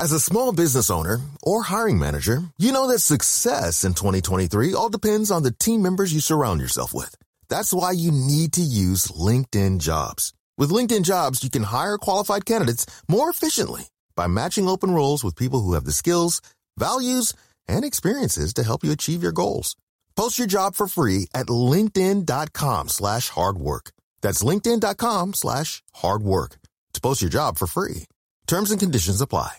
[0.00, 4.88] As a small business owner or hiring manager, you know that success in 2023 all
[4.88, 7.16] depends on the team members you surround yourself with.
[7.48, 10.32] That's why you need to use LinkedIn Jobs.
[10.56, 15.34] With LinkedIn Jobs, you can hire qualified candidates more efficiently by matching open roles with
[15.34, 16.40] people who have the skills,
[16.76, 17.34] values,
[17.66, 19.74] and experiences to help you achieve your goals.
[20.14, 23.90] Post your job for free at linkedin.com slash hard work.
[24.20, 26.60] That's linkedin.com slash hard work
[26.92, 28.06] to post your job for free.
[28.46, 29.58] Terms and conditions apply.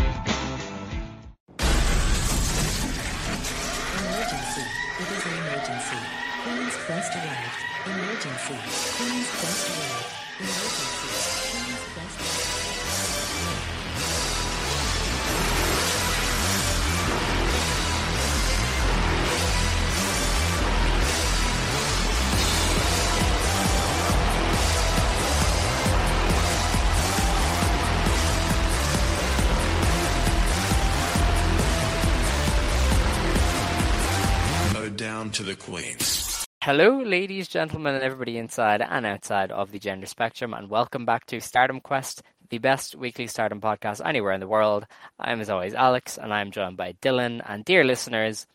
[36.73, 41.25] Hello, ladies, gentlemen, and everybody inside and outside of the gender spectrum, and welcome back
[41.25, 44.85] to Stardom Quest, the best weekly Stardom podcast anywhere in the world.
[45.19, 47.41] I'm, as always, Alex, and I'm joined by Dylan.
[47.45, 48.47] And dear listeners,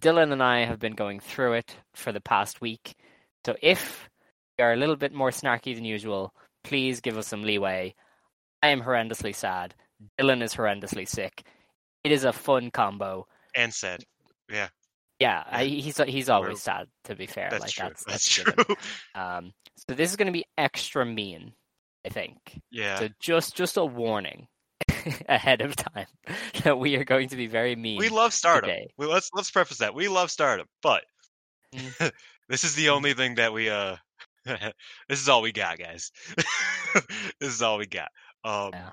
[0.00, 2.94] Dylan and I have been going through it for the past week.
[3.44, 4.08] So if
[4.56, 6.32] you are a little bit more snarky than usual,
[6.64, 7.94] please give us some leeway.
[8.62, 9.74] I am horrendously sad.
[10.18, 11.42] Dylan is horrendously sick.
[12.02, 13.26] It is a fun combo.
[13.54, 14.04] and said,
[14.48, 14.68] "Yeah,
[15.22, 16.88] Yeah, I, he's he's always sad.
[17.04, 17.88] To be fair, that's like true.
[17.88, 18.54] that's That's, given.
[18.64, 18.76] true."
[19.14, 19.52] Um,
[19.88, 21.52] so this is going to be extra mean,
[22.04, 22.36] I think.
[22.70, 24.48] yeah, So just just a warning
[25.28, 26.06] ahead of time
[26.64, 27.98] that we are going to be very mean.
[27.98, 28.70] we love Stardom.
[28.98, 31.04] We, let's let's preface that we love Stardom, but
[31.74, 32.12] Mm.
[32.50, 33.96] this is the only thing that we uh.
[34.44, 36.10] this is all we got, guys.
[37.40, 38.10] this is all we got.
[38.44, 38.90] Um, Yeah.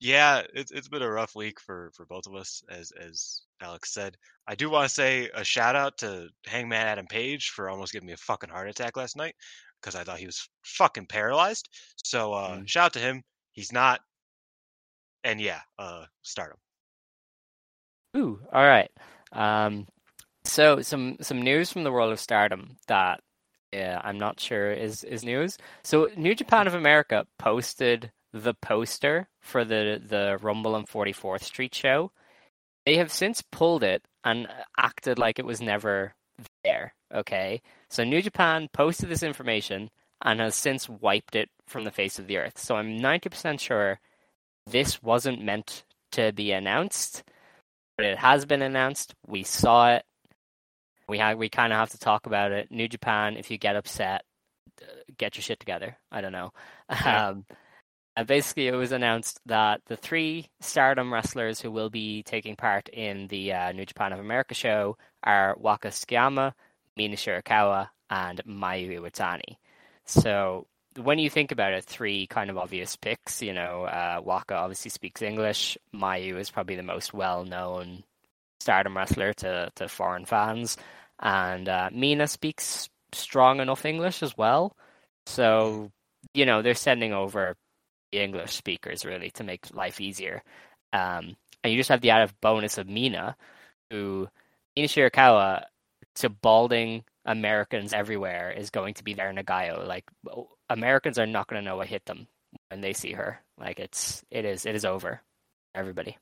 [0.00, 3.92] Yeah, it's it's been a rough week for for both of us, as as Alex
[3.94, 4.16] said.
[4.46, 8.06] I do want to say a shout out to Hangman Adam Page for almost giving
[8.06, 9.34] me a fucking heart attack last night
[9.80, 11.68] because I thought he was fucking paralyzed.
[12.04, 12.68] So uh, Mm.
[12.68, 13.22] shout out to him.
[13.52, 14.00] He's not.
[15.24, 16.58] And yeah, uh, Stardom.
[18.16, 18.90] Ooh, all right.
[19.32, 19.86] Um,
[20.44, 23.20] so some some news from the world of Stardom that
[23.72, 25.58] yeah, I'm not sure is is news.
[25.84, 31.74] So New Japan of America posted the poster for the the Rumble on 44th Street
[31.74, 32.12] show.
[32.84, 34.46] They have since pulled it and
[34.78, 36.14] acted like it was never
[36.64, 36.94] there.
[37.14, 39.90] Okay, so New Japan posted this information
[40.22, 42.58] and has since wiped it from the face of the earth.
[42.58, 44.00] So I'm 90% sure
[44.66, 47.22] this wasn't meant to be announced
[47.96, 49.14] but it has been announced.
[49.26, 50.04] We saw it.
[51.08, 52.70] We have we kind of have to talk about it.
[52.70, 54.22] New Japan, if you get upset,
[55.16, 55.96] get your shit together.
[56.10, 56.52] I don't know.
[56.90, 57.28] Yeah.
[57.28, 57.46] Um,
[58.24, 63.26] basically, it was announced that the three Stardom wrestlers who will be taking part in
[63.28, 66.52] the uh, New Japan of America show are Waka Tsukiyama,
[66.96, 69.56] Mina Shirakawa, and Mayu Iwatani.
[70.06, 70.66] So
[70.96, 73.42] when you think about it, three kind of obvious picks.
[73.42, 75.76] You know, uh, Waka obviously speaks English.
[75.94, 78.02] Mayu is probably the most well-known
[78.60, 80.76] Stardom wrestler to to foreign fans,
[81.20, 84.74] and uh, Mina speaks strong enough English as well.
[85.26, 85.92] So
[86.34, 87.56] you know they're sending over
[88.20, 90.42] English speakers really to make life easier.
[90.92, 93.36] Um, and you just have the added bonus of Mina,
[93.90, 94.28] who
[94.74, 95.64] Mina Shirakawa
[96.16, 99.86] to balding Americans everywhere is going to be there in Nagayo.
[99.86, 100.04] Like
[100.70, 102.26] Americans are not going to know what hit them
[102.68, 103.40] when they see her.
[103.58, 105.20] Like it's it is it is over.
[105.74, 106.16] Everybody.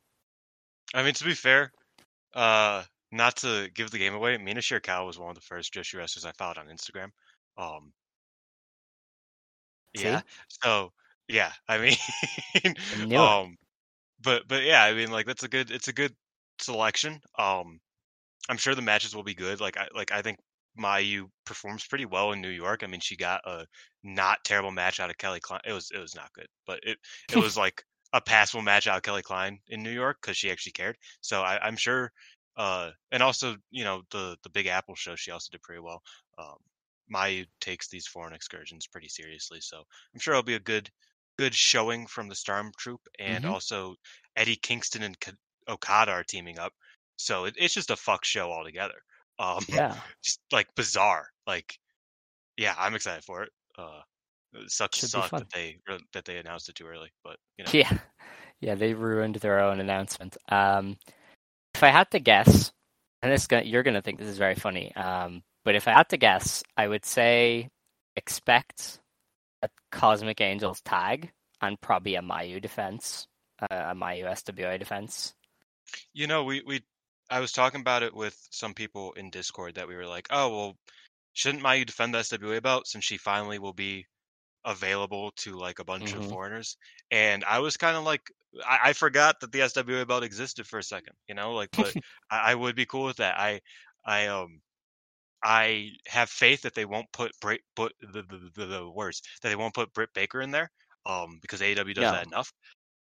[0.95, 1.73] I mean, to be fair,
[2.35, 2.83] uh,
[3.13, 6.25] not to give the game away, Mina Shirakawa was one of the first Joshi wrestlers
[6.25, 7.11] I followed on Instagram.
[7.57, 7.93] Um,
[9.95, 10.23] yeah.
[10.49, 10.93] So
[11.29, 11.97] yeah, I mean,
[13.13, 13.57] I um,
[14.23, 16.15] but but yeah, I mean, like that's a good it's a good
[16.59, 17.21] selection.
[17.39, 17.81] Um,
[18.49, 19.61] I'm sure the matches will be good.
[19.61, 20.39] Like I like I think
[20.79, 22.83] Mayu performs pretty well in New York.
[22.83, 23.67] I mean, she got a
[24.03, 25.61] not terrible match out of Kelly Klein.
[25.67, 26.99] It was it was not good, but it
[27.33, 27.83] it was like
[28.13, 30.97] a passable match out of Kelly Klein in New York because she actually cared.
[31.21, 32.13] So I, I'm sure.
[32.57, 36.03] Uh, and also, you know, the the Big Apple show, she also did pretty well.
[36.39, 36.57] Um,
[37.13, 39.79] Mayu takes these foreign excursions pretty seriously, so
[40.15, 40.89] I'm sure it'll be a good
[41.39, 43.51] good showing from the Storm Troop, and Mhm.
[43.51, 43.97] also
[44.37, 45.33] Eddie Kingston and Ka-
[45.69, 46.73] Okada are teaming up.
[47.17, 49.01] So it, it's just a fuck show altogether.
[49.41, 50.01] Um, Yeah.
[50.23, 51.29] just like bizarre.
[51.45, 51.77] Like,
[52.57, 53.51] yeah, I'm excited for it.
[53.77, 54.01] Uh,
[54.53, 55.77] it sucks Should suck that they
[56.13, 57.99] that they announced it too early, but you know, Yeah,
[58.61, 60.37] yeah, they ruined their own announcement.
[60.51, 60.97] Um,
[61.75, 62.71] if I had to guess,
[63.23, 66.09] and this go- you're gonna think this is very funny, um, but if I had
[66.11, 67.71] to guess, I would say
[68.15, 69.01] expect
[69.65, 71.31] a Cosmic Angels tag
[71.61, 73.27] and probably a Mayu defense,
[73.61, 75.35] uh, a Mayu SWA defense.
[76.13, 76.83] you know, we we
[77.31, 80.49] I was talking about it with some people in Discord that we were like, oh
[80.51, 80.77] well,
[81.33, 84.07] shouldn't Mayu defend the SWA belt since she finally will be
[84.65, 86.29] available to like a bunch of Mhm.
[86.31, 86.77] foreigners?
[87.11, 88.23] And I was kind of like,
[88.67, 91.95] I, I forgot that the SWA belt existed for a second, you know, like, but
[92.31, 93.39] I, I would be cool with that.
[93.39, 93.61] I
[94.05, 94.61] I um.
[95.45, 99.51] I have faith that they won't put Brit, but the, the, the, the words that
[99.51, 100.71] they won't put Britt Baker in there,
[101.07, 102.13] um, because AEW does Yeah.
[102.13, 102.53] that enough.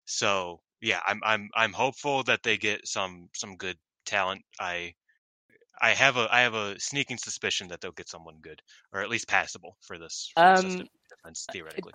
[0.05, 4.41] So yeah, I'm I'm I'm hopeful that they get some some good talent.
[4.59, 4.93] I
[5.81, 8.61] I have a I have a sneaking suspicion that they'll get someone good
[8.93, 11.93] or at least passable for this, for Um, defense theoretically.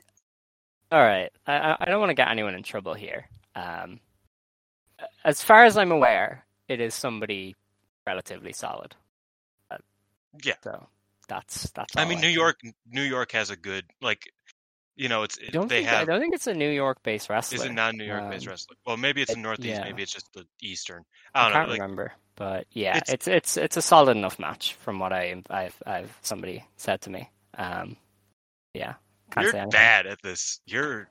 [0.93, 3.29] All right, I, I- I don't want to get anyone in trouble here.
[3.57, 4.01] Um,
[5.25, 7.55] as far as I'm aware, it is somebody
[8.07, 8.95] relatively solid.
[10.45, 10.55] Yeah.
[10.63, 10.89] So
[11.29, 11.97] that's that's.
[11.97, 12.61] I mean, New can- York
[12.91, 14.33] New York has a good like,
[14.97, 17.57] you know, it's I don't they think I don't think it's a New York-based wrestler.
[17.59, 18.77] Is it not New York based Um, wrestling?
[18.87, 19.69] Well, maybe it's it- the Northeast.
[19.69, 19.85] yeah.
[19.85, 21.05] Maybe it's just the Eastern.
[21.35, 21.73] I I don't can't know.
[21.73, 25.43] Like, remember, but yeah, It's- it's, it's it's a solid enough match from what I
[25.51, 27.31] I've I've somebody said to me.
[27.59, 27.97] Um,
[28.75, 28.95] yeah,
[29.41, 30.61] you're bad at this.
[30.67, 31.09] You're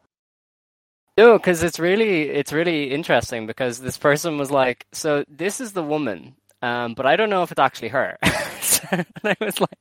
[1.17, 5.73] No, because it's really it's really interesting because this person was like, so this is
[5.73, 8.17] the woman, um, but I don't know if it's actually her.
[8.91, 9.77] and I was like,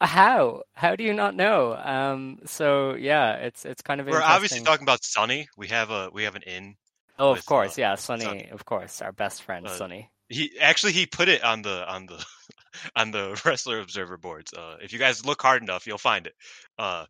[0.00, 0.62] how?
[0.74, 1.74] How do you not know?
[1.74, 5.48] Um, so yeah, it's it's kind of we're obviously talking about Sunny.
[5.56, 6.76] We have a we have an in.
[7.18, 8.48] Oh, with, of course, uh, yeah, Sunny, Sonny.
[8.50, 10.10] of course, our best friend, Uh, Sonny.
[10.28, 12.24] He actually he put it on the on the
[12.96, 14.52] on the wrestler observer boards.
[14.52, 16.34] Uh, if you guys look hard enough, you'll find it.
[16.78, 17.06] Uh,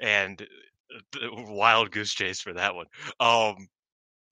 [0.00, 2.86] and uh, the wild goose chase for that one.
[3.18, 3.68] Um,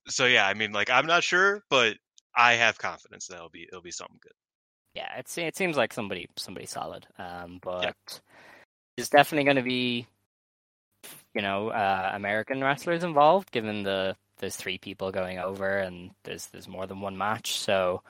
[0.07, 1.97] so yeah, I mean, like I'm not sure, but
[2.37, 4.33] I have confidence that it'll be it'll be something good.
[4.93, 7.07] Yeah, it's it seems like somebody somebody solid.
[7.17, 8.21] Um, but
[8.95, 10.07] there's definitely going to be,
[11.33, 16.47] you know, uh, American wrestlers involved, given the there's three people going over and there's
[16.47, 17.57] there's more than one match.
[17.57, 18.03] So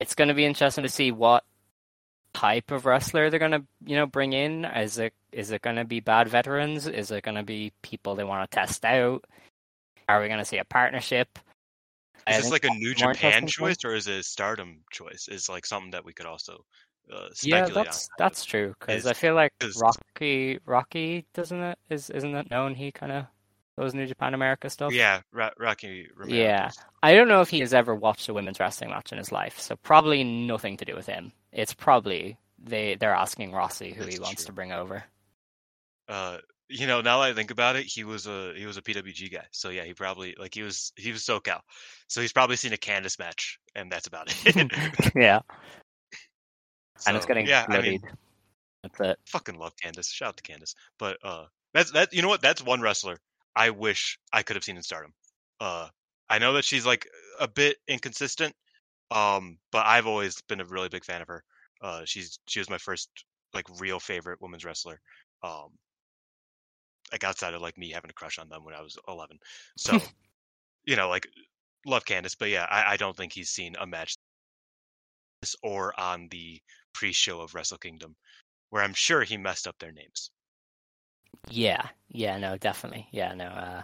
[0.00, 1.44] it's going to be interesting to see what
[2.32, 4.64] type of wrestler they're going to you know bring in.
[4.64, 6.86] Is it is it going to be bad veterans?
[6.86, 9.24] Is it going to be people they want to test out?
[10.08, 11.38] Are we going to see a partnership?
[12.28, 13.74] Is this like a New Japan interesting for me.
[13.74, 15.28] choice or is it a Stardom choice?
[15.28, 16.64] Is like something that we could also
[17.12, 18.14] uh, Yeah, that's on.
[18.18, 22.90] that's true because I feel like Rocky Rocky doesn't it is isn't it known he
[22.90, 23.26] kind of
[23.76, 24.92] those New Japan America stuff.
[24.92, 26.08] Yeah, Ro- Rocky.
[26.16, 26.66] Romero Yeah.
[26.68, 26.78] does.
[27.02, 29.60] I don't know if he has ever watched a women's wrestling match in his life,
[29.60, 31.32] so probably nothing to do with him.
[31.52, 34.46] It's probably they they're asking Rossy who he That's wants true.
[34.46, 35.04] to bring over.
[36.08, 36.38] Uh,
[36.68, 39.32] you know, now that I think about it, he was a he was a PWG
[39.32, 39.44] guy.
[39.52, 41.60] So yeah, he probably like he was he was SoCal.
[42.08, 44.72] So he's probably seen a Candice match, and that's about it.
[45.14, 45.40] yeah,
[47.06, 48.02] and it's getting yeah, I mean,
[48.82, 49.18] That's it.
[49.26, 50.10] fucking love Candice.
[50.10, 50.74] Shout out to Candice.
[50.98, 51.44] But uh,
[51.74, 52.12] that's that.
[52.12, 52.42] You know what?
[52.42, 53.18] That's one wrestler
[53.56, 55.12] I wish I could have seen in Stardom.
[55.60, 55.88] Uh,
[56.28, 57.08] I know that she's like
[57.40, 58.54] a bit inconsistent.
[59.10, 61.42] Um, but I've always been a really big fan of her.
[61.80, 63.08] Uh, she's she was my first
[63.54, 65.00] like real favorite women's wrestler.
[65.42, 65.70] Um,
[67.12, 69.38] like outside of like me having a crush on them when I was 11.
[69.76, 69.98] So,
[70.84, 71.26] you know, like
[71.86, 74.16] love Candice, but yeah, I, I don't think he's seen a match
[75.62, 76.60] or on the
[76.94, 78.16] pre-show of Wrestle Kingdom,
[78.70, 80.30] where I'm sure he messed up their names.
[81.50, 83.06] Yeah, yeah, no, definitely.
[83.12, 83.44] Yeah, no.
[83.44, 83.82] Uh,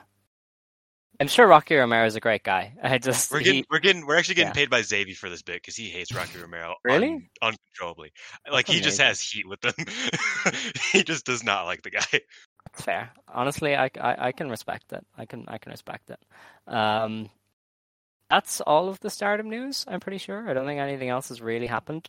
[1.21, 2.73] I'm sure Rocky Romero is a great guy.
[2.83, 4.55] I just We're he- getting we're getting we're actually getting yeah.
[4.55, 7.09] paid by Xavier for this bit because he hates Rocky Romero Really?
[7.12, 8.12] un- uncontrollably.
[8.50, 9.75] Like he just has heat with them.
[10.93, 12.21] he just does not like the guy.
[12.73, 13.11] That's fair.
[13.29, 15.05] Honestly, I, I, I can respect it.
[15.17, 16.19] I can I can respect it.
[16.67, 17.29] Um,
[18.31, 19.85] that's all of the Stardom news.
[19.87, 20.49] I'm pretty sure.
[20.49, 22.09] I don't think anything else has really happened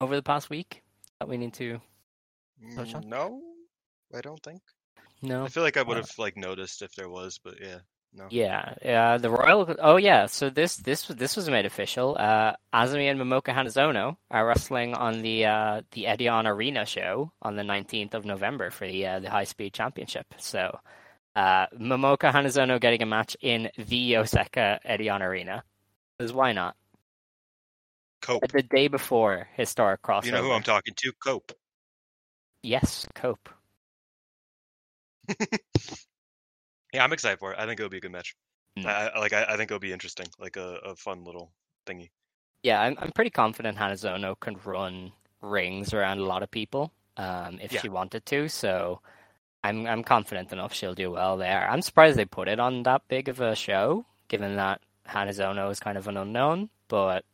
[0.00, 0.82] over the past week
[1.18, 1.80] that we need to.
[2.76, 3.08] Touch on?
[3.08, 3.40] No,
[4.14, 4.60] I don't think.
[5.22, 5.44] No.
[5.44, 7.78] I feel like I would Uh, have like noticed if there was, but yeah,
[8.12, 8.26] no.
[8.30, 9.18] Yeah, yeah.
[9.18, 9.74] The Royal.
[9.78, 10.26] Oh yeah.
[10.26, 12.16] So this this was this was made official.
[12.18, 17.56] Uh, Azumi and Momoka Hanazono are wrestling on the uh, the Edion Arena show on
[17.56, 20.26] the 19th of November for the uh, the High Speed Championship.
[20.38, 20.78] So
[21.36, 25.62] Uh, Momoka Hanazono getting a match in the Osaka Edion Arena.
[26.18, 26.74] Because why not?
[28.20, 28.42] Cope.
[28.52, 30.26] The day before historic crossover.
[30.26, 31.12] You know who I'm talking to?
[31.24, 31.52] Cope.
[32.62, 33.48] Yes, Cope.
[36.92, 37.58] Yeah, I'm excited for it.
[37.58, 38.34] I think it'll be a good match.
[38.78, 38.86] Mm.
[38.86, 39.32] I, I like.
[39.32, 41.52] I, I think it'll be interesting, like a, a fun little
[41.86, 42.10] thingy.
[42.62, 47.58] Yeah, I'm I'm pretty confident Hanazono can run rings around a lot of people um,
[47.62, 47.80] if Yeah.
[47.80, 48.48] she wanted to.
[48.48, 49.00] So
[49.64, 51.68] I'm I'm confident enough she'll do well there.
[51.70, 55.80] I'm surprised they put it on that big of a show, given that Hanazono is
[55.80, 56.70] kind of an unknown.
[56.88, 57.24] But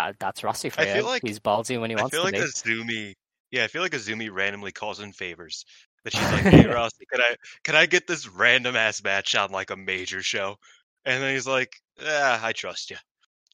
[0.00, 0.94] uh, that's Rossy for I you.
[0.94, 2.40] feel like- He's ballsy when he I wants feel to like be.
[2.40, 3.14] Azumi.
[3.50, 5.64] Yeah, I feel like Azumi randomly calls in favors.
[6.08, 9.50] That she's like, "Hey Rossy, can I can I get this random ass match on
[9.52, 10.56] like a major show?"
[11.04, 12.96] And then he's like, "Yeah, I trust you."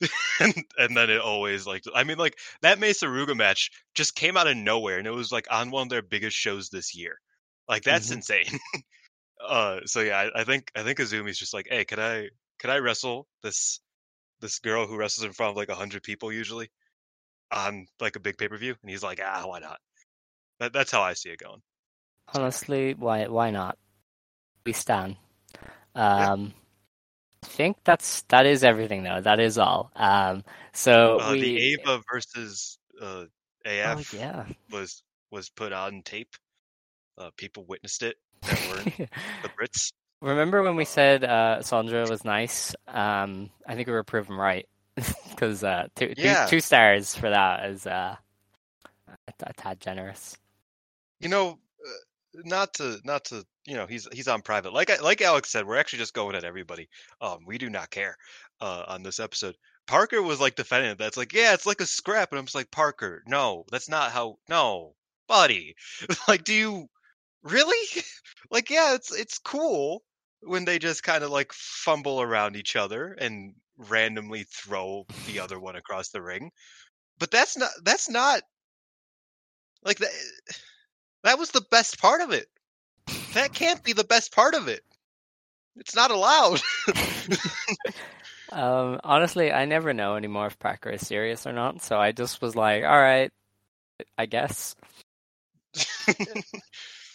[0.40, 4.36] and and then it always like I mean like that Mesa Ruga match just came
[4.36, 7.20] out of nowhere and it was like on one of their biggest shows this year.
[7.68, 8.12] Like that's Mhm.
[8.12, 8.46] insane.
[9.46, 12.30] uh so yeah, I, I think I think Azumi's just like, "Hey, can I
[12.60, 13.80] can I wrestle this
[14.40, 16.70] this girl who wrestles in front of like a hundred people usually
[17.52, 19.80] on like a big pay per view?" And he's like, "Ah, why not?"
[20.60, 21.62] That, that's how I see it going.
[22.32, 23.78] Honestly, why why not?
[24.66, 25.16] We stand.
[25.94, 26.32] Yeah.
[26.32, 26.54] Um,
[27.42, 29.20] I think that's that is everything though.
[29.20, 29.90] That is all.
[29.94, 33.28] Um, so Uh, we The Ava versus uh, oh
[33.66, 34.46] AF yeah.
[34.70, 36.34] was was put on tape.
[37.18, 38.96] Uh, people witnessed it that weren't
[39.42, 39.92] the Brits.
[40.20, 42.74] Remember when we said uh, Sandra was nice?
[42.88, 44.66] Um, I think we were proven right
[45.30, 46.46] because uh, two, two- Yeah.
[46.46, 48.16] two stars for that is uh,
[49.08, 50.36] a, a tad generous.
[51.20, 51.58] You know,
[52.44, 54.72] not to not to you know he's he's on private.
[54.72, 56.88] Like I- like Alex said, we're actually just going at everybody.
[57.20, 58.16] Um, we do not care
[58.60, 59.56] uh, on this episode.
[59.86, 60.98] Parker was like defending it.
[60.98, 64.12] That's like, yeah, it's like a scrap, and I'm just like, Parker, no, that's not
[64.12, 64.38] how.
[64.48, 64.94] No,
[65.28, 65.74] buddy,
[66.28, 66.88] like, do you
[67.42, 68.02] really?
[68.50, 70.02] like, yeah, it's it's cool
[70.40, 75.58] when they just kind of like fumble around each other and randomly throw the other
[75.58, 76.50] one across the ring.
[77.18, 78.42] But that's not that's not
[79.84, 80.10] like that.
[81.24, 82.46] That was the best part of it.
[83.34, 84.82] That can't be the best part of it.
[85.76, 86.60] It's not allowed.
[88.52, 91.82] Um, honestly, I never know anymore if Parker is serious or not.
[91.82, 93.32] So I just was like, all right,
[94.16, 94.76] I guess.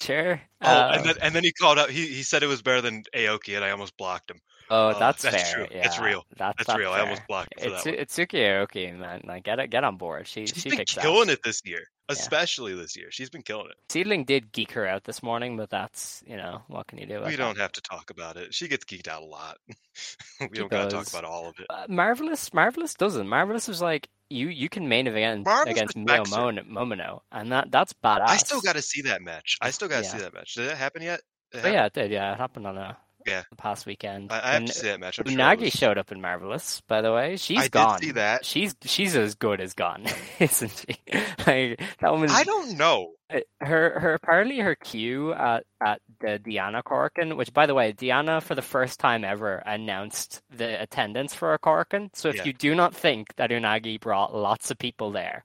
[0.01, 0.41] Sure.
[0.61, 1.89] Oh, Uh, and then and then he called out.
[1.89, 4.39] He he said it was better than Aoki, and I almost blocked him.
[4.71, 5.65] Oh, uh, that's, that's fair.
[5.67, 5.79] true.
[5.81, 6.25] That's yeah, real.
[6.37, 6.91] That's, That's real.
[6.91, 7.25] I almost fair.
[7.27, 9.21] blocked It's it's Suki Aoki, man.
[9.25, 10.27] Like get it, get on board.
[10.27, 13.07] She She's she been killing it this year, especially this year.
[13.11, 13.75] She's been killing it.
[13.89, 17.21] Seedling did geek her out this morning, but that's you know what can you do?
[17.25, 17.61] We don't that?
[17.61, 18.53] have to talk about it.
[18.53, 19.57] She gets geeked out a lot.
[19.67, 21.65] we She don't gotta talk about all of it.
[21.69, 23.27] Uh, Marvelous, Marvelous doesn't.
[23.27, 26.23] Marvelous is like you you can main event Marvelous against Mio.
[26.29, 28.27] Mon- Momono, and that that's badass.
[28.27, 29.57] I still got to see that match.
[29.61, 30.11] I still got to Yeah.
[30.11, 30.53] see that match.
[30.53, 31.21] Did that happen yet?
[31.51, 32.11] It But yeah, it did.
[32.11, 32.95] Yeah, it happened on a
[33.27, 33.43] Yeah.
[33.49, 34.31] the past weekend.
[34.31, 35.15] I, I have And to see that match.
[35.15, 37.37] Sure Unagi was- showed up in Marvelous, by the way.
[37.37, 37.99] She's I gone.
[37.99, 38.45] see that.
[38.45, 40.05] She's she's as good as gone,
[40.39, 40.97] isn't she?
[41.45, 42.29] like that woman.
[42.31, 43.11] I don't know.
[43.31, 47.91] Uh, her her apparently her cue at at the Diana Korakuen, which by the way,
[47.91, 52.09] Diana for the first time ever announced the attendance for a Korakuen.
[52.15, 52.43] So if Yeah.
[52.45, 55.43] you do not think that Unagi brought lots of people there,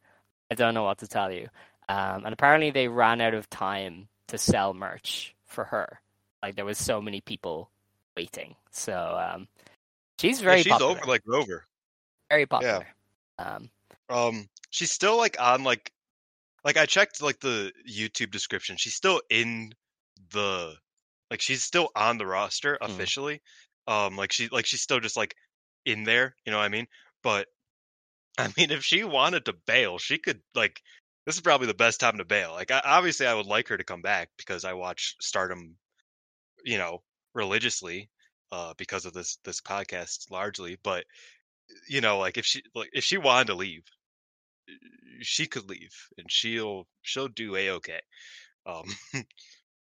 [0.50, 1.48] I don't know what to tell you.
[1.88, 6.00] Um, and apparently they ran out of time to sell merch for her.
[6.44, 7.70] Like there was so many people
[8.18, 8.54] waiting.
[8.70, 9.48] So um,
[10.20, 11.00] she's Yeah, very she's popular.
[11.00, 11.64] over like Rover.
[12.30, 12.86] very popular.
[13.38, 13.70] Um,
[14.10, 15.90] Um, she's still like on like,
[16.62, 18.76] like I checked like the YouTube description.
[18.76, 19.72] She's still in
[20.32, 20.74] the,
[21.30, 22.84] like she's still on the roster Hmm.
[22.84, 23.40] officially.
[23.86, 25.34] Um, like she like she's still just like
[25.86, 26.36] in there.
[26.44, 26.88] You know what I mean?
[27.22, 27.48] But
[28.38, 30.82] I mean, if she wanted to bail, she could like.
[31.26, 32.52] This is probably the best time to bail.
[32.52, 35.78] Like, I, obviously, I would like her to come back because I watch Stardom,
[36.64, 37.02] you know,
[37.34, 38.08] religiously,
[38.52, 40.78] uh, because of this this podcast largely.
[40.82, 41.04] But
[41.88, 43.84] you know, like if she like if she wanted to leave,
[45.20, 48.00] she could leave, and she'll she'll do a okay.
[48.66, 48.84] Um,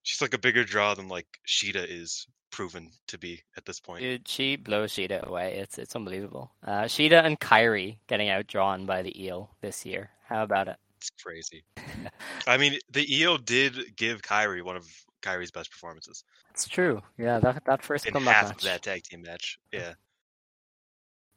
[0.03, 4.01] she's like a bigger draw than like Sheeta is proven to be at this point.
[4.01, 5.55] Dude, she blows Sheeta away.
[5.55, 6.51] It's it's unbelievable.
[6.65, 10.11] Uh, Sheeta and Kyrie getting outdrawn by the eel this year.
[10.27, 10.77] How about it?
[10.97, 11.63] It's crazy.
[12.47, 14.87] I mean, the EO did give Kyrie one of
[15.23, 17.01] Kyrie's best performances It's true.
[17.17, 18.57] Yeah, that that first in comeback half match.
[18.57, 19.57] of that tag team match.
[19.71, 19.93] Yeah,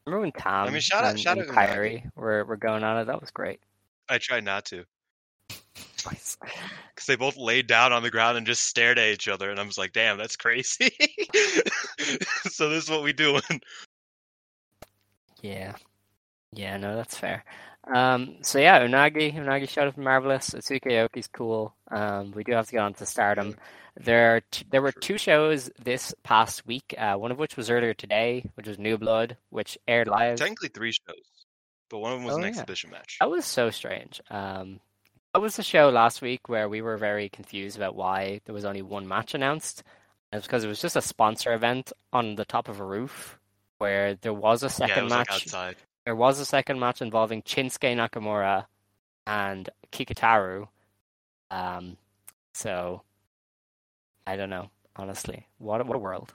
[0.05, 1.55] Remember when Tom mean, shout out- and, shout and out.
[1.55, 3.07] Kyrie were were going on it?
[3.07, 3.61] That was great.
[4.09, 4.85] I tried not to
[6.05, 6.37] because
[7.09, 9.63] they both laid down on the ground and just stared at each other, and I
[9.65, 10.91] was like, "Damn, that's crazy."
[12.49, 13.43] so this is what we doing.
[15.43, 15.75] Yeah.
[16.53, 17.45] Yeah, no, that's fair.
[17.93, 20.51] Um, so yeah, Unagi, Unagi showed up marvelous.
[20.51, 21.75] Atsuki Aoki's cool.
[21.91, 23.57] Um, we do have to get on to Stardom.
[23.97, 26.95] There, are t- there were two shows this past week.
[26.99, 30.37] Uh, one of which was earlier today, which was New Blood, which aired live.
[30.37, 31.23] Technically three shows,
[31.89, 32.49] but one of them was Oh, an yeah.
[32.49, 33.17] exhibition match.
[33.21, 34.21] That was so strange.
[34.31, 34.81] Um,
[35.33, 38.65] that was the show last week where we were very confused about why there was
[38.65, 39.83] only one match announced.
[40.33, 43.39] And it's because it was just a sponsor event on the top of a roof
[43.79, 45.29] where there was a yeah, second it was match.
[45.31, 45.77] like outside.
[46.07, 48.67] There was a second match involving Shinsuke Nakamura
[49.27, 50.69] and Kikutaro.
[51.51, 51.97] Um,
[52.55, 53.03] so
[54.27, 55.47] I don't know, honestly.
[55.59, 56.33] What a, what a world.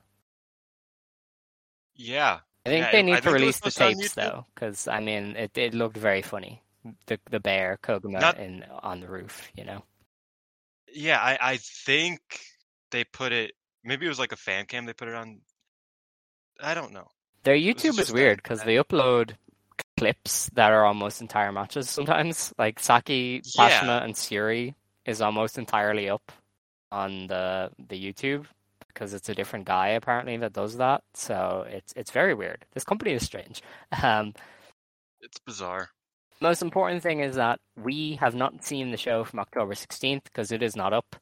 [1.96, 4.46] Yeah, I think Yeah, they need think to release the supposed to on tapes though,
[4.54, 6.62] because I mean, it it looked very funny.
[7.06, 9.84] The the bear Koguma Not- in on the roof, you know.
[10.94, 11.20] yeah.
[11.22, 12.20] I I think
[12.92, 13.54] they put it.
[13.84, 14.86] Maybe it was like a fan cam.
[14.86, 15.42] They put it on.
[16.60, 17.08] I don't know.
[17.44, 19.36] Their YouTube is weird because they upload
[20.02, 22.54] clips that are almost entire matches sometimes.
[22.58, 24.04] Like Saki, Yeah.
[24.04, 24.74] And Syuri
[25.06, 26.32] is almost entirely up
[26.92, 28.46] on the the YouTube
[28.88, 31.04] because it's a different guy apparently that does that.
[31.14, 32.66] So it's it's very weird.
[32.74, 33.62] This company is strange.
[34.04, 34.34] Um,
[35.22, 35.90] It's bizarre.
[36.42, 40.52] most important thing is that we have not seen the show from October 16th because
[40.52, 41.16] it is not up.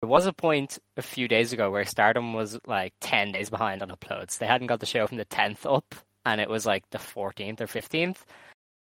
[0.00, 3.82] There was a point a few days ago where Stardom was like 10 days behind
[3.82, 4.36] on uploads.
[4.38, 5.94] They hadn't got the show from the 10th up,
[6.26, 8.18] and it was like the 14th or 15th.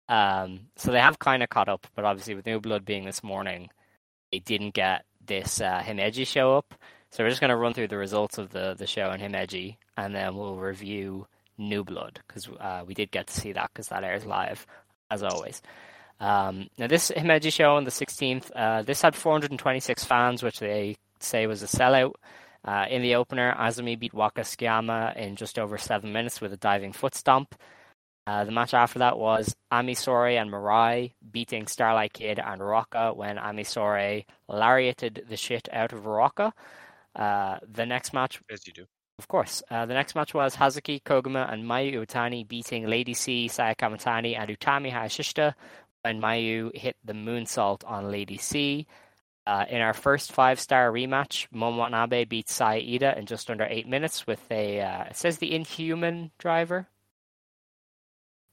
[0.09, 3.23] Um, so they have kind of caught up, but obviously with New Blood being this
[3.23, 3.69] morning,
[4.31, 6.75] they didn't get this uh, Himeji show up.
[7.11, 9.77] So we're just going to run through the results of the, the show in Himeji,
[9.97, 11.27] and then we'll review
[11.59, 14.67] New Blood because uh, we did get to see that because that airs live
[15.11, 15.61] as always.
[16.21, 20.97] Um, now, this Himeji show on the 16th, uh, this had 426 fans, which they
[21.19, 22.13] say was a sellout.
[22.65, 26.57] Uh, in the opener, Azumi beat Waka Tsukiyama in just over seven minutes with a
[26.57, 27.55] diving foot stomp.
[28.25, 33.13] Uh, the match after that was Ami Sourei and Mirai beating Starlight Kid and Rocca
[33.15, 36.53] when Ami Sourei lariated the shit out of Rocca.
[37.17, 38.87] Uh, the next match As you do.
[39.19, 39.61] of course.
[39.69, 44.39] Uh, the next match was Hazuki Koguma and Mayu Iwatani beating Lady C, Saya Kamitani,
[44.39, 45.55] and Utami Hayashishita
[46.03, 48.87] when Mayu hit the moonsault on Lady C.
[49.45, 53.89] Uh, in our first five-star rematch, Momo Watanabe beat Saya Iida in just under eight
[53.89, 56.87] minutes with a, uh, it says the Inhuman driver.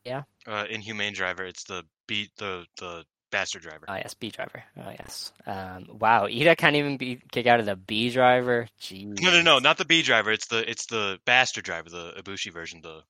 [0.04, 0.24] Yeah.
[0.48, 1.44] Uh, Inhumane driver.
[1.44, 3.86] It's the beat the the bastard driver.
[3.88, 4.64] Oh, yes, B driver.
[4.78, 5.32] Oh, yes.
[5.46, 8.68] Um, wow, Iida can't even be kick out of the B driver.
[8.82, 9.22] Jeez.
[9.22, 10.32] No, no, no, not the B driver.
[10.32, 13.02] It's the it's the bastard driver, the Ibushi version, the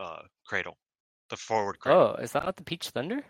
[0.00, 0.76] uh cradle,
[1.30, 2.16] the forward cradle.
[2.18, 3.22] Oh, is that not the Peach Thunder?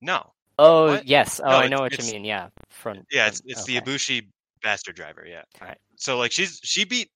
[0.00, 1.06] No, Oh, What?
[1.06, 1.40] yes.
[1.40, 2.24] Oh, No, I know what you mean.
[2.24, 3.06] Yeah, front.
[3.10, 3.80] yeah, it's it's okay.
[3.80, 4.28] the Ibushi
[4.62, 5.24] bastard driver.
[5.26, 5.42] Yeah.
[5.60, 5.78] Alright.
[5.96, 7.10] So like she's she beat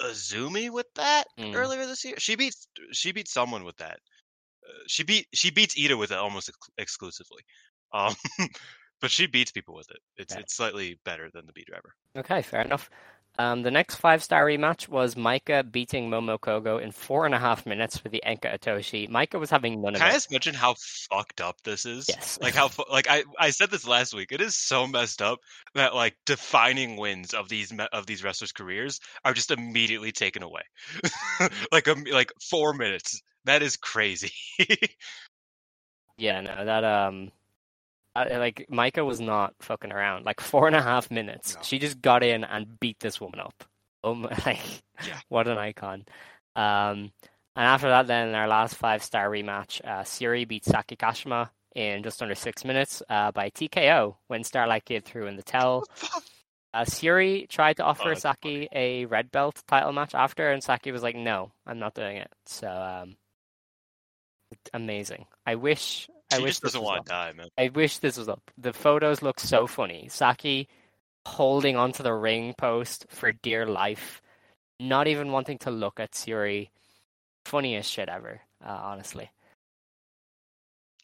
[0.00, 1.54] Azumi with that Mm.
[1.54, 2.14] earlier this year.
[2.18, 2.54] She beat
[2.92, 3.98] she beat someone with that.
[4.66, 7.42] Uh, she beat she beats Iida with it almost ex- exclusively.
[7.92, 8.14] Um,
[9.00, 9.98] but she beats people with it.
[10.16, 10.40] It's Okay.
[10.42, 11.94] it's slightly better than the B driver.
[12.16, 12.88] Okay, fair enough.
[13.38, 17.38] Um, the next five star rematch was Maika beating Momo Kohgo in four and a
[17.38, 19.08] half minutes with the Enka Atoshi.
[19.08, 20.14] Maika was having none of Can I it.
[20.14, 22.06] just mention how fucked up this is?
[22.08, 22.38] Yes.
[22.42, 24.32] Like how like I I said this last week.
[24.32, 25.38] It is so messed up
[25.74, 30.62] that like defining wins of these of these wrestlers' careers are just immediately taken away.
[31.72, 33.22] like um, like 4 minutes.
[33.46, 34.32] That is crazy.
[36.20, 37.32] Yeah, no, that um,
[38.30, 40.24] like Maika was not fucking around.
[40.24, 41.62] Like four and a half minutes, No.
[41.62, 43.64] she just got in and beat this woman up.
[44.02, 44.60] Oh my, like,
[45.06, 45.18] Yeah.
[45.28, 46.04] what an icon.
[46.56, 47.12] Um,
[47.56, 51.50] and after that, then in our last five star rematch, uh, Syuri beat Saki Kashima
[51.74, 55.84] in just under six minutes uh, by TKO when Starlight Kid threw in the towel.
[56.72, 60.92] Uh, Syuri tried to offer Oh, Saki a red belt title match after, and Saki
[60.92, 63.16] was like, "No, I'm not doing it." So, um,
[64.72, 65.26] amazing.
[65.46, 66.08] I wish.
[66.32, 67.04] I wish just this doesn't was want up.
[67.06, 67.48] to die, man.
[67.58, 68.42] I wish this was up.
[68.58, 70.08] The photos look so funny.
[70.08, 70.68] Saki
[71.26, 74.22] holding onto the ring post for dear life,
[74.78, 76.70] not even wanting to look at Syuri.
[77.44, 79.30] Funniest shit ever, uh, honestly.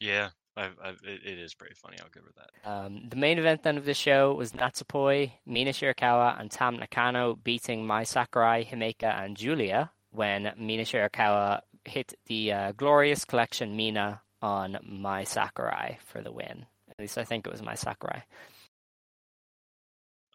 [0.00, 0.30] Yeah.
[0.56, 1.98] I, I, it, it is pretty funny.
[2.00, 2.70] I'll give her that.
[2.70, 7.34] Um, the main event then of the show was Natsupoi, Mina Shirakawa, and Tam Nakano
[7.34, 14.22] beating Mai Sakurai, Himeka, and Giulia when Mina Shirakawa hit the uh, Glorious Collection Mina
[14.46, 16.64] on Mai Sakurai for the win.
[16.88, 18.22] At least I think it was Mai Sakurai.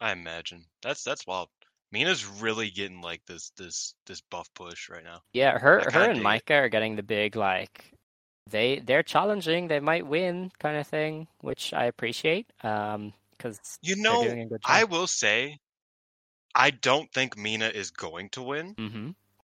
[0.00, 0.66] I imagine.
[0.82, 1.48] That's that's wild.
[1.92, 5.22] Mina's really getting like this this this buff push right now.
[5.32, 6.24] Yeah, her her and dig it.
[6.24, 7.90] Maika are getting the big like
[8.50, 12.46] they they're challenging, they might win kind of thing, which I appreciate.
[12.62, 15.58] Um, because You know, doing a good I will say
[16.54, 18.74] I don't think Mina is going to win.
[18.76, 19.10] hmm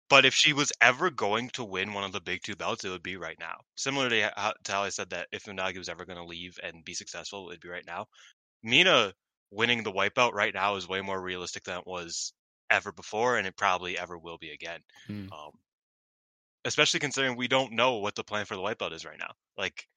[0.08, 2.90] But if she was ever going to win one of the big two belts, it
[2.90, 3.58] would be right now.
[3.76, 6.60] Similar to how, to how I said that if Unagi was ever going to leave
[6.62, 8.06] and be successful, it'd be right now.
[8.62, 9.14] Mina
[9.52, 12.34] winning the white belt right now is way more realistic than it was
[12.70, 14.80] ever before, and it probably ever will be again.
[15.08, 15.28] Hmm.
[15.32, 15.52] Um,
[16.66, 19.32] especially considering we don't know what the plan for the white belt is right now.
[19.58, 19.88] Like,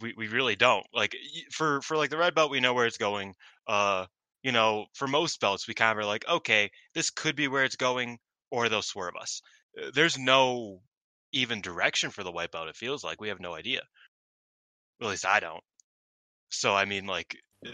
[0.00, 0.86] we we really don't.
[0.94, 1.16] Like
[1.52, 3.34] for for like the red belt, we know where it's going.
[3.66, 4.06] Uh,
[4.42, 7.64] you know, for most belts, we kind of are like, okay, this could be where
[7.64, 8.18] it's going,
[8.50, 9.42] or they'll swerve us.
[9.80, 10.80] Uh, There's no
[11.32, 12.68] even direction for the white belt.
[12.68, 13.82] It feels like we have no idea.
[15.00, 15.62] At least I don't.
[16.50, 17.36] So I mean, like,
[17.66, 17.70] uh,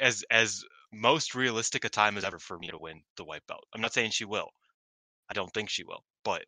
[0.00, 3.64] as as most realistic a time as ever for me to win the white belt.
[3.74, 4.48] I'm not saying she will.
[5.28, 6.44] I don't think she will, but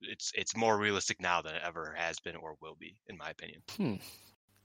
[0.00, 3.30] it's it's more realistic now than it ever has been or will be, in my
[3.30, 3.62] opinion.
[3.76, 3.94] Hmm.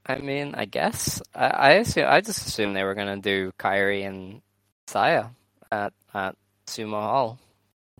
[0.04, 4.02] I mean, I guess I I, assume, I just assumed they were gonna do Kyrie
[4.02, 4.42] and
[4.86, 5.28] Saya
[5.70, 7.38] at at Sumo Hall.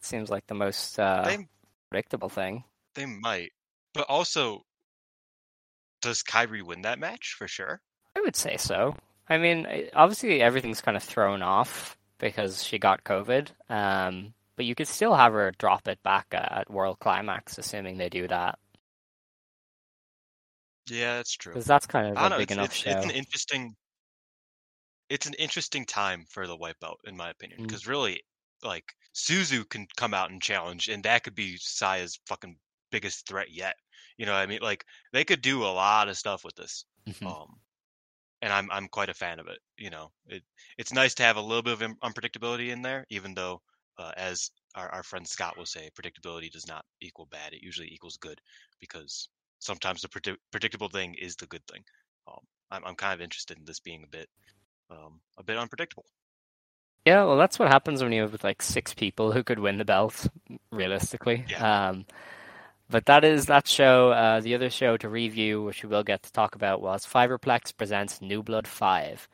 [0.02, 1.46] It seems like the most uh, They
[1.88, 2.64] predictable thing.
[2.96, 3.52] they might,
[3.94, 4.64] but also,
[6.00, 7.80] does Kyrie win that match for sure?
[8.16, 8.96] I would say so.
[9.28, 13.48] I mean, obviously everything's kind of thrown off because she got COVID.
[13.70, 18.08] Um, but you could still have her drop it back at, World Climax, assuming they
[18.08, 18.58] do that,
[20.88, 21.52] Yeah, that's true.
[21.52, 22.38] because that's kind of I a know.
[22.38, 22.90] big It's, enough it's, show.
[22.90, 23.76] it's an interesting.
[25.08, 27.66] It's an interesting time for the white belt, in my opinion, Mm.
[27.68, 28.22] because really,
[28.62, 28.84] like
[29.14, 32.58] Suzu can come out and challenge, and that could be Saya's fucking
[32.90, 33.76] biggest threat yet.
[34.18, 34.60] You know what I mean?
[34.62, 36.84] Like they could do a lot of stuff with this.
[37.06, 37.26] Mhm.
[37.26, 37.60] Um,
[38.42, 39.58] and I'm I'm quite a fan of it.
[39.78, 40.42] You know, it
[40.78, 43.62] it's nice to have a little bit of unpredictability in there, even though,
[43.98, 47.52] uh, as our, our friend Scott will say, predictability does not equal bad.
[47.54, 48.40] It usually equals good,
[48.80, 49.28] because
[49.60, 51.84] sometimes the predict- predictable thing is the good thing.
[52.26, 54.28] Um, I'm I'm kind of interested in this being a bit
[54.90, 56.06] um a bit unpredictable.
[57.04, 59.84] Yeah, well, that's what happens when you have like six people who could win the
[59.84, 60.28] belt,
[60.70, 61.44] realistically.
[61.48, 61.88] Yeah.
[61.88, 62.06] Um,
[62.88, 64.10] but that is that show.
[64.10, 67.76] Uh, the other show to review, which we will get to talk about, was Fiberplex
[67.76, 69.28] presents New Blood Five.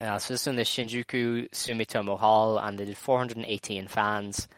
[0.00, 4.48] Uh, so this is in the Shinjuku Sumitomo Hall, and they did 418 fans.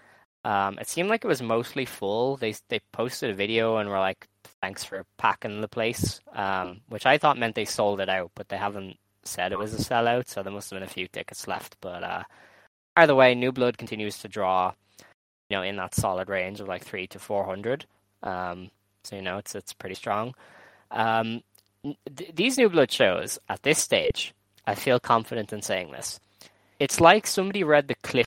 [0.45, 2.37] Um, it seemed like it was mostly full.
[2.37, 4.29] They they posted a video and were like,
[4.61, 8.49] "Thanks for packing the place," um, which I thought meant they sold it out, but
[8.49, 11.49] they haven't said it was a sellout, so there must have been a few tickets
[11.49, 11.77] left.
[11.81, 12.23] But uh,
[12.97, 14.73] either way, New Blood continues to draw,
[15.51, 17.87] you know, in that solid range of like three to four hundred.
[18.23, 18.71] Um,
[19.05, 20.35] so you know, it's it's pretty strong.
[20.91, 21.43] Um,
[22.17, 24.35] th- these New Blood shows at this stage,
[24.67, 26.21] I feel confident in saying this.
[26.79, 28.27] It's like somebody read the Cliff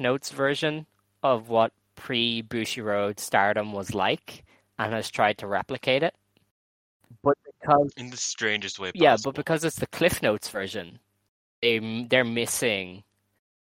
[0.00, 0.86] Notes version
[1.22, 4.44] of what pre Bushiroad Stardom was like
[4.78, 6.14] and has tried to replicate it.
[7.22, 10.98] But because In the strangest way yeah, but because it's the Cliff Notes version,
[11.62, 13.04] they they're missing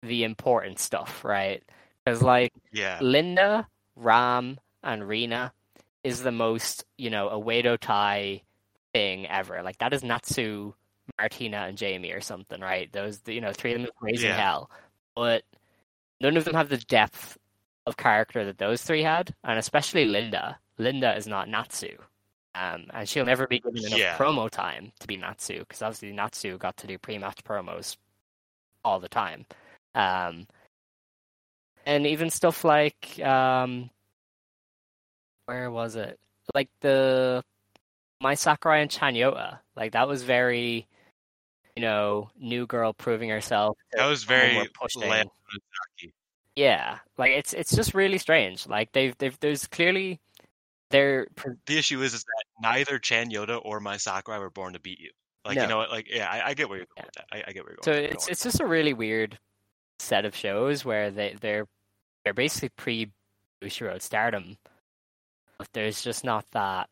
[0.03, 1.63] the important stuff, right?
[2.05, 5.53] Because like yeah, Linda, Ram, and Rina
[6.03, 8.43] is the most you know a Oedo Tai
[8.93, 9.63] thing ever.
[9.63, 10.75] Like that is Natsu,
[11.19, 12.93] Martina, and Jamie or something, right?
[12.93, 14.41] Those you know three of them raising Yeah.
[14.41, 14.71] hell,
[15.15, 15.45] but
[16.21, 17.39] none of them have the depth
[17.87, 20.59] of character that those three had, and especially Linda.
[20.79, 21.97] Linda is not Natsu.
[22.55, 24.17] Um, and she'll never be given enough Yeah.
[24.17, 27.97] promo time to be Natsu because obviously Natsu got to do pre-match promos
[28.85, 29.47] all the time.
[29.95, 30.47] Um,
[31.85, 33.91] and even stuff like um,
[35.47, 36.19] where was it?
[36.55, 37.43] Like the
[38.21, 40.87] Mai Sakurai and Chanyota, like that was very,
[41.77, 43.77] you know, new girl proving herself.
[43.93, 45.29] that was very pushing.
[46.57, 48.67] Yeah, like it's it's just really strange.
[48.69, 50.21] Like they've they've there's clearly
[50.95, 51.27] they're
[51.67, 55.01] The issue is, is that neither Chan Yoda or Mai Sakurai were born to beat
[55.01, 55.11] you.
[55.45, 55.63] Like No.
[55.63, 55.91] you know what?
[55.91, 57.03] Like yeah, I, I get where you're Yeah.
[57.03, 57.27] going with that.
[57.33, 58.03] I, I get where you're so going.
[58.05, 59.39] with it's it's just a really weird
[59.99, 61.67] set of shows where they they're
[62.25, 63.11] they're basically pre
[63.63, 64.57] Bushiroad Stardom,
[65.59, 66.89] but there's just not that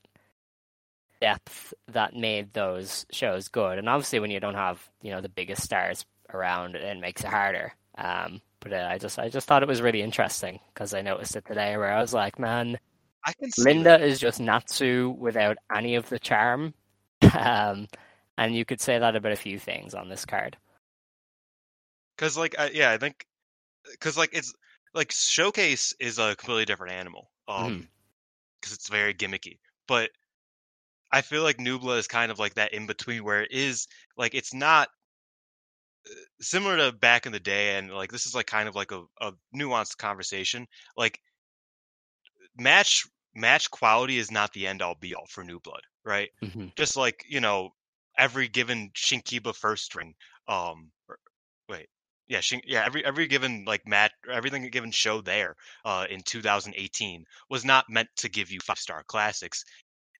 [1.20, 3.78] depth that made those shows good.
[3.78, 7.28] And obviously, when you don't have you know the biggest stars around, it makes it
[7.28, 7.72] harder.
[7.96, 11.36] Um, but uh, I just I just thought it was really interesting because I noticed
[11.36, 12.78] it today where I was like, man,
[13.24, 16.74] I can see Linda is just Natsu without any of the charm.
[17.34, 17.88] um,
[18.38, 20.56] and you could say that about a few things on this card.
[22.16, 23.26] because like I, yeah, I think
[23.92, 24.52] because like it's
[24.94, 27.30] like showcase is a completely different animal.
[27.48, 27.88] Um, Mhm.
[28.60, 29.58] because it's very gimmicky,
[29.88, 30.10] but
[31.12, 33.86] I feel like New Blood is kind of like that in between where it is
[34.16, 34.88] like it's not
[36.06, 38.92] uh, similar to back in the day, and like this is like kind of like
[38.92, 40.66] a, a nuanced conversation.
[40.96, 41.20] Like
[42.56, 46.30] match match quality is not the end all be all for New Blood, right?
[46.42, 46.66] Mm-hmm.
[46.76, 47.70] just like you know
[48.18, 50.14] every given Shinkiba first string.
[50.48, 51.18] Um, or-
[51.68, 51.88] wait,
[52.28, 57.24] yeah, Shin, yeah, every every given like match, everything given show there uh, in 2018
[57.50, 59.64] was not meant to give you five star classics.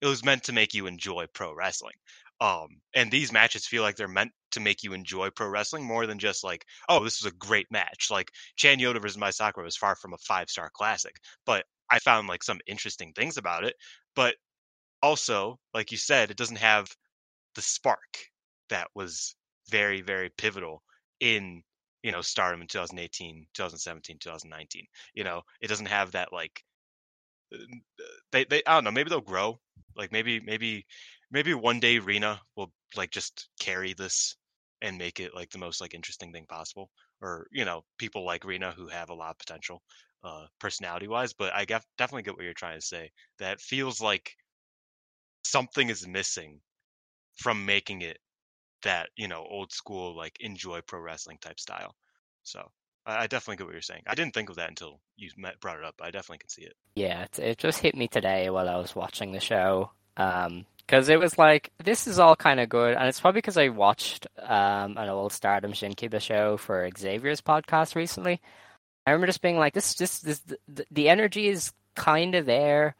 [0.00, 1.94] It was meant to make you enjoy pro wrestling.
[2.40, 6.06] Um, and these matches feel like they're meant to make you enjoy pro wrestling more
[6.06, 8.08] than just like, oh, this was a great match.
[8.10, 11.14] Like Chan Yoda versus Mai Sakura was far from a five star classic,
[11.46, 13.76] but I found like some interesting things about it.
[14.16, 14.36] But
[15.02, 16.88] also, like you said, it doesn't have
[17.54, 18.30] the spark
[18.70, 19.36] that was
[19.70, 20.82] very, very pivotal
[21.20, 21.62] in
[22.02, 26.64] you know stardom in 2018 2017 2019 you know it doesn't have that like
[27.54, 27.58] uh,
[28.32, 29.58] they they i don't know maybe they'll grow
[29.96, 30.86] like maybe maybe
[31.30, 34.36] maybe one day Rena will like just carry this
[34.82, 36.90] and make it like the most like interesting thing possible
[37.22, 39.80] or you know people like Rena who have a lot of potential
[40.24, 44.00] uh personality wise but I get, definitely get what you're trying to say that feels
[44.00, 44.36] like
[45.44, 46.60] something is missing
[47.36, 48.18] from making it
[48.82, 51.94] that you know old school like enjoy pro wrestling type style
[52.42, 52.68] so
[53.04, 55.78] I, definitely get what you're saying I didn't think of that until you met, brought
[55.78, 58.68] it up I definitely can see it Yeah, it, it just hit me today while
[58.68, 59.90] I was watching the show.
[60.16, 63.56] Um, because it was like this is all kind of good, and it's probably because
[63.56, 68.42] I watched um an old Stardom Shinkiba show for Xavier's podcast recently.
[69.06, 72.94] I remember just being like, this, this, this, the, the energy is kind of there.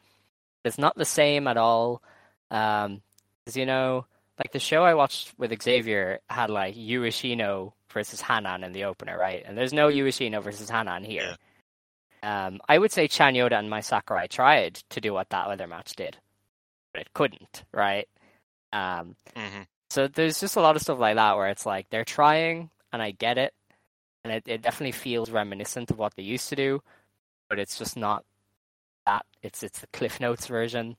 [0.65, 2.03] It's not the same at all.
[2.51, 3.03] Um,
[3.47, 4.07] 'cause, you know,
[4.39, 8.85] like the show I watched with Xavier had like Yu Ishino versus Hanan in the
[8.85, 9.45] opener, right?
[9.47, 11.37] And there's no Yu Ishino versus Hanan here.
[12.23, 15.67] Um, I would say Chan Yoda and Mai Sakurai tried to do what that other
[15.69, 16.17] match did,
[17.01, 18.09] it couldn't, right?
[18.73, 22.05] Um, hmm so there's just a lot of stuff like that where it's like they're
[22.05, 23.53] trying, and I get it,
[24.25, 26.83] and it, it definitely feels reminiscent of what they used to do,
[27.51, 28.25] but it's just not
[29.07, 29.27] that.
[29.43, 30.97] It's it's the Cliff Notes version,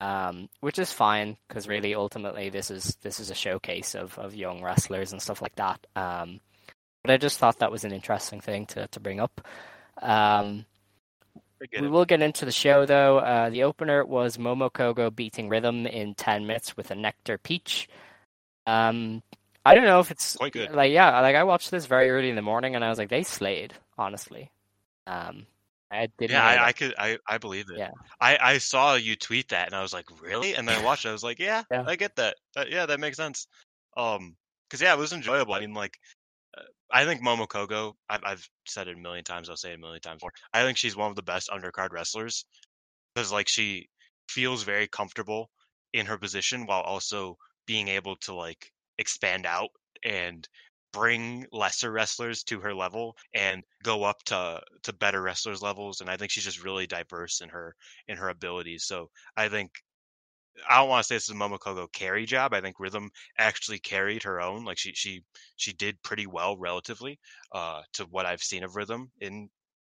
[0.00, 4.34] um, which is fine because really ultimately this is this is a showcase of, of
[4.34, 5.86] young wrestlers and stuff like that.
[5.96, 6.40] Um,
[7.02, 9.40] but I just thought that was an interesting thing to to bring up.
[10.02, 10.66] Um,
[11.62, 11.90] I get we it.
[11.90, 13.18] will get into the show though.
[13.18, 17.88] Uh, the opener was Momo Kohgo beating Rhythm in ten minutes with a Nectar Peach.
[18.66, 19.22] Um,
[19.64, 20.70] I don't know if it's Quite good.
[20.72, 23.08] Like yeah, like I watched this very early in the morning and I was like,
[23.08, 23.74] they slayed.
[23.98, 24.50] Honestly,
[25.06, 25.46] um,
[25.90, 26.32] I didn't.
[26.32, 27.78] Yeah, I, I could, I, I believe it.
[27.78, 27.92] Yeah.
[28.20, 30.54] I, I saw you tweet that, and I was like, really?
[30.54, 31.10] And then I watched it.
[31.10, 31.84] I was like, yeah, Yeah.
[31.86, 32.36] I get that.
[32.56, 33.46] Uh, yeah, that makes sense.
[33.96, 34.36] Um,
[34.68, 35.54] because yeah, it was enjoyable.
[35.54, 35.98] I mean, like,
[36.90, 37.94] I think Momo Kohgo.
[38.08, 39.50] I've, I've said it a million times.
[39.50, 40.32] I'll say it a million times more.
[40.52, 42.44] I think she's one of the best undercard wrestlers
[43.14, 43.88] because, like, she
[44.28, 45.50] feels very comfortable
[45.92, 49.70] in her position while also being able to like expand out
[50.04, 50.48] and
[50.92, 56.08] bring lesser wrestlers to her level and go up to to better wrestlers levels and
[56.10, 57.74] i think she's just really diverse in her
[58.08, 59.70] in her abilities so i think
[60.68, 63.10] i don't want to say this is a momo kohgo carry job i think rhythm
[63.38, 65.22] actually carried her own like she she
[65.56, 67.18] she did pretty well relatively
[67.52, 69.48] uh to what i've seen of rhythm in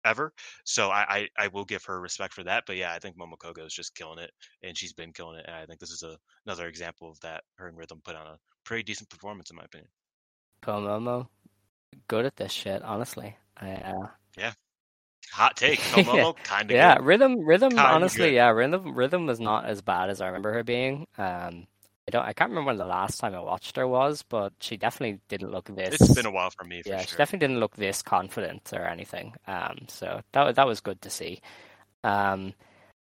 [0.04, 0.32] ever
[0.64, 3.36] so I, I i will give her respect for that but yeah i think momo
[3.36, 4.30] kohgo is just killing it
[4.62, 6.16] and she's been killing it and i think this is a
[6.46, 9.64] another example of that her and rhythm put on a pretty decent performance in my
[9.64, 9.90] opinion
[10.62, 11.28] Komomo,
[12.08, 12.82] good at this shit.
[12.82, 14.08] Honestly, I, uh,
[15.38, 16.32] hot take Yeah.
[16.44, 17.04] Kind of yeah, good.
[17.04, 17.70] rhythm, rhythm.
[17.70, 18.34] Kinda honestly, good.
[18.34, 21.06] yeah, rhythm, rhythm was not as bad as I remember her being.
[21.16, 21.66] Um,
[22.08, 24.76] I don't, I can't remember when the last time I watched her was, but she
[24.78, 26.00] definitely didn't look this.
[26.00, 28.84] it's been a while for me for yeah, she definitely didn't look this confident or
[28.86, 29.34] anything.
[29.46, 31.40] Um, so that that was good to see.
[32.04, 32.54] Um,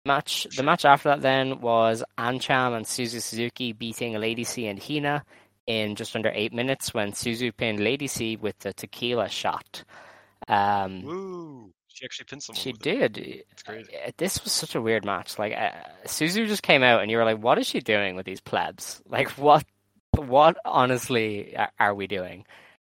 [0.04, 4.82] match the match after that then was Ancham and Suzu Suzuki beating Lady C and
[4.82, 5.24] Hina
[5.66, 9.84] in just under eight minutes when Suzu pinned Lady C with the tequila shot.
[10.48, 11.72] Um, Woo!
[11.98, 12.60] She actually pinned someone.
[12.60, 13.12] she with it.
[13.12, 13.44] did.
[13.50, 13.92] It's crazy.
[14.18, 15.36] This was such a weird match.
[15.38, 15.70] Like uh,
[16.06, 19.02] Suzu just came out, and you were like, "What is she doing with these plebs?
[19.06, 19.64] Like, what,
[20.16, 22.44] what honestly are, we doing?"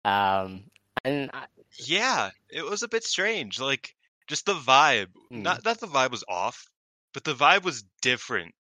[0.04, 0.64] Um,
[1.04, 1.46] and I-
[1.78, 3.60] Yeah, it was a bit strange.
[3.60, 3.96] Like
[4.28, 5.10] just the vibe.
[5.30, 5.44] Hmm.
[5.44, 6.66] Not that the vibe was off,
[7.14, 8.56] but the vibe was different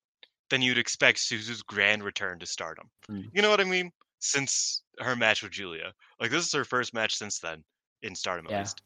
[0.49, 2.89] than you'd expect Suzu's grand return to stardom.
[3.07, 3.21] Hmm.
[3.33, 3.91] You know what I mean?
[4.19, 5.93] Since her match with Giulia.
[6.19, 7.63] Like this is her first match since then
[8.03, 8.59] in stardom at Yeah.
[8.59, 8.81] least.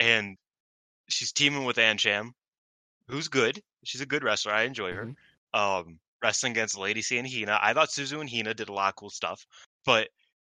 [0.00, 0.36] And
[1.12, 2.34] she's teaming with Ancham,
[3.08, 3.62] who's good.
[3.84, 4.52] She's a good wrestler.
[4.52, 5.06] I enjoy her.
[5.06, 5.58] Mhm.
[5.58, 7.58] Um wrestling against Lady C and Hina.
[7.60, 9.44] I thought Suzu and Hina did a lot of cool stuff,
[9.84, 10.08] but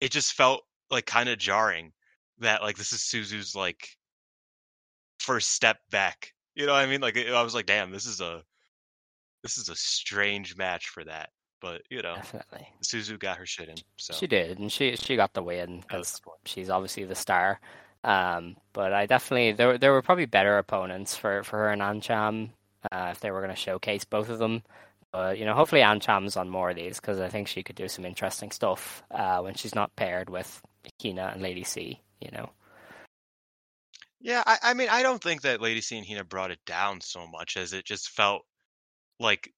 [0.02, 1.94] it just felt like kind of jarring
[2.39, 3.88] that like this is Suzu's like
[5.20, 6.34] first step back.
[6.56, 7.02] You know what I mean?
[7.02, 8.44] Like I was like, damn, this is a
[9.42, 11.30] this is a strange match for that.
[11.62, 12.68] But you know, definitely.
[12.84, 13.76] Suzu got her shit in.
[13.98, 17.62] So She did, and she she got the win because she's obviously the star.
[18.04, 22.52] Um, but I definitely there there were probably better opponents for for her and Ancham
[22.92, 24.63] uh, if they were going to showcase both of them.
[25.12, 27.88] But you know, hopefully Ancham's on more of these because I think she could do
[27.88, 30.62] some interesting stuff uh, when she's not paired with
[31.02, 32.02] Hina and Lady C.
[32.20, 32.50] You know.
[34.20, 37.02] Yeah, I, I mean, I don't think that Lady C and Hina brought it down
[37.02, 38.44] so much as it just felt
[39.20, 39.52] like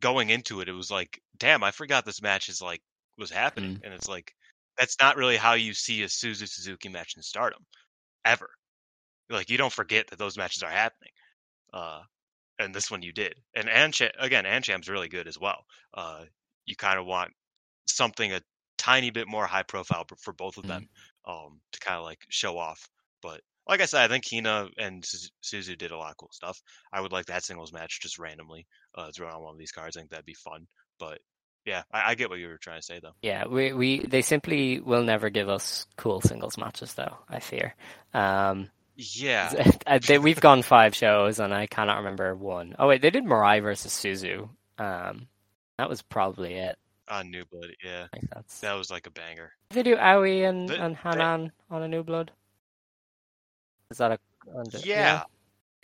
[0.00, 2.80] going into it, it was like, damn, I forgot this match is like
[3.18, 4.34] was happening, and it's like
[4.78, 7.64] that's not really how you see a Suzu Suzuki match in Stardom,
[8.24, 8.50] ever.
[9.30, 11.12] Like you don't forget that those matches are happening,
[11.72, 12.00] uh,
[12.58, 13.34] and this one you did.
[13.54, 15.64] And Ancham again, Ancham's really good as well.
[15.94, 16.24] Uh,
[16.66, 17.30] you kind of want
[17.86, 18.42] something a
[18.78, 20.88] tiny bit more high profile for both of them
[21.26, 22.88] um, to kind of like show off.
[23.22, 26.30] But like I said, I think Hina and Suzu- Suzu did a lot of cool
[26.32, 26.60] stuff.
[26.92, 29.96] I would like that singles match just randomly uh, thrown on one of these cards.
[29.96, 30.66] I think that'd be fun.
[30.98, 31.20] But
[31.64, 33.14] yeah, I, I get what you were trying to say though.
[33.22, 37.16] Yeah, we we they simply will never give us cool singles matches though.
[37.28, 37.74] I fear.
[38.14, 39.52] Um, Yeah,
[40.06, 42.74] they, we've gone five shows and I cannot remember one.
[42.78, 44.48] Oh wait, they did Mirai versus Suzu.
[44.78, 45.28] Um,
[45.78, 46.76] that was probably it.
[47.08, 47.70] on New Blood.
[47.84, 48.60] Yeah, I think that's.
[48.60, 49.52] that was like a banger.
[49.70, 52.30] Did they do Aoi and, The- and they- Hanan on a New Blood?
[53.90, 54.18] Is that a?
[54.56, 55.22] under- Yeah.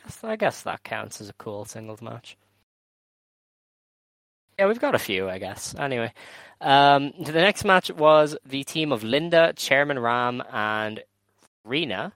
[0.05, 2.37] Guess- I guess that counts as a cool singles match.
[4.59, 5.75] Yeah, we've got a few, I guess.
[5.79, 6.13] Anyway,
[6.61, 11.01] um, the next match was the team of Linda, Chairman Ram, and
[11.65, 12.13] Rina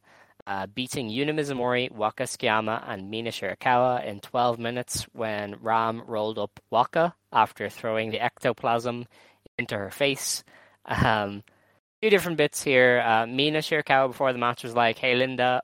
[0.46, 6.38] uh, beating Yuna Mizumori, Waka Tsukiyama, and Mina Shirakawa in 12 minutes when Ram rolled
[6.38, 9.06] up Waka after throwing the ectoplasm
[9.56, 10.42] into her face.
[10.84, 11.44] Um,
[12.02, 13.00] two different bits here.
[13.06, 15.62] Uh, Mina Shirakawa before the match was like, "Hey Linda,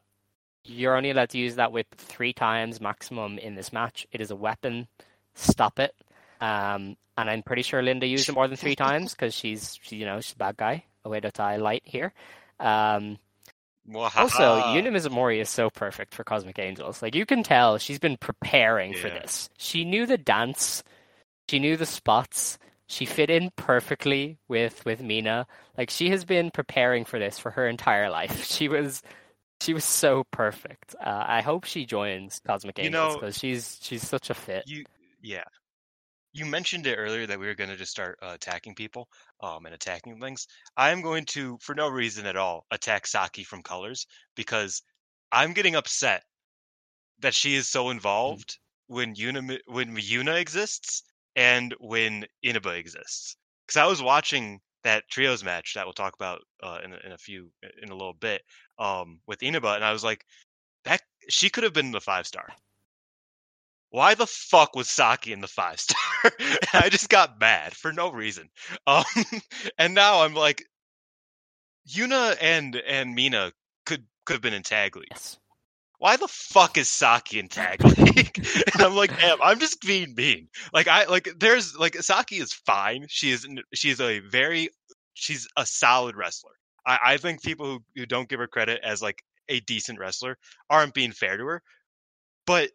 [0.65, 4.07] you're only allowed to use that whip three times maximum in this match.
[4.13, 4.87] It is a weapon.
[5.35, 5.93] Stop it."
[6.41, 9.97] Um, and I'm pretty sure Linda used it more than three times because she's, she,
[9.97, 10.85] you know, she's a bad guy.
[11.05, 12.13] Away to tie light here.
[12.61, 13.19] Um,
[13.95, 14.61] also.
[14.75, 17.01] Yuna Mizumori is so perfect for Cosmic Angels.
[17.03, 19.49] Like you can tell, she's been preparing for this.
[19.57, 20.83] She knew the dance,
[21.49, 22.59] she knew the spots.
[22.91, 25.47] She fit in perfectly with with Mina.
[25.77, 28.45] Like she has been preparing for this for her entire life.
[28.51, 29.03] She was
[29.61, 30.95] she was so perfect.
[30.99, 34.65] Uh, I hope she joins Cosmic You Angels know- because she's she's such a fit.
[34.67, 34.85] You
[35.23, 35.45] yeah.
[36.39, 39.09] You mentioned it earlier that we were going to just start uh, attacking people
[39.43, 40.47] um, and attacking things.
[40.77, 44.81] I am going to, for no reason at all, attack Saki from Colors because
[45.33, 46.23] I'm getting upset
[47.19, 51.03] that she is so involved when Yuna when Yuna exists
[51.35, 53.37] and when Inaba exists.
[53.67, 57.13] Because I was watching that trios match that we'll talk about uh, in a, in
[57.13, 57.51] a few
[57.83, 58.43] in a little bit
[58.79, 60.25] um, with Inaba, and I was like,
[60.85, 62.49] that she could have been the five star
[63.91, 66.33] why the fuck was Saki in the five star?
[66.75, 68.51] I just got mad for no reason.
[68.87, 69.05] Um,
[69.79, 70.65] and now I'm like,
[71.89, 73.53] Yuna and and Mina
[73.87, 75.09] could could have been in tag league.
[75.11, 75.39] Yes.
[75.99, 78.47] Why the fuck is Saki in tag league?
[78.75, 80.49] and I'm like, damn, I'm just being mean.
[80.73, 83.07] Like I like there's like Saki is fine.
[83.09, 84.69] She is she's a very
[85.15, 86.53] she's a solid wrestler.
[86.87, 90.37] I, I think people who, who don't give her credit as like a decent wrestler
[90.69, 91.63] aren't being fair to her.
[92.47, 92.71] But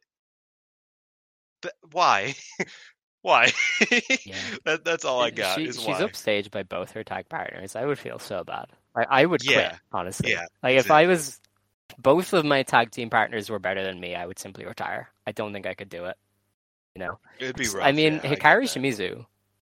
[1.64, 2.36] but why?
[3.24, 3.52] why?
[4.26, 4.36] Yeah.
[4.66, 5.58] that, that's all I got.
[5.58, 6.02] She, she's why.
[6.02, 7.76] upstaged by both her tag partners.
[7.76, 8.68] I would feel so bad.
[8.96, 9.78] I, I would quit, Yeah.
[9.92, 10.32] honestly.
[10.32, 11.40] Yeah, Like if I was
[11.98, 15.10] both of my tag team partners were better than me, I would simply retire.
[15.26, 16.18] I don't think I could do it.
[16.96, 17.20] You know.
[17.40, 17.84] It'd be rough.
[17.84, 18.80] I mean, yeah, Hikari that.
[18.80, 19.26] Shimizu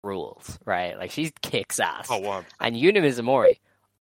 [0.04, 0.98] rules, right?
[0.98, 2.08] Like she kicks ass.
[2.10, 2.46] Oh, wow.
[2.62, 3.60] And Yuna Mizumori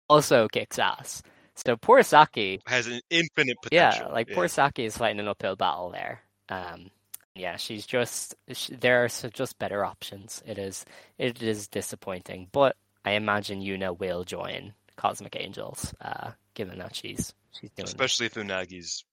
[0.08, 1.24] also kicks ass.
[1.56, 4.06] So poor Saki, has an infinite potential.
[4.08, 6.22] yeah, like poor Saki is fighting an uphill battle there.
[6.50, 6.92] Um,
[7.40, 10.42] yeah, she's just sh there are just better options.
[10.46, 10.86] It is
[11.18, 17.34] it is disappointing, but I imagine Yuna will join Cosmic Angels, uh, given that she's
[17.52, 17.86] she's doing.
[17.86, 19.04] especially if Unagi's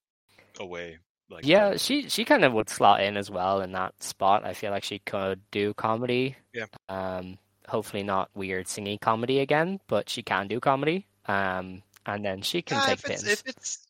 [0.58, 0.98] away.
[1.30, 1.80] Like yeah, that.
[1.80, 4.44] she she kind of would slot in as well in that spot.
[4.44, 6.36] I feel like she could do comedy.
[6.52, 6.66] Yeah.
[6.88, 11.06] Um, hopefully not weird singing comedy again, but she can do comedy.
[11.26, 13.32] Um, and then she can Ah, take if it's pins.
[13.32, 13.83] if it's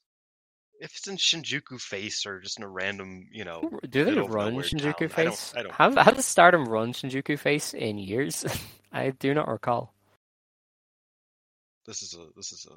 [0.81, 4.55] if it's in Shinjuku face or just in a random, you know, Do they run
[4.57, 5.55] Shinjuku town, I don't- Face?
[5.57, 8.45] I don't- Have have Stardom run Shinjuku Face in years?
[8.93, 9.93] I do not recall.
[11.87, 12.77] this is a this is a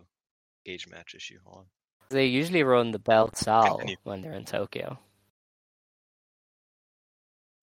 [0.65, 1.39] gauge match issue.
[1.45, 1.65] Hold on.
[2.09, 4.97] They usually run the Belle Salle when they're in Tokyo.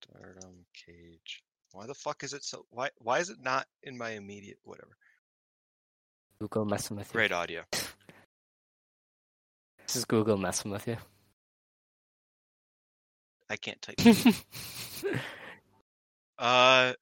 [0.03, 1.43] Stardom cage.
[1.73, 2.67] Why the fuck is it so?
[2.71, 4.97] Why why is it not in my immediate whatever?
[6.41, 7.13] Google messing with you.
[7.13, 7.63] Great audio.
[9.97, 10.97] Is Google messing with you.
[13.51, 14.01] I can't type.
[16.39, 16.93] uh,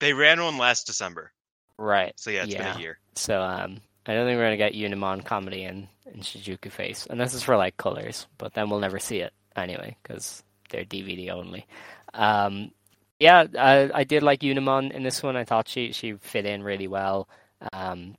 [0.00, 1.32] they ran one last December,
[1.76, 2.12] right.
[2.16, 2.72] so yeah, it's yeah.
[2.72, 2.98] been a year.
[3.14, 7.20] So um, I don't think we're gonna get Unimon comedy in in Shinjuku Face, and
[7.20, 8.26] this is for like colors.
[8.38, 11.66] But then we'll never see it anyway because they're DVD only.
[12.14, 12.70] Um,
[13.18, 15.36] yeah, I, I did like Unimon in this one.
[15.36, 17.28] I thought she she fit in really well.
[17.72, 18.16] Um,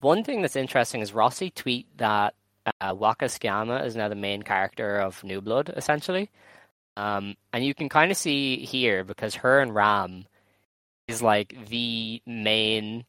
[0.00, 2.34] one thing that's interesting is Rossy tweet that
[2.80, 6.30] uh, Waka Tsukiyama is now the main character of New Blood, essentially.
[6.96, 10.26] Um, and you can kind of see here because her and Ram
[11.08, 13.04] is like the main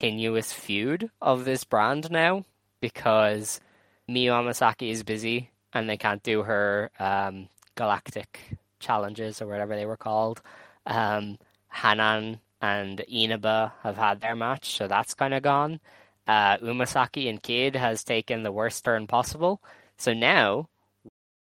[0.00, 2.44] continuous feud of this brand now
[2.80, 3.60] because
[4.08, 9.86] Miyu Amasaki is busy and they can't do her um, galactic challenges or whatever they
[9.86, 10.42] were called.
[10.86, 11.38] Um,
[11.72, 15.80] Hanan and Inaba have had their match, so that's kind of gone.
[16.26, 19.60] Uh, Umesaki and Kid has taken the worst turn possible.
[19.98, 20.68] So now,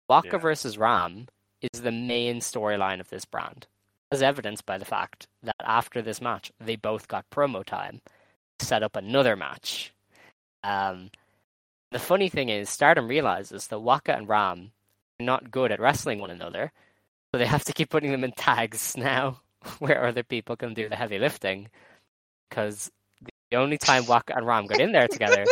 [0.10, 0.38] Waka Yeah.
[0.38, 1.28] versus Ram
[1.62, 3.68] is the main storyline of this brand,
[4.12, 8.02] as evidenced by the fact that after this match, they both got promo time
[8.60, 9.94] to set up another match.
[10.64, 11.12] Um,
[11.92, 14.72] the funny thing is, Stardom realizes that Waka and Ram
[15.20, 16.72] are not good at wrestling one another,
[17.32, 19.42] so they have to keep putting them in tags now,
[19.80, 21.70] where other people can do the heavy lifting.
[22.50, 22.92] Because
[23.52, 25.46] the only time Waka and Ram got in there together,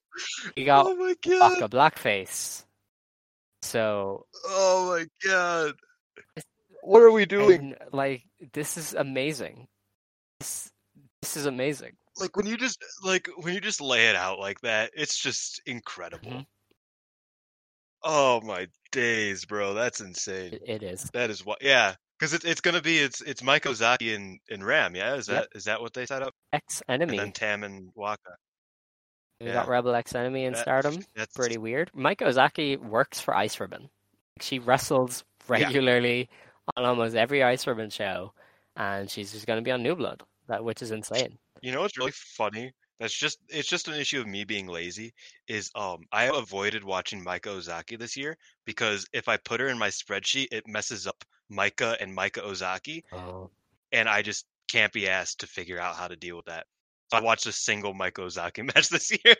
[0.56, 1.60] we got oh my god!
[1.60, 2.64] Waka Blackface.
[3.62, 5.74] So, Oh my god!
[6.82, 7.74] What are we doing?
[7.80, 9.66] and, like, this is amazing.
[10.38, 10.70] This,
[11.22, 11.92] this is amazing.
[12.18, 15.60] Like when you just like when you just lay it out like that, it's just
[15.66, 16.30] incredible.
[16.30, 16.46] Mhm.
[18.02, 19.74] Oh my days, bro!
[19.74, 20.52] That's insane.
[20.54, 21.10] It, it is.
[21.12, 24.64] That is what, yeah, because it's it's gonna be it's it's Maika Ozaki and, and
[24.64, 25.14] Ram, yeah.
[25.14, 25.42] Is Yep.
[25.50, 26.34] that is that what they set up?
[26.52, 27.18] Ex And enemy.
[27.18, 28.36] then Tam and Waka.
[29.40, 29.68] We got.
[29.68, 31.04] Rebel X Enemy in That- Stardom.
[31.14, 31.90] That's Pretty weird.
[31.94, 33.90] Maika Ozaki works for Ice Ribbon.
[34.40, 36.28] She wrestles regularly
[36.76, 38.32] on almost every Ice Ribbon show,
[38.76, 41.38] and she's just going to be on New Blood, that which is insane.
[41.60, 42.72] You know what's really funny?
[42.98, 45.12] That's just it's just an issue of me being lazy.
[45.48, 49.78] Is um I avoided watching Maika Ozaki this year because if I put her in
[49.78, 53.50] my spreadsheet, it messes up Maika and Maika Ozaki, Oh,
[53.92, 56.66] and I just can't be asked to figure out how to deal with that.
[57.10, 59.36] So I watched a single Maika Ozaki match this year.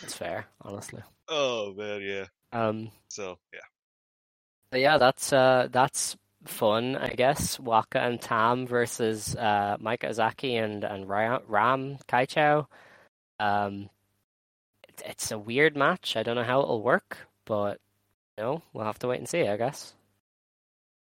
[0.00, 1.02] that's fair, honestly.
[1.28, 2.26] oh man, yeah.
[2.52, 4.78] Um, So yeah.
[4.78, 6.16] yeah, that's uh, that's
[6.48, 7.58] fun, I guess.
[7.58, 12.66] Waka and Tam versus uh, Maika Ozaki and and Ra- Ram Kaichou.
[13.38, 13.90] Um,
[14.88, 16.16] it, it's a weird match.
[16.16, 17.80] I don't know how it'll work, but
[18.36, 19.94] you know, we'll have to wait and see, I guess.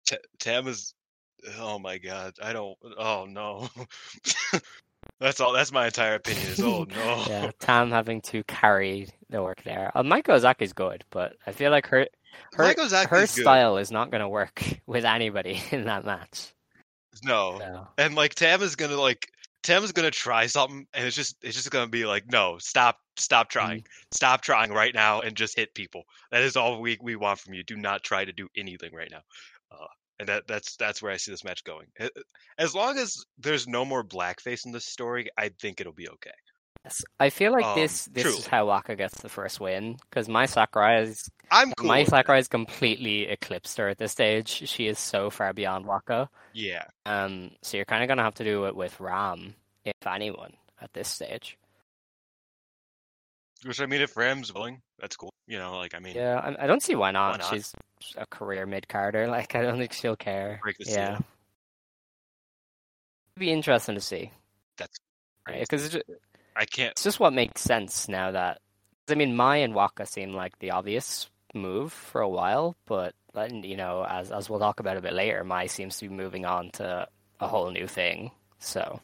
[0.08, 0.94] T- Tam is
[1.60, 3.70] oh my god, I don't oh no.
[5.20, 7.24] that's all that's my entire opinion is oh no.
[7.28, 9.92] yeah, Tam having to carry the work there.
[9.96, 12.08] Uh, Maika Ozaki's good, but I feel like her
[12.54, 13.30] her her good.
[13.30, 16.54] style is not going to work with anybody in that match.
[17.24, 17.58] No.
[17.60, 19.28] So, And like Tam is gonna like
[19.64, 22.98] Tam is gonna try something and it's just it's just gonna be like, no, stop
[23.18, 23.86] stop trying.
[24.12, 26.04] Stop trying right now and just hit people.
[26.32, 27.64] That is all we, we want from you.
[27.64, 29.22] Do not try to do anything right now.
[29.72, 29.88] Uh,
[30.20, 31.88] and that that's that's where I see this match going.
[32.58, 36.32] As long as there's no more blackface in this story, I think it'll be okay.
[36.86, 37.04] Yes.
[37.20, 40.46] I feel like Um, this this is how Waka gets the first win because Mai
[40.46, 41.88] Sakurai is I'm cool.
[41.88, 42.04] my.
[42.04, 44.48] Sakurai is completely eclipsed her at this stage.
[44.70, 46.30] She is so far beyond Waka.
[46.54, 46.86] Yeah.
[47.08, 50.94] Um, so you're kind of gonna have to do it with Ram, if anyone, at
[50.94, 51.58] this stage.
[53.64, 55.34] Which I mean if Ram's willing, that's cool.
[55.48, 57.40] You know, like I mean Yeah, I, I don't see why not.
[57.40, 57.50] not?
[57.52, 57.74] She's
[58.16, 59.28] a career mid carder.
[59.36, 60.60] Like I don't think she'll care.
[60.62, 61.26] Break the yeah, it'd
[63.40, 64.32] be interesting to see.
[64.78, 64.98] That's
[65.48, 65.96] Right, because
[66.56, 68.62] I can't it's just what makes sense now that
[69.10, 73.64] I mean, Mai and Waka seem like the obvious move for a while, but then,
[73.64, 76.46] you know, as as we'll talk about a bit later, Mai seems to be moving
[76.46, 77.08] on to
[77.40, 78.32] a whole new thing.
[78.60, 79.02] So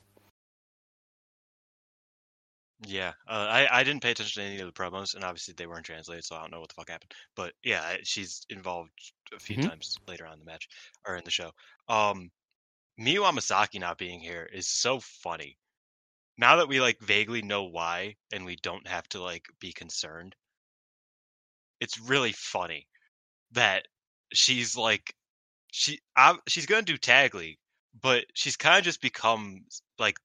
[2.88, 5.68] Yeah, uh, I I didn't pay attention to any of the promos, and obviously they
[5.68, 7.14] weren't translated, so I don't know what the fuck happened.
[7.36, 8.92] But yeah, she's involved
[9.34, 9.64] a few Mhm.
[9.70, 10.68] times later on in the match
[11.06, 11.52] or in the show.
[11.88, 12.32] Um,
[13.00, 15.58] Miyu Amasaki not being here is so funny.
[16.38, 20.36] Now that we like vaguely know why, and we don't have to like be concerned,
[21.80, 22.88] it's really funny
[23.52, 23.88] that
[24.34, 25.16] she's like
[25.72, 27.60] she I, she's gonna do tag league,
[28.02, 29.66] but she's kind of just become
[30.00, 30.18] like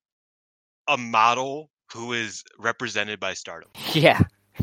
[0.88, 3.70] a model who is represented by Stardom.
[3.92, 4.22] yeah,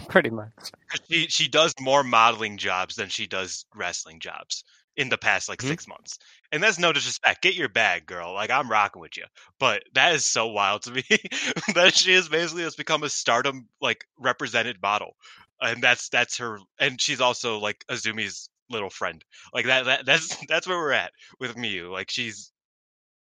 [0.09, 0.71] pretty much
[1.09, 4.63] She she does more modeling jobs than she does wrestling jobs
[4.97, 5.67] in the past like Mhm.
[5.67, 6.19] six months.
[6.51, 7.41] And that's no disrespect.
[7.41, 8.33] Get your bag, girl.
[8.33, 9.25] Like I'm rocking with you.
[9.59, 11.03] But that is so wild to me
[11.75, 15.15] that she is basically has become a stardom like represented model.
[15.61, 19.23] And that's that's her and she's also like Azumi's little friend.
[19.53, 21.91] Like that, that that's that's where we're at with Miyu.
[21.91, 22.51] Like she's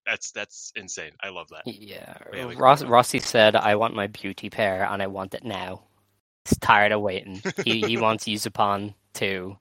[0.06, 1.12] that's that's insane.
[1.22, 1.66] I love that.
[1.66, 2.84] Yeah, Yeah, we Ross, move.
[2.84, 5.82] Rossy said, "I want my beauty pair, and I want it now."
[6.46, 7.42] He's tired of waiting.
[7.64, 9.58] he he wants Yuzupon too.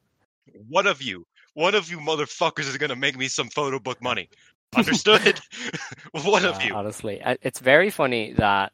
[0.68, 4.30] One of you, one of you motherfuckers is gonna make me some photo book money.
[4.76, 5.40] Understood?
[6.12, 6.76] one of Uh, you.
[6.76, 8.72] honestly, it's very funny that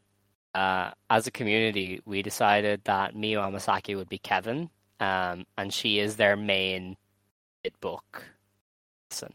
[0.53, 4.69] uh, as a community, we decided that Miyu Amasaki would be Kevin,
[4.99, 6.97] um, and she is their main
[7.63, 8.23] bit book.
[9.09, 9.33] Listen,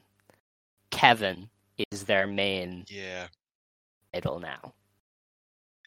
[0.91, 1.49] Kevin
[1.91, 3.28] is their main Yeah.
[4.14, 4.74] idol now.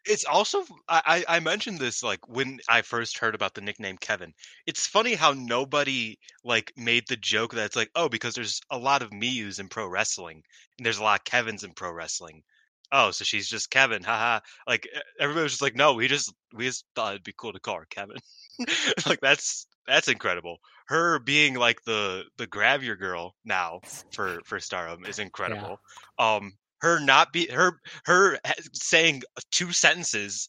[0.05, 4.33] It's also I, I mentioned this like when I first heard about the nickname Kevin.
[4.65, 8.77] It's funny how nobody like made the joke that it's like, oh, because there's a
[8.77, 10.43] lot of Miyus in pro wrestling
[10.77, 12.43] and there's a lot of Kevins in pro wrestling.
[12.91, 14.41] Oh, so she's just Kevin, haha.
[14.67, 14.87] Like
[15.19, 17.79] everybody was just like, no, we just we just thought it'd be cool to call
[17.79, 18.17] her Kevin.
[19.07, 20.57] like that's that's incredible.
[20.87, 23.79] Her being like the the grab your girl now
[24.11, 25.79] for for Stardom is incredible.
[26.19, 30.47] Um, her not be her her eh, saying two sentences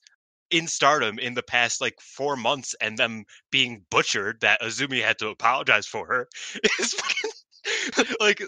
[0.50, 5.18] in Stardom in the past like four months and them being butchered that Azumi had
[5.20, 6.28] to apologize for her
[6.78, 8.42] is fucking like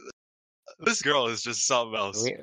[0.81, 2.23] this girl is just something else.
[2.23, 2.37] We-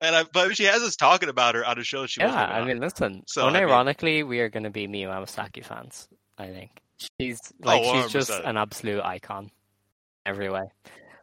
[0.00, 2.64] And I but she has us talking about her on a show she yeah, I
[2.64, 3.22] mean, listen.
[3.26, 6.08] So, I mean- unironically, we are going to be Miyu Amasaki fans.
[6.38, 6.70] I think
[7.20, 9.50] she's oh, like Oh, she's just an absolute icon
[10.24, 10.62] every way.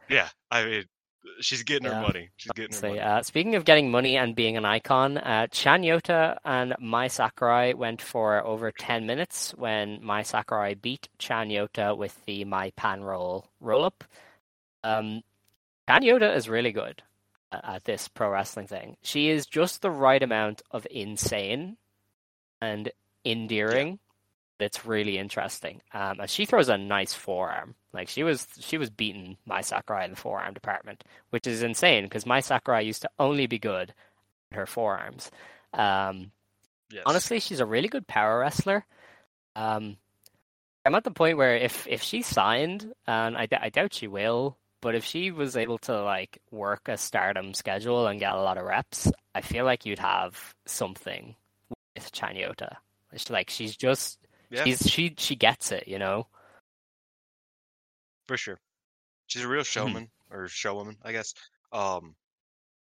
[0.08, 0.84] yeah, I mean
[1.40, 1.94] she's getting Yeah.
[1.96, 2.30] her money.
[2.36, 3.00] She's getting her money.
[3.00, 7.74] uh, speaking of getting money and being an icon, uh, Chan Yota and Mai Sakurai
[7.74, 13.02] went for over 10 minutes when Mai Sakurai beat Chan Yota with the Mai Pan
[13.02, 14.04] roll roll up.
[14.84, 15.22] Um,
[15.88, 17.02] Chan Yota is really good
[17.52, 18.96] at, at this pro wrestling thing.
[19.02, 21.76] She is just the right amount of insane
[22.60, 22.90] and
[23.24, 23.98] endearing.
[24.62, 25.82] It's really interesting.
[25.92, 27.74] Um, and she throws a nice forearm.
[27.92, 32.04] Like she was, she was beating Mai Sakurai in the forearm department, which is insane
[32.04, 33.92] because Mai Sakurai used to only be good
[34.50, 35.30] at her forearms.
[35.74, 36.30] Um,
[36.90, 37.04] Yes.
[37.06, 38.84] honestly, she's a really good power wrestler.
[39.56, 39.96] Um,
[40.84, 44.08] I'm at the point where if if she signed, and I, d- I doubt she
[44.08, 48.42] will, but if she was able to like work a Stardom schedule and get a
[48.42, 51.34] lot of reps, I feel like you'd have something
[51.94, 52.76] with Chanyota.
[53.12, 54.18] It's like she's just
[54.52, 56.28] yeah, she's she she gets it, you know.
[58.28, 58.60] for sure.
[59.26, 59.94] She's a real Mm-hmm.
[59.94, 61.34] showman or showwoman, I guess.
[61.72, 62.16] Um,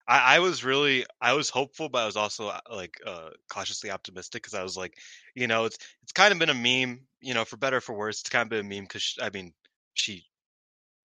[0.08, 3.90] I, I was really I was hopeful, but I was also uh, like uh, cautiously
[3.90, 4.94] optimistic because I was like,
[5.34, 7.94] you know, it's it's kind of been a meme, you know, for better or for
[7.96, 8.20] worse.
[8.20, 9.52] It's kind of been a meme because I mean,
[9.94, 10.24] she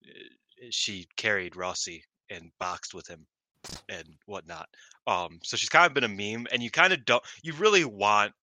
[0.05, 3.25] uh, she carried Rossy and boxed with him
[3.89, 4.69] and whatnot.
[5.07, 7.85] Um, so she's kind of been a meme, and you kind of don't you really
[7.85, 8.33] want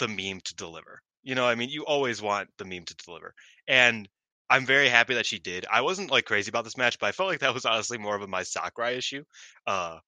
[0.00, 1.02] the meme to deliver.
[1.22, 3.34] You know, I mean, you always want the meme to deliver,
[3.66, 4.08] and
[4.50, 5.66] I'm very happy that she did.
[5.70, 8.16] I wasn't like crazy about this match, but I felt like that was honestly more
[8.16, 9.24] of a Mai Sakurai issue
[9.66, 9.98] uh,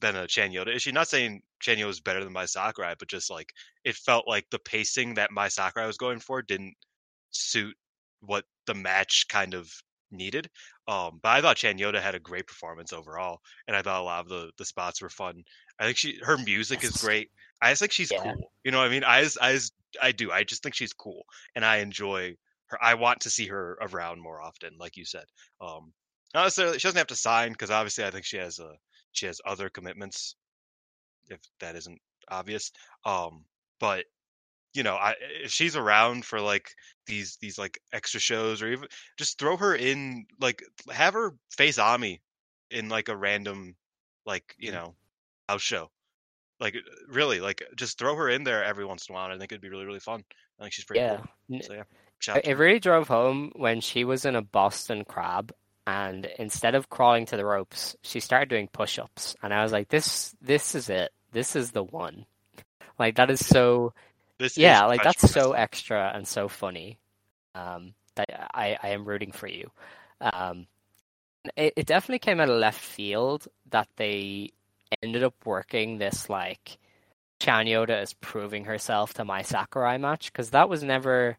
[0.00, 0.92] than a Chanyota issue.
[0.92, 3.52] Not saying Chanyota is better than Mai Sakurai, but just like
[3.84, 6.74] it felt like the pacing that Mai Sakurai was going for didn't
[7.30, 7.76] suit
[8.20, 9.72] what the match kind of
[10.10, 10.50] needed.
[10.88, 14.20] Um, but I thought Chanyota had a great performance overall, and I thought a lot
[14.20, 15.44] of the the spots were fun.
[15.78, 17.30] I think she her music is great.
[17.62, 18.22] I just think she's Yeah.
[18.22, 18.52] cool.
[18.64, 19.04] You know what I mean?
[19.04, 19.72] I just, I just,
[20.02, 20.30] I do.
[20.32, 21.24] I just think she's cool,
[21.54, 22.36] and I enjoy
[22.66, 22.78] her.
[22.82, 25.24] I want to see her around more often, like you said.
[25.60, 25.92] Um,
[26.34, 28.74] not necessarily she doesn't have to sign because obviously I think she has a
[29.12, 30.36] she has other commitments.
[31.28, 32.70] If that isn't obvious,
[33.04, 33.44] um,
[33.80, 34.04] but
[34.74, 36.68] you know, I if she's around for like
[37.06, 41.78] these these like extra shows or even just throw her in like have her face
[41.78, 42.20] Ami
[42.70, 43.76] in like a random
[44.26, 44.96] like you know
[45.48, 45.90] house show.
[46.64, 46.76] Like
[47.08, 49.26] really, like just throw her in there every once in a while.
[49.26, 50.24] And I think it'd be really really fun.
[50.60, 51.18] I think she's pretty Yeah.
[51.18, 51.24] cool.
[51.60, 51.84] So yeah,
[52.34, 55.52] It shout it really drove home when she was in a Boston crab
[55.86, 59.88] and instead of crawling to the ropes, she started doing push-ups and I was like
[59.88, 61.12] this this is it.
[61.32, 62.26] This is the one.
[62.98, 63.94] Like that is so
[64.38, 67.00] This yeah, is like that's so extra and so funny.
[67.54, 69.70] Um that I I am rooting for you.
[70.20, 70.66] Um
[71.56, 74.52] it, it definitely came out of left field that they
[75.02, 76.78] ended up working this like
[77.40, 81.38] Chanyota is proving herself to Mai Sakurai match because that was never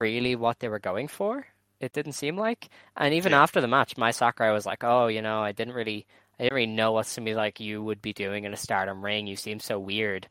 [0.00, 1.46] really what they were going for.
[1.80, 3.42] It didn't seem like, and even Yeah.
[3.42, 6.06] after the match, Mai Sakurai was like, "Oh, you know, I didn't really,
[6.38, 9.26] I didn't really know what somebody like you would be doing in a Stardom ring.
[9.26, 10.28] You seem so weird,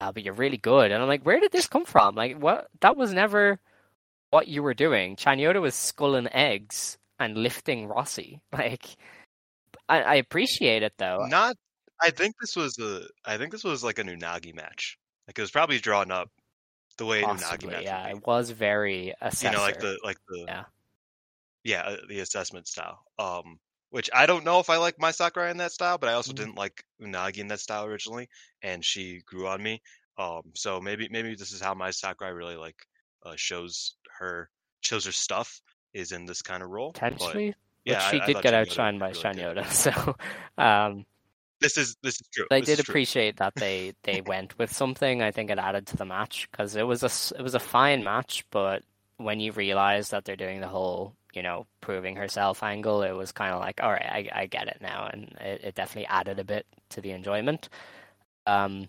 [0.00, 2.14] uh, but you're really good." And I'm like, "Where did this come from?
[2.14, 2.68] Like, what?
[2.80, 3.60] That was never
[4.30, 5.16] what you were doing.
[5.16, 8.40] Chanyota was sculling eggs and lifting Rossy.
[8.52, 8.96] Like,
[9.88, 11.26] I, I appreciate it though.
[11.28, 11.56] Not.
[12.00, 13.06] I think this was a.
[13.24, 14.98] I think this was like an Unagi match.
[15.26, 16.30] Like it was probably drawn up
[16.98, 18.08] the way an Unagi match yeah.
[18.08, 19.46] It was very assessor.
[19.46, 20.64] you know, like the like the Yeah.
[21.64, 23.02] yeah uh, the assessment style.
[23.18, 23.58] Um,
[23.90, 26.32] which I don't know if I like Mai Sakurai in that style, but I also
[26.32, 26.36] Mhm.
[26.36, 28.28] didn't like Unagi in that style originally,
[28.62, 29.80] and she grew on me.
[30.18, 32.86] Um, so maybe maybe this is how Mai Sakurai really like
[33.24, 35.60] uh, shows her shows her stuff
[35.94, 36.92] is in this kind of role.
[36.92, 37.54] Potentially.
[37.86, 39.48] Yeah, but she I did thought get outshined by really did.
[39.54, 39.66] Chanyota.
[39.72, 40.16] So,
[40.62, 41.06] um,
[41.60, 42.48] This is this is true.
[42.50, 42.96] I This did is true.
[42.96, 45.22] appreciate that they they went with something.
[45.22, 48.04] I think it added to the match because it was a it was a fine
[48.04, 48.82] match, but
[49.16, 53.32] when you realize that they're doing the whole you know proving herself angle, it was
[53.32, 56.38] kind of like all right, I I get it now, and it, it definitely added
[56.38, 57.68] a bit to the enjoyment.
[58.46, 58.88] Um,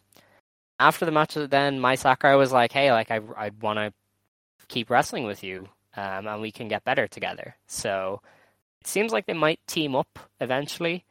[0.79, 3.93] after the match, then Mai Sakurai was like, hey, like I I want to
[4.67, 7.55] keep wrestling with you, um, and we can get better together.
[7.67, 8.21] So
[8.81, 11.05] it seems like they might team up eventually.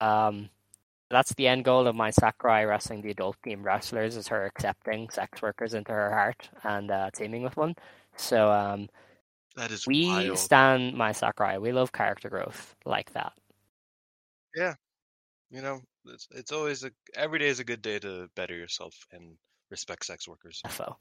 [0.00, 0.50] Um,
[1.10, 5.08] that's the end goal of Mai Sakurai wrestling the adult team wrestlers is her accepting
[5.10, 7.74] sex workers into her heart and uh, teaming with one.
[8.16, 8.88] So um,
[9.56, 10.36] That is we wild.
[10.36, 11.58] stand Mai Sakurai.
[11.58, 13.32] We love character growth like that.
[14.54, 14.74] Yeah,
[15.50, 18.94] you know, it's it's always a every day is a good day to better yourself
[19.12, 19.38] and
[19.70, 20.62] respect sex workers.
[20.68, 20.96] FO.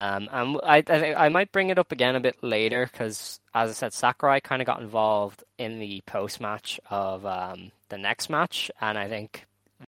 [0.00, 3.40] Um, and I, I think I might bring it up again a bit later because,
[3.54, 7.98] as I said, Sakurai kind of got involved in the post match of um, the
[7.98, 9.44] next match, and I think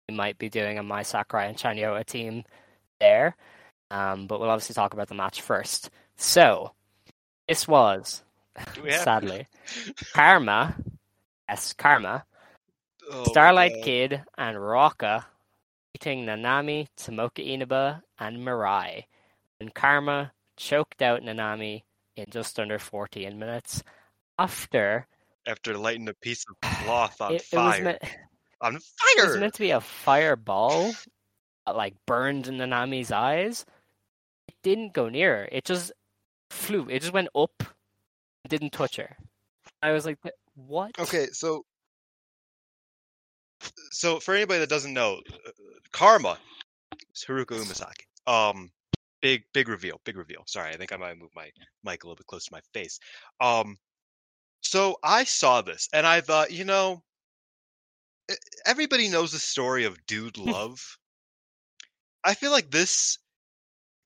[0.08, 2.44] we might be doing a Mai Sakurai and Chanyota team
[3.00, 3.34] there.
[3.90, 5.88] Um, but we'll obviously talk about the match first.
[6.16, 6.72] So,
[7.48, 8.22] this was
[8.74, 9.04] Do we have to?
[9.04, 9.46] sadly
[10.14, 10.76] Karma,
[11.48, 12.24] yes, Karma,
[13.10, 13.82] Oh Starlight.
[13.82, 15.24] Kid, and Ruaka
[15.92, 19.04] beating Nanami, Tomoka Inaba, and Mirai.
[19.60, 21.82] And Karma choked out Nanami
[22.16, 23.82] in just under 14 minutes
[24.38, 25.06] after
[25.46, 27.84] After lighting a piece of cloth on it, it was fire.
[27.84, 28.02] meant,
[28.60, 28.82] on it
[29.24, 30.92] was meant to be a fireball
[31.66, 33.64] that like burned in Nanami's eyes.
[34.48, 35.48] It didn't go near her.
[35.50, 35.92] It just
[36.50, 36.88] flew.
[36.88, 37.52] It just went up.
[38.44, 39.16] It didn't touch her.
[39.82, 40.18] I was like,
[40.54, 40.98] what?
[40.98, 41.64] Okay, so
[43.90, 45.50] so for anybody that doesn't know, uh,
[45.92, 46.38] Karma
[47.14, 48.04] is Haruka Umesaki.
[48.26, 48.70] Um,
[49.20, 50.42] big big reveal, big reveal.
[50.46, 51.50] Sorry, I think I might move my
[51.84, 52.98] mic a little bit close to my face.
[53.40, 53.78] Um,
[54.60, 57.02] so I saw this and I thought, you know,
[58.66, 60.98] everybody knows the story of Dude Love.
[62.24, 63.18] I feel like this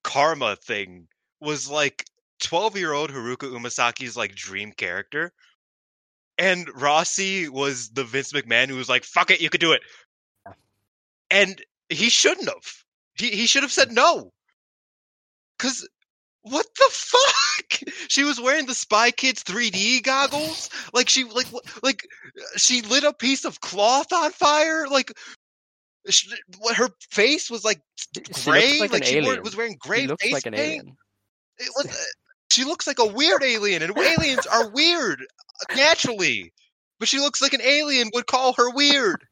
[0.04, 1.08] Karma thing
[1.40, 2.04] was like
[2.40, 5.32] 12 year old Haruka Umesaki's like dream character.
[6.38, 9.82] And Rossy was the Vince McMahon who was like, fuck it, you could do it.
[11.30, 12.84] And he shouldn't have.
[13.14, 14.32] He he should have said no.
[15.58, 15.86] Cause
[16.42, 17.90] what the fuck?
[18.08, 20.70] She was wearing the Spy Kids 3D goggles.
[20.92, 21.46] Like she like
[21.82, 22.06] like
[22.56, 24.86] she lit a piece of cloth on fire.
[24.88, 25.12] Like
[26.08, 27.80] sh- what her face was like
[28.14, 28.78] She gray.
[28.78, 29.42] looks like, like she wore- alien.
[29.44, 30.80] was wearing gray looks face like an paint.
[30.82, 30.96] alien.
[31.58, 31.86] It was.
[31.86, 31.94] Uh,
[32.52, 35.24] She looks like a weird alien, and aliens are weird
[35.74, 36.52] naturally.
[36.98, 39.24] But she looks like an alien would call her weird.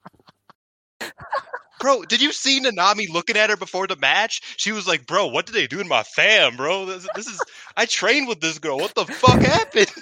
[1.80, 4.40] Bro, did you see Nanami looking at her before the match?
[4.56, 6.86] She was like, "Bro, what did they do in my fam, bro?
[6.86, 7.38] This, this is
[7.76, 8.78] I trained with this girl.
[8.78, 9.92] What the fuck happened?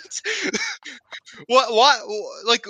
[1.46, 1.72] what?
[1.72, 2.00] What?
[2.46, 2.66] Like."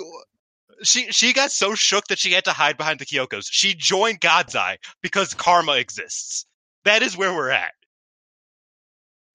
[0.81, 3.47] She she got so shook that she had to hide behind the Kyokos.
[3.51, 6.45] She joined God's Eye because karma exists.
[6.85, 7.73] That is where we're at.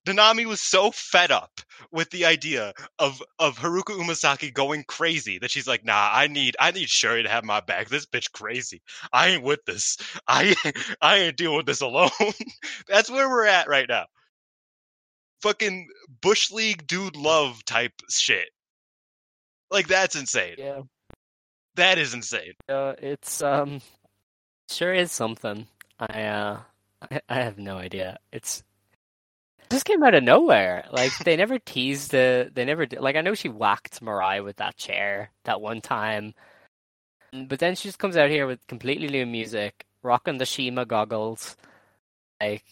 [0.07, 5.51] Nanami was so fed up with the idea of of Haruka Umesaki going crazy that
[5.51, 7.89] she's like, "Nah, I need I need Sherry to have my back.
[7.89, 8.83] This bitch crazy.
[9.13, 9.97] I ain't with this.
[10.29, 10.55] I
[11.01, 12.11] I ain't dealing with this alone."
[12.89, 14.07] That's where we're at right now.
[15.43, 15.89] Fucking
[16.21, 18.49] bush league dude love type shit.
[19.71, 20.55] Like that's insane.
[20.59, 20.83] Yeah.
[21.77, 22.53] That is insane.
[22.69, 23.81] Uh, it's um,
[24.71, 25.67] sure is something.
[25.99, 26.61] I uh,
[27.11, 28.19] I, I have no idea.
[28.33, 28.74] It's it
[29.75, 30.87] just came out of nowhere.
[30.91, 33.01] Like they never teased the, they never did.
[33.01, 36.35] Like I know she whacked Mirai with that chair that one time,
[37.33, 41.57] but then she just comes out here with completely new music, rocking the Shima goggles.
[42.41, 42.65] Like,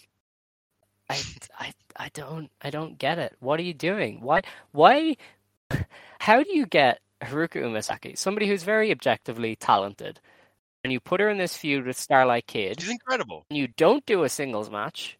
[1.10, 1.20] I,
[1.58, 3.36] I, I don't, I don't get it.
[3.40, 4.20] What are you doing?
[4.20, 4.42] Why,
[4.72, 5.16] why?
[6.20, 10.20] How do you get Haruka Umesaki, somebody who's very objectively talented,
[10.84, 13.44] and you put her in this feud with Starlight Kid, She's incredible.
[13.50, 15.18] and you don't do a singles match.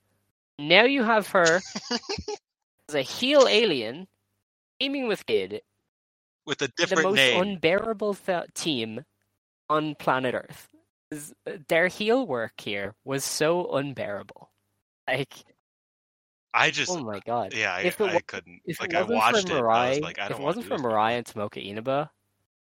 [0.59, 1.61] Now you have her
[2.89, 4.07] as a heel alien
[4.81, 5.63] teaming with Kid,
[6.47, 7.41] With a different the most name.
[7.43, 9.05] unbearable th- team
[9.69, 10.69] on planet Earth.
[11.13, 14.51] Uh, their heel work here was so unbearable.
[15.09, 15.33] Like,
[16.55, 17.53] I just oh my god!
[17.55, 18.61] yeah, I, If it I couldn't.
[18.65, 20.41] If like it I wasn't watched for it, and I was like, I if don't
[20.41, 22.11] it wanna wasn't do for this Mirai and Tomoka Inaba,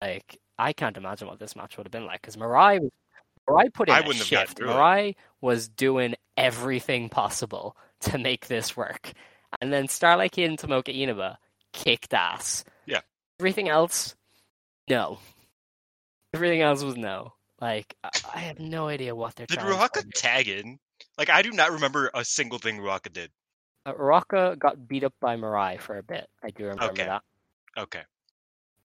[0.02, 2.20] like I can't imagine what this match would have been like.
[2.20, 2.90] Because Mirai was-
[3.48, 4.56] Mirai put in I wouldn't have shift.
[4.56, 4.74] through it.
[4.74, 9.12] Mirai was doing everything possible to make this work,
[9.60, 11.38] and then Starlight Kid and Tomoka Inaba
[11.72, 12.64] kicked ass.
[12.86, 13.00] Yeah.
[13.40, 14.14] Everything else,
[14.88, 15.18] no.
[16.34, 17.32] Everything else was no.
[17.60, 17.96] Like
[18.34, 19.88] I, have no idea what they're Did trying.
[19.94, 20.02] do.
[20.14, 20.78] tag in?
[21.16, 23.30] Like I do not remember a single thing Ruaka did.
[23.86, 26.26] Uh, Ruaka got beat up by Mirai for a bit.
[26.44, 27.04] I do remember Okay.
[27.04, 27.22] that.
[27.78, 28.02] Okay.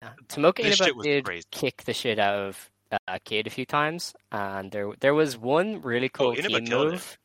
[0.02, 0.12] Yeah.
[0.30, 1.46] Tomoka This Inaba did crazy.
[1.52, 5.82] kick the shit out of uh, Kid a few times, and there there was one
[5.82, 6.70] really cool Inaba team it.
[6.70, 7.18] move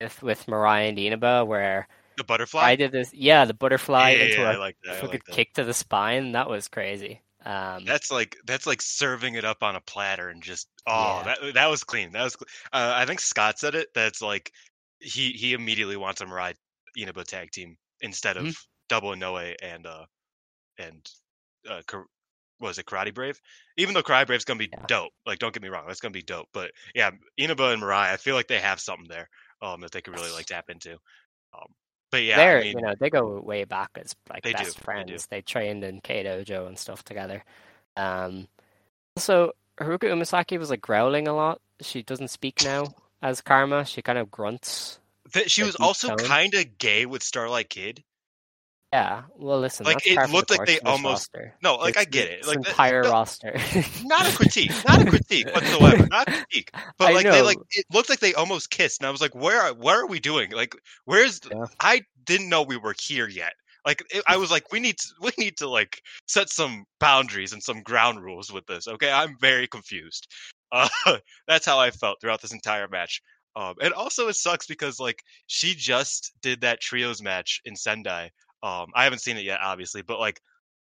[0.00, 2.60] with with Mirai and Inaba where The butterfly.
[2.62, 3.12] I did this.
[3.14, 4.96] Yeah, the butterfly yeah, into yeah, a I like that.
[4.96, 6.32] Fucking like kick to the spine.
[6.32, 7.22] That was crazy.
[7.44, 11.34] Um, That's like that's like serving it up on a platter and just oh Yeah.
[11.40, 12.12] that that was clean.
[12.12, 12.36] That was
[12.72, 13.88] uh, I think Scott said it.
[13.94, 14.52] That's like
[15.00, 16.54] he he immediately wants a Mirai
[16.96, 18.56] Inaba tag team instead of Mhm.
[18.88, 20.04] Double Inoue and uh
[20.78, 21.08] and
[21.70, 21.82] uh
[22.60, 23.40] was it Karate Brave?
[23.76, 24.84] Even though Karate Brave's gonna be Yeah.
[24.86, 25.12] dope.
[25.26, 26.48] Like don't get me wrong, that's gonna be dope.
[26.52, 29.28] But yeah, Inaba and Mirai, I feel like they have something there
[29.62, 30.92] um that they could really like tap into.
[31.54, 31.66] Um,
[32.10, 34.58] but yeah, they're I mean, you know they go way back as like They do,
[34.64, 34.84] best they do.
[34.84, 35.26] friends.
[35.30, 37.44] They, trained in K Dojo and stuff together.
[37.96, 38.48] Um,
[39.16, 41.60] also, Haruka Umesaki was like growling a lot.
[41.80, 42.84] She doesn't speak now
[43.22, 43.84] as Karma.
[43.84, 44.98] She kind of grunts.
[45.32, 48.02] that she was also kind of gay with Starlight Kid.
[48.92, 51.54] Yeah, well, listen, Like, it looked like they almost- roster.
[51.62, 52.46] No, like I get it.
[52.46, 53.52] Like the- entire the- roster.
[54.04, 56.70] not a critique, not a critique whatsoever, not a critique.
[56.98, 59.34] But I like they like it looked like they almost kissed, and I was like,
[59.34, 60.52] where are, what are we doing?
[60.52, 60.74] Like,
[61.04, 61.40] where's?
[61.50, 61.66] Yeah.
[61.80, 63.52] I didn't know we were here yet.
[63.84, 67.52] Like it, I was like, we need to, we need to like set some boundaries
[67.52, 68.88] and some ground rules with this.
[68.88, 70.28] Okay, I'm very confused.
[70.72, 70.88] Uh,
[71.46, 73.20] that's how I felt throughout this entire match.
[73.54, 78.30] Um, and also it sucks because like she just did that trios match in Sendai.
[78.62, 80.40] Um, I haven't seen it yet, obviously, but like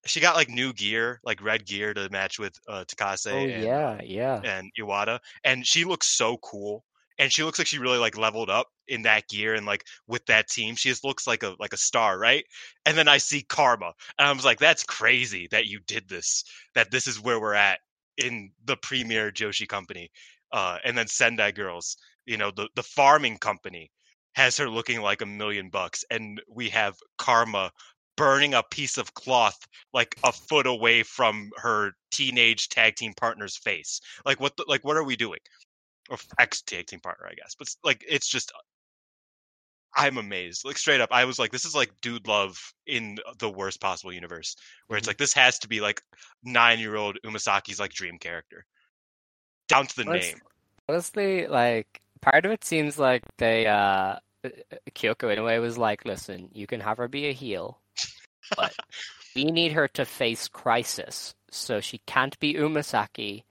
[0.06, 3.62] she got like new gear, like red gear to match with uh, Takase oh and
[3.62, 4.40] yeah, yeah.
[4.44, 6.84] and Iwata, and she looks so cool.
[7.20, 10.24] And she looks like she really like leveled up in that gear and like with
[10.26, 10.76] that team.
[10.76, 12.44] She just looks like a like a star, right?
[12.86, 16.44] And then I see Karma, and I was like, "That's crazy that you did this.
[16.76, 17.80] That this is where we're at
[18.18, 20.10] in the premier Joshi company."
[20.52, 23.90] Uh, and then Sendai Girls, you know, the the farming company
[24.34, 27.72] has her looking like a million bucks, and we have Karma
[28.16, 29.58] burning a piece of cloth
[29.92, 34.00] like a foot away from her teenage tag team partner's face.
[34.24, 34.56] Like what?
[34.56, 35.38] The, like what are we doing?
[36.10, 37.54] Or ex tag team partner, I guess.
[37.58, 38.52] But like it's just,
[39.94, 40.64] I'm amazed.
[40.64, 44.12] Like straight up, I was like, this is like dude love in the worst possible
[44.12, 44.56] universe,
[44.86, 45.10] where it's Mhm.
[45.10, 46.02] like this has to be like
[46.42, 48.64] nine year old Umesaki's like dream character,
[49.68, 50.40] down to the name.
[50.88, 54.16] Honestly, like part of it seems like they uh
[54.94, 57.78] Kyoko in a way was like, listen, you can have her be a heel,
[58.56, 58.72] but
[59.34, 63.42] we need her to face crisis, so she can't be Umesaki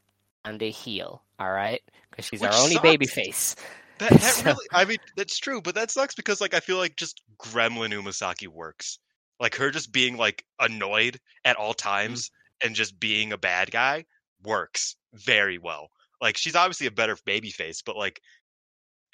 [0.45, 1.81] and a heel, all right?
[2.09, 2.83] Because she's Which our only sucks.
[2.83, 3.55] baby face.
[3.99, 6.77] That, that So- really, I mean, that's true, but that sucks because like I feel
[6.77, 8.99] like just Gremlin Umesaki works.
[9.39, 11.89] Like her just being like annoyed at all Mm-hmm.
[11.89, 12.31] times
[12.63, 14.05] and just being a bad guy
[14.43, 15.91] works very well.
[16.21, 18.19] Like she's obviously a better baby face, but like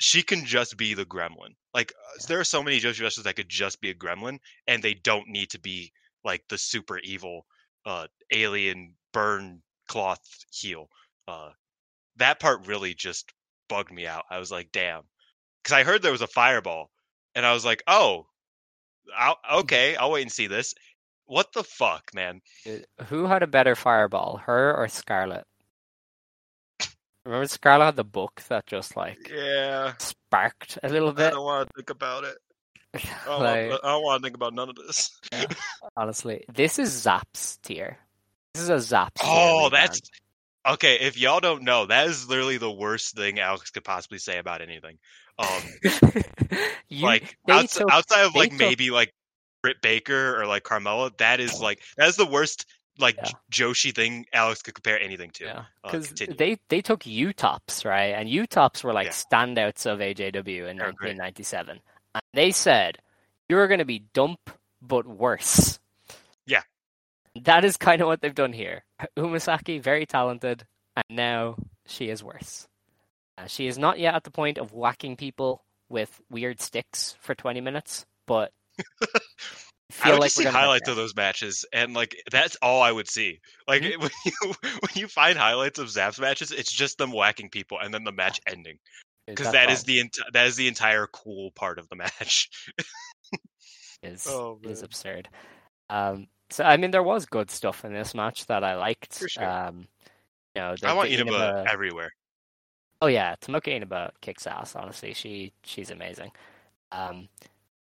[0.03, 1.55] she can just be the gremlin.
[1.73, 4.83] Like uh, there are so many Joshi wrestlers that could just be a gremlin and
[4.83, 5.93] they don't need to be
[6.25, 7.45] like the super evil
[7.85, 10.19] uh alien burn cloth
[10.51, 10.89] heel.
[11.25, 11.51] Uh
[12.17, 13.31] that part really just
[13.69, 14.25] bugged me out.
[14.29, 15.03] I was like, damn.
[15.63, 16.91] Cuz I heard there was a fireball
[17.33, 18.27] and I was like, "Oh,
[19.17, 20.73] I'll, okay, I'll wait and see this."
[21.25, 22.41] What the fuck, man?
[23.07, 25.45] Who had a better fireball, her or Scarlet?
[27.25, 31.27] Remember Scarlet had the book that just like Yeah, sparked a little bit.
[31.27, 32.35] I don't want to think about it.
[32.95, 35.17] I don't, Like, want, I don't want to think about none of this.
[35.97, 37.97] honestly, this is Zap's tier.
[38.53, 39.21] This is a Zap's.
[39.23, 40.01] Oh, that's
[40.67, 40.99] okay.
[40.99, 44.61] If y'all don't know, that is literally the worst thing Alex could possibly say about
[44.61, 44.97] anything.
[45.39, 45.61] Um,
[46.89, 49.11] You- like they took- outside of like took- maybe like
[49.63, 52.67] Britt Baker or like Carmella, that is like that is the worst
[52.99, 53.31] like Yeah.
[53.51, 55.45] Joshi thing Alex could compare anything to.
[55.45, 56.35] Yeah, Uh, because continue.
[56.35, 59.11] they they took U tops right, and U tops were like Yeah.
[59.13, 61.17] standouts of AJW in They're great.
[61.17, 61.81] 1997,
[62.15, 62.99] and they said
[63.49, 64.49] you're going to be dump
[64.81, 65.79] but worse.
[66.45, 66.61] Yeah.
[67.35, 68.83] that is kind of what they've done here.
[69.17, 70.65] Umesaki very talented,
[70.95, 72.67] and now she is worse.
[73.37, 77.33] Uh, she is not yet at the point of whacking people with weird sticks for
[77.33, 78.51] 20 minutes, but
[80.01, 83.39] I would like see highlights of those matches, and like that's all I would see.
[83.67, 83.97] Like Mhm.
[84.01, 87.93] when you when you find highlights of Zap's matches, it's just them whacking people and
[87.93, 88.79] then the match ending
[89.27, 92.49] because that all is the ent- that is the entire cool part of the match.
[94.01, 95.29] is Oh, is absurd.
[95.89, 99.17] Um, so I mean, there was good stuff in this match that I liked.
[99.19, 99.49] For sure.
[99.49, 99.87] Um,
[100.55, 102.11] you know, the, I want Inaba Inaba- everywhere.
[103.01, 104.75] Oh yeah, Tomoka Inaba kicks ass.
[104.75, 106.31] Honestly, she she's amazing.
[106.91, 107.27] Um,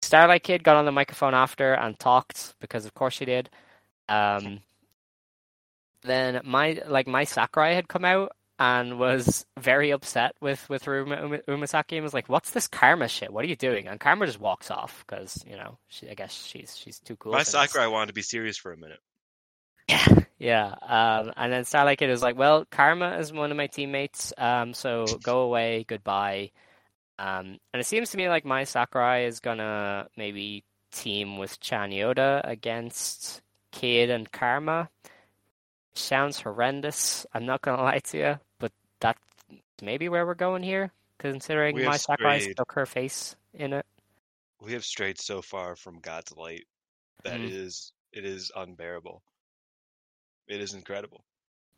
[0.02, 3.48] Starlight Kid got on the microphone after and talked because of course she did.
[4.08, 4.60] Um,
[6.02, 11.22] then my like Mai Sakurai had come out and was very upset with with Uma,
[11.22, 13.32] Uma, Umesaki and was like, "What's this Karma shit?
[13.32, 16.32] What are you doing?" And Karma just walks off because you know she I guess
[16.32, 17.32] she's she's too cool.
[17.32, 17.48] My this.
[17.48, 19.00] Sakurai wanted to be serious for a minute.
[19.88, 20.06] Yeah,
[20.38, 20.74] yeah.
[20.82, 24.74] Um, and then Starlight Kid was like, "Well, Karma is one of my teammates, um,
[24.74, 26.50] so go away, goodbye."
[27.22, 32.40] Um, and it seems to me like Mai Sakurai is gonna maybe team with Chanyota
[32.42, 34.90] against Kid and Karma.
[35.94, 37.24] Sounds horrendous.
[37.32, 39.20] I'm not gonna lie to you, but that's
[39.80, 42.56] maybe where we're going here, considering We Mai Sakurai strayed.
[42.56, 43.86] stuck her face in it.
[44.60, 46.64] We have strayed so far from God's light
[47.24, 47.44] that Mhm.
[47.46, 49.22] it is it is unbearable.
[50.48, 51.24] It is incredible.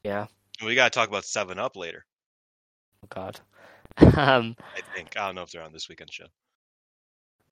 [0.03, 0.27] Yeah.
[0.65, 2.05] We got to talk about Seven Up later.
[3.05, 3.41] Oh God.
[4.17, 6.27] um, I think I don't know if they're on this weekend show.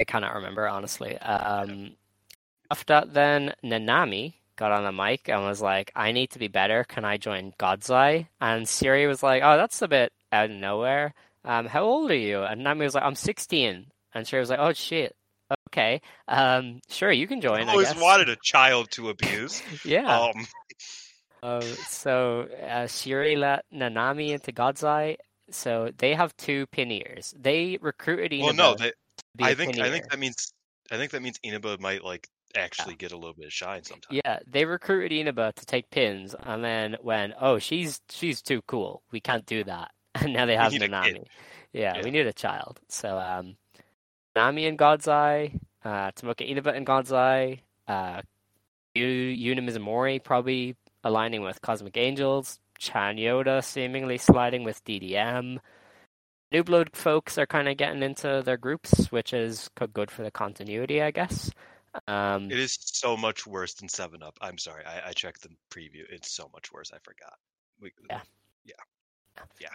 [0.01, 1.16] I cannot remember honestly.
[1.18, 1.93] Um,
[2.70, 6.49] after that, then Nanami got on the mic and was like, "I need to be
[6.49, 6.85] better.
[6.85, 10.51] Can I join God's Eye?" And Syuri was like, "Oh, that's a bit out of
[10.57, 11.14] nowhere.
[11.45, 14.59] Um, how old are you?" And Nanami was like, "I'm 16." And Syuri was like,
[14.59, 15.14] "Oh shit.
[15.70, 16.01] Okay.
[16.28, 19.62] Um, sure, you can join." I always wanted a child to abuse.
[19.85, 20.18] Yeah.
[20.20, 20.47] Um,
[21.43, 25.16] Uh, so uh, Syuri let Nanami into God's Eye.
[25.55, 27.34] So they have two piniers.
[27.40, 28.92] They recruited Inaba well, no, they,
[29.44, 30.53] I think I think that means
[30.90, 34.20] I think that means Inaba might like actually get a little bit of shine sometime.
[34.24, 39.03] Yeah, they recruited Inaba to take pins, and then when oh she's she's too cool,
[39.11, 41.24] we can't do that, and now they have Nanami.
[41.72, 42.03] Yeah, Yeah.
[42.03, 42.80] we need a child.
[42.88, 43.57] So um,
[44.36, 45.53] Nanami in God's Eye,
[45.84, 48.22] uh, Tomoka Inaba and God's Eye, uh,
[48.94, 55.59] Yu Yuna Mizumori probably aligning with Cosmic Angels, Chanyota seemingly sliding with DDM.
[56.51, 60.30] New Blood folks are kind of getting into their groups, which is good for the
[60.30, 61.51] continuity, I guess.
[62.07, 64.37] Um, It is so much worse than Seven Up.
[64.41, 66.05] I'm sorry, I, I checked the preview.
[66.11, 66.91] It's so much worse.
[66.93, 67.35] I forgot.
[67.80, 68.20] We, Yeah.
[69.59, 69.68] yeah.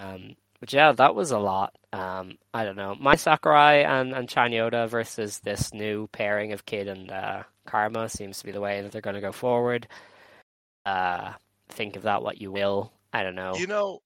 [0.00, 1.76] Um, but yeah, that was a lot.
[1.92, 2.94] Um, I don't know.
[2.98, 8.38] Mai Sakurai and, and Chanyota versus this new pairing of Kid and uh, Karma seems
[8.38, 9.88] to be the way that they're going to go forward.
[10.84, 11.32] Uh,
[11.72, 12.92] think of that what you will.
[13.12, 13.56] I don't know.
[13.58, 14.00] You know,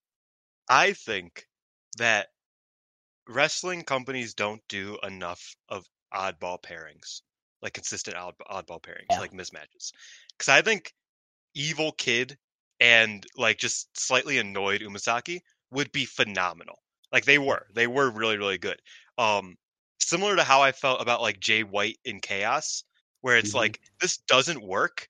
[0.68, 1.46] I think
[1.98, 2.28] that
[3.28, 7.22] wrestling companies don't do enough of oddball pairings,
[7.62, 9.20] like consistent odd, oddball pairings, Yeah.
[9.20, 9.92] like mismatches.
[10.30, 10.92] Because I think
[11.54, 12.38] Evil Kid
[12.80, 15.40] and like just slightly annoyed Umesaki
[15.70, 16.82] would be phenomenal.
[17.12, 18.80] Like they were, they were really, really good.
[19.18, 19.56] Um,
[20.00, 22.84] similar to how I felt about like Jay White in Chaos,
[23.22, 23.56] where it's Mhm.
[23.56, 25.08] like this doesn't work,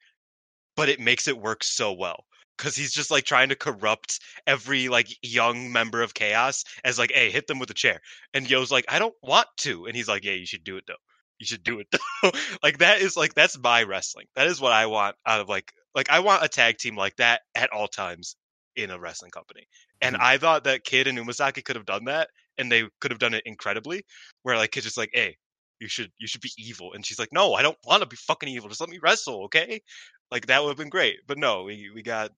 [0.77, 2.25] but it makes it work so well
[2.57, 7.13] because he's just like trying to corrupt every like young member of chaos as like
[7.13, 8.01] hey hit them with a chair.
[8.35, 9.87] And yo's like i don't want to.
[9.87, 10.95] And he's like yeah you should do it though.
[11.39, 11.89] You should do it
[12.23, 12.31] though.
[12.63, 14.27] Like that is like that's my wrestling.
[14.37, 17.17] That is what i want out of like like i want a tag team like
[17.17, 18.37] that at all times
[18.77, 19.67] in a wrestling company.
[20.01, 20.21] And Mhm.
[20.21, 23.35] i thought that kid and umesaki could have done that and they could have done
[23.35, 24.05] it incredibly
[24.43, 25.37] where like kid's just like hey
[25.81, 26.93] you should you should be evil.
[26.95, 28.69] And she's like no i don't want to be fucking evil.
[28.69, 29.83] Just let me wrestle okay?
[30.31, 32.31] Like that would have been great but no we we got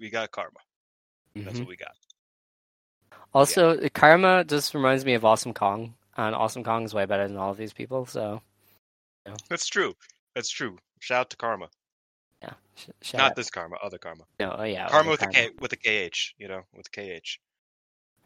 [0.00, 0.50] we got karma
[1.36, 1.60] that's Mhm.
[1.60, 1.94] what we got
[3.34, 7.36] Also, Karma just reminds me of Awesome Kong, and Awesome Kong is way better than
[7.36, 8.06] all of these people.
[8.06, 8.40] So
[9.50, 9.94] that's true
[10.34, 11.68] that's true shout out to karma
[12.42, 13.36] yeah, sh- not out.
[13.36, 16.48] this karma other karma No, oh yeah, karma with a k with a kh you
[16.48, 17.38] know with a kh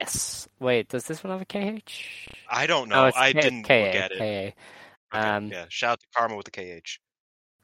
[0.00, 0.48] Yes.
[0.58, 2.28] Wait, does this one have a KH?
[2.48, 4.18] i don't know it's i K- didn't KA, look at it
[5.12, 5.18] KA.
[5.18, 6.98] Okay, Um, yeah shout out to karma with a kh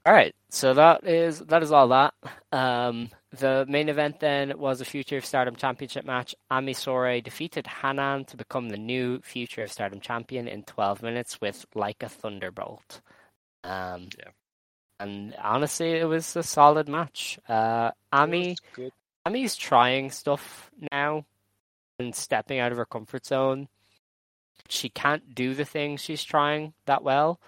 [0.07, 2.15] All right, so that is that is all that.
[2.53, 6.33] Um, the main event then was a Future of Stardom Championship match.
[6.49, 11.41] Ami Sourei defeated Hanan to become the new Future of Stardom champion in 12 minutes
[11.41, 13.01] with like a thunderbolt.
[13.65, 14.31] Um, Yeah.
[15.01, 17.41] And honestly, it was a solid match.
[17.49, 18.93] Uh, Ami, It was good.
[19.27, 21.27] Ami's trying stuff now
[21.99, 23.67] and stepping out of her comfort zone.
[24.69, 27.41] She can't do the things she's trying that well.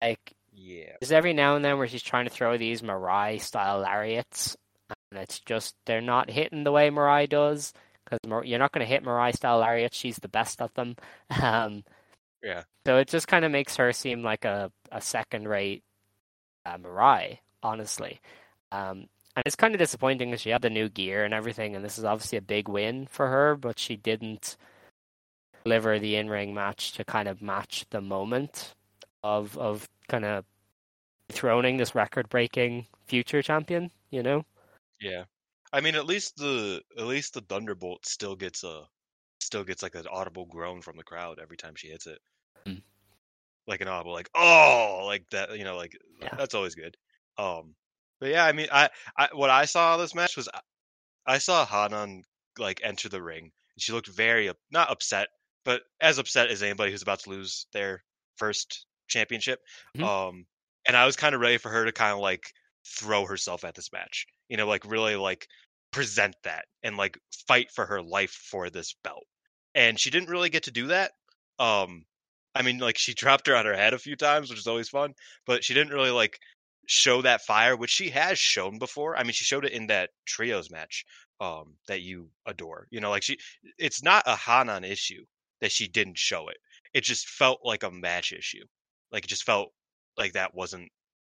[0.00, 0.32] Like
[0.62, 4.56] yeah there's every now and then where she's trying to throw these Mirai style lariats,
[5.10, 7.72] and it's just they're not hitting the way Mirai does.
[8.04, 9.96] Because you're not going to hit Mirai style lariats.
[9.96, 10.96] She's the best at them.
[11.42, 11.84] Um,
[12.42, 15.84] yeah so it just kind of makes her seem like a, a second rate
[16.66, 18.20] uh, Mirai, honestly.
[18.72, 21.84] Um, and it's kind of disappointing because she had the new gear and everything, and
[21.84, 24.56] this is obviously a big win for her, but she didn't
[25.64, 28.74] deliver the in ring match to kind of match the moment
[29.22, 30.44] of of kind of
[31.32, 34.44] throning this record breaking future champion, you know?
[35.00, 35.24] yeah
[35.72, 38.84] i mean at least the at least the thunderbolt still gets a
[39.40, 42.20] still gets like an audible groan from the crowd every time she hits it
[42.66, 42.78] Hmm.
[43.66, 46.34] like an audible like oh like that you know like Yeah.
[46.36, 46.96] that's always good
[47.38, 47.74] um
[48.20, 50.60] but yeah i mean I, I what i saw this match was I,
[51.26, 52.24] I saw hanan
[52.58, 55.28] like enter the ring she looked very not upset
[55.64, 58.04] but as upset as anybody who's about to lose their
[58.36, 59.60] first championship
[59.96, 60.04] Mhm.
[60.04, 60.46] um
[60.86, 62.52] and i was kind of ready for her to kind of like
[62.86, 64.26] throw herself at this match.
[64.48, 65.46] You know, like really like
[65.90, 69.24] present that and like fight for her life for this belt.
[69.74, 71.12] And she didn't really get to do that.
[71.58, 72.04] Um
[72.54, 74.88] I mean like she dropped her on her head a few times, which is always
[74.88, 75.14] fun,
[75.46, 76.38] but she didn't really like
[76.86, 79.16] show that fire, which she has shown before.
[79.16, 81.04] I mean, she showed it in that trios match
[81.40, 82.86] um that you adore.
[82.90, 83.38] You know, like she
[83.78, 85.24] it's not a Hanan issue
[85.60, 86.58] that she didn't show it.
[86.94, 88.64] It just felt like a match issue.
[89.12, 89.72] Like it just felt
[90.16, 90.90] like that wasn't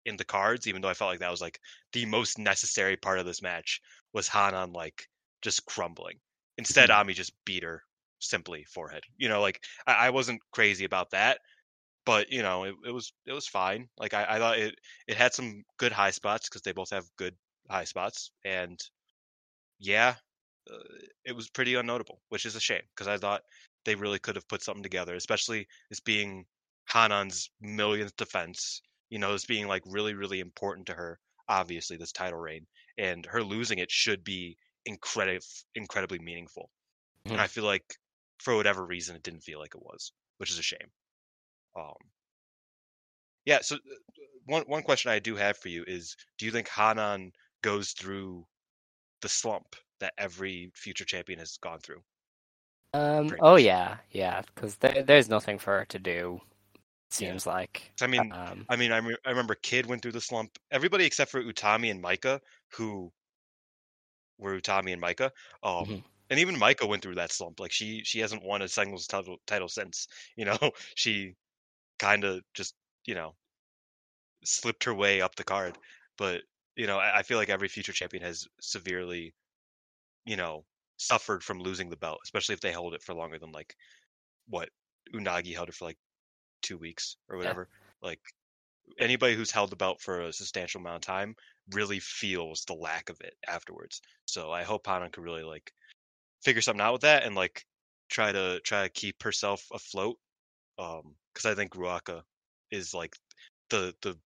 [0.05, 1.59] in the cards, even though I felt like that was like
[1.93, 3.81] the most necessary part of this match
[4.13, 5.07] was Hanan like
[5.41, 6.19] just crumbling.
[6.57, 7.81] Instead, Ami just beat her
[8.19, 9.03] simply forehead.
[9.17, 11.39] You know, like I, I wasn't crazy about that,
[12.05, 13.87] but you know, it, it was it was fine.
[13.97, 14.75] Like I, I thought it
[15.07, 17.35] it had some good high spots because they both have good
[17.69, 18.79] high spots, and
[19.79, 20.15] yeah,
[20.71, 20.77] uh,
[21.25, 23.41] it was pretty unnotable, which is a shame because I thought
[23.85, 26.45] they really could have put something together, especially this being
[26.85, 28.81] Hanan's millionth defense.
[29.09, 31.19] You know, this being like really really important to her.
[31.49, 32.65] Obviously, this title reign
[32.97, 36.69] and her losing it should be incredible, incredibly meaningful.
[37.25, 37.95] And I feel like
[38.39, 40.91] for whatever reason, it didn't feel like it was, which is a shame.
[41.77, 41.95] Um,
[43.45, 43.59] yeah.
[43.61, 43.79] So uh,
[44.45, 47.31] one one question I do have for you is: Do you think Hanan
[47.61, 48.45] goes through
[49.21, 52.03] the slump that every future champion has gone through?
[52.93, 56.41] Um, oh yeah, yeah, because there, there's nothing for her to do.
[57.13, 57.93] Seems like.
[58.01, 60.57] I mean, Um, I mean, I, re- I remember Kid went through the slump.
[60.71, 62.39] Everybody except for Utami and Maika,
[62.73, 63.13] who
[64.37, 65.31] were Utami and Maika.
[65.63, 66.03] Um, Mhm.
[66.29, 67.59] and even Maika went through that slump.
[67.59, 70.07] Like she she hasn't won a singles title title since.
[70.35, 71.35] You know, she
[71.99, 73.37] kind of just you know
[74.45, 75.77] slipped her way up the card.
[76.17, 76.43] But
[76.75, 79.33] you know, I, I feel like every future champion has severely,
[80.25, 80.65] you know,
[80.97, 83.75] suffered from losing the belt, especially if they hold it for longer than like
[84.47, 84.69] what
[85.13, 85.99] Unagi held it for like
[86.63, 87.69] two weeks or whatever.
[88.01, 88.19] Like
[88.99, 91.35] anybody who's held the belt for a substantial amount of time
[91.71, 94.01] really feels the lack of it afterwards.
[94.25, 95.71] So I hope Hanan could really like
[96.43, 97.65] figure something out with that and like
[98.09, 100.17] try to try to keep herself afloat.
[100.79, 102.21] Um, because I think Ruaka
[102.71, 103.15] is like
[103.69, 104.17] the the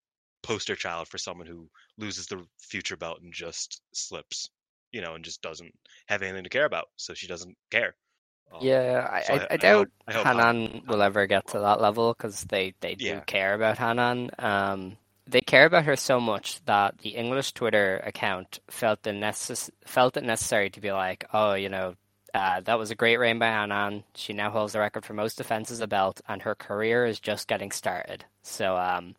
[0.43, 4.49] poster child for someone who loses the future belt and just slips,
[4.91, 5.73] you know, and just doesn't
[6.07, 6.87] have anything to care about.
[6.95, 7.95] So she doesn't care.
[8.51, 11.47] Um, yeah, I, so I, I- I, doubt hope- I hope Hanan will ever get
[11.47, 13.19] to that level because they, they do Yeah.
[13.21, 14.31] care about Hanan.
[14.39, 19.69] Um, they care about her so much that the English Twitter account felt the necess-
[19.85, 21.95] felt it necessary to be like, oh, you know,
[22.33, 24.03] uh, that was a great reign by Hanan.
[24.15, 27.47] She now holds the record for most defenses of belt, and her career is just
[27.47, 28.23] getting started.
[28.43, 29.15] So, um,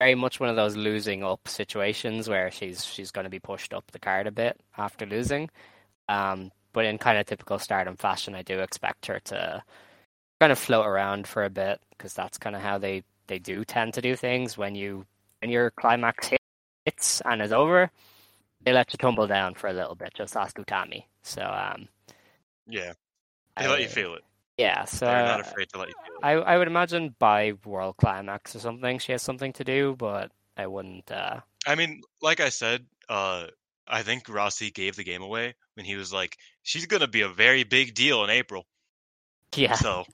[0.00, 3.74] very much one of those losing up situations where she's she's going to be pushed
[3.74, 5.50] up the card a bit after losing.
[6.08, 9.64] Um, but in kind of typical Stardom fashion, I do expect her to
[10.40, 13.64] kind of float around for a bit because that's kind of how they they do
[13.64, 15.04] tend to do things when you
[15.40, 16.30] when your climax
[16.84, 17.90] hits and is over.
[18.60, 20.14] They let you tumble down for a little bit.
[20.14, 21.02] Just ask Utami.
[21.24, 21.88] So um,
[22.68, 22.92] Yeah.
[23.56, 24.22] They let you feel it.
[24.56, 26.24] Yeah, so They're not afraid to let you feel it.
[26.24, 30.30] I I would imagine by World Climax or something, she has something to do, but
[30.56, 31.10] I wouldn't.
[31.10, 33.48] Uh, I mean, like I said, uh,
[33.88, 37.28] I think Rossy gave the game away when he was like, "She's gonna be a
[37.28, 38.66] very big deal in April."
[39.54, 40.04] yeah, So,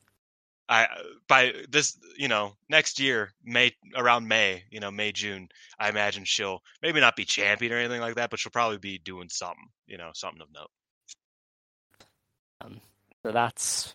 [0.68, 0.88] I
[1.28, 5.48] by this, you know, next year, May around May, you know, May June,
[5.78, 8.98] I imagine she'll maybe not be champion or anything like that, but she'll probably be
[8.98, 10.70] doing something, you know, something of note.
[12.60, 12.80] Um,
[13.22, 13.94] so that's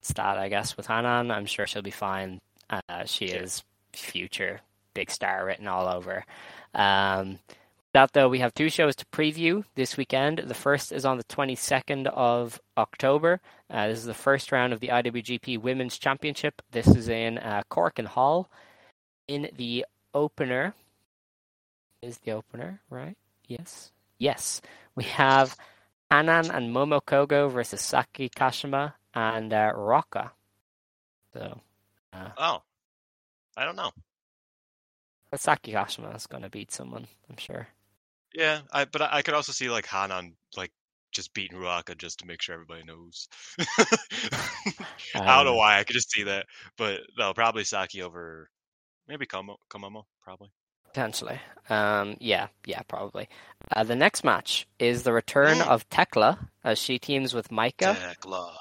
[0.00, 1.30] that's that, I guess, with Hanan.
[1.30, 2.40] I'm sure she'll be fine.
[2.70, 3.42] Uh, she Yeah.
[3.42, 3.62] is
[3.92, 4.60] future
[4.94, 6.24] big star written all over.
[6.74, 7.38] Um,
[7.92, 10.38] that though, we have two shows to preview this weekend.
[10.38, 13.40] The first is on the 22nd of October.
[13.68, 16.62] Uh, this is the first round of the IWGP Women's Championship.
[16.70, 18.48] This is in uh, Korakuen Hall.
[19.28, 20.74] In the opener,
[22.02, 23.16] is the opener right?
[23.46, 24.60] Yes, yes.
[24.94, 25.56] We have
[26.10, 30.30] Hanan and Momo Kohgo versus Saki Kashima and uh, Ruaka.
[31.32, 31.60] So,
[32.12, 32.62] Oh,
[33.56, 33.90] I don't know.
[35.36, 37.68] Saki Kashima is going to beat someone, I'm sure.
[38.34, 40.70] Yeah, I but I, I could also see like Hanan like
[41.12, 43.28] just beating Ruaka just to make sure everybody knows.
[43.78, 45.78] I don't know Um, why.
[45.78, 46.46] I could just see that,
[46.78, 48.48] but no, probably Saki over
[49.08, 50.50] maybe Komo, Komomo, probably.
[50.84, 51.40] Potentially.
[51.68, 53.28] Um, yeah, yeah, probably.
[53.72, 55.66] Uh, the next match is the return Mm.
[55.68, 58.52] of Tekla as she teams with Maika Tekla.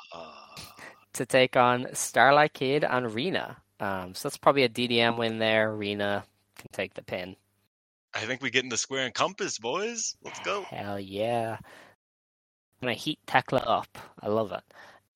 [1.13, 3.57] to take on Starlight Kid and Rena.
[3.80, 5.72] Um, so that's probably a DDM win there.
[5.72, 6.24] Rena
[6.55, 7.36] can take the pin.
[8.20, 10.15] I think we get in the square and compass, boys.
[10.26, 10.63] Let's go.
[10.63, 11.57] Hell yeah.
[11.61, 11.67] I'm
[12.82, 13.97] Gonna heat Tekla up.
[14.22, 14.63] I love it.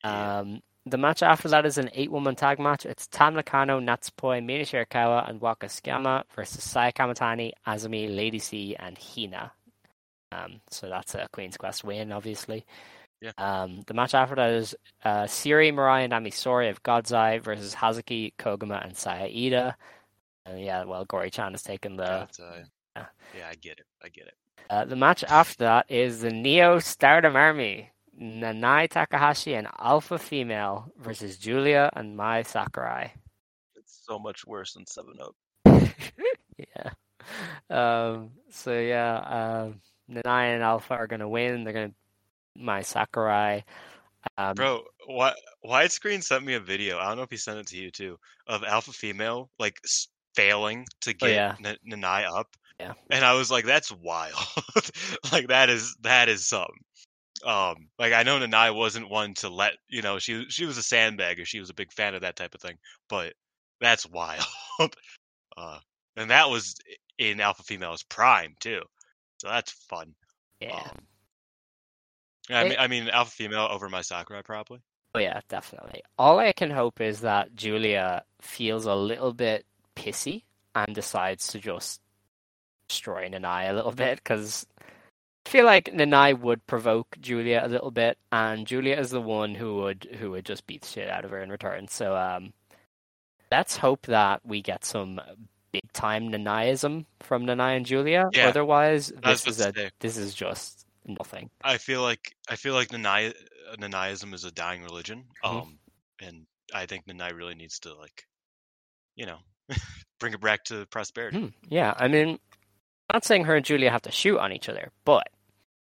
[0.06, 0.40] Yeah.
[0.40, 2.86] Um, the match after that is an eight-woman tag match.
[2.86, 8.76] It's Tam Nakano, Natsupoi, Mina Shirakawa, and Waka Tsukiyama versus Saya Kamitani, Azumi, Lady C,
[8.80, 9.52] and Hina.
[10.32, 12.66] Um, so that's a Queen's Quest win, obviously.
[13.22, 13.32] Yeah.
[13.38, 17.40] Um, the match after that is uh, Syuri, Mirai, and Ami Sourei of God's Eye
[17.40, 19.76] versus Hazuki, Koguma, and Saya Iida.
[20.46, 22.28] And yeah, well, Gory Chan has taken the.
[22.96, 23.40] Uh, yeah.
[23.40, 23.86] yeah, I get it.
[24.04, 24.34] I get it.
[24.70, 27.90] Uh, the match after that is the Neo Stardom Army,
[28.20, 33.12] Nanai Takahashi and Alpha Female versus Giulia and Mai Sakurai.
[33.76, 35.36] It's so much worse than Seven Up.
[36.58, 36.92] yeah.
[37.70, 39.18] Um, so yeah,
[39.66, 41.64] um, Nanai and Alpha are gonna win.
[41.64, 41.94] They're gonna
[42.56, 43.62] Mai Sakurai.
[44.38, 45.36] Um, Bro, what
[45.66, 46.98] widescreen sent me a video.
[46.98, 48.18] I don't know if he sent it to you too
[48.48, 49.80] of Alpha Female like
[50.36, 51.56] failing to Oh, get yeah.
[51.64, 52.56] N- Nanai up.
[52.84, 52.94] Yeah.
[53.10, 54.36] And I was like, that's wild.
[55.32, 56.76] like that is that is something.
[57.46, 60.82] Um, like I know Nanai wasn't one to let you know she she was a
[60.82, 61.46] sandbagger.
[61.46, 62.78] She was a big fan of that type of thing.
[63.10, 63.34] But
[63.80, 64.46] that's wild.
[65.58, 65.80] uh,
[66.18, 66.76] and that was
[67.18, 68.82] in Alpha Female's prime too.
[69.38, 70.14] So that's fun.
[70.60, 70.90] yeah.
[70.90, 71.06] Um,
[72.50, 74.82] I mean, I mean, Alpha Female over Mai Sakurai probably.
[75.16, 76.02] Oh yeah, definitely.
[76.18, 79.66] All I can hope is that Giulia feels a little bit
[79.96, 80.44] pissy
[80.76, 82.02] and decides to just
[82.94, 84.68] destroy Nanai a little bit because
[85.46, 89.56] I feel like Nanai would provoke Giulia a little bit, and Giulia is the one
[89.56, 91.88] who would who would just beat the shit out of her in return.
[91.88, 92.54] So um,
[93.52, 95.20] let's hope that we get some
[95.72, 98.30] big time Nanaiism from Nanai and Giulia.
[98.32, 101.50] Yeah, Otherwise, this is a this is just nothing.
[101.64, 103.34] I feel like I feel like Nanai
[103.78, 105.26] Nanaiism is a dying religion.
[105.44, 105.50] Mhm.
[105.50, 105.80] Um,
[106.22, 108.26] and I think Nanai really needs to like,
[109.16, 109.40] you know,
[110.20, 111.38] bring it back to prosperity.
[111.38, 112.40] Hmm, yeah, I mean,
[113.12, 115.28] not saying her and Giulia have to shoot on each other, but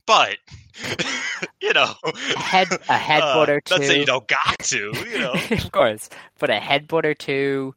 [0.06, 0.38] But
[1.62, 3.76] you know, a head a headbutt uh, or two.
[3.76, 4.94] Not saying you don't got to.
[5.12, 6.10] You know, of course,
[6.40, 7.76] but a headbutt or two,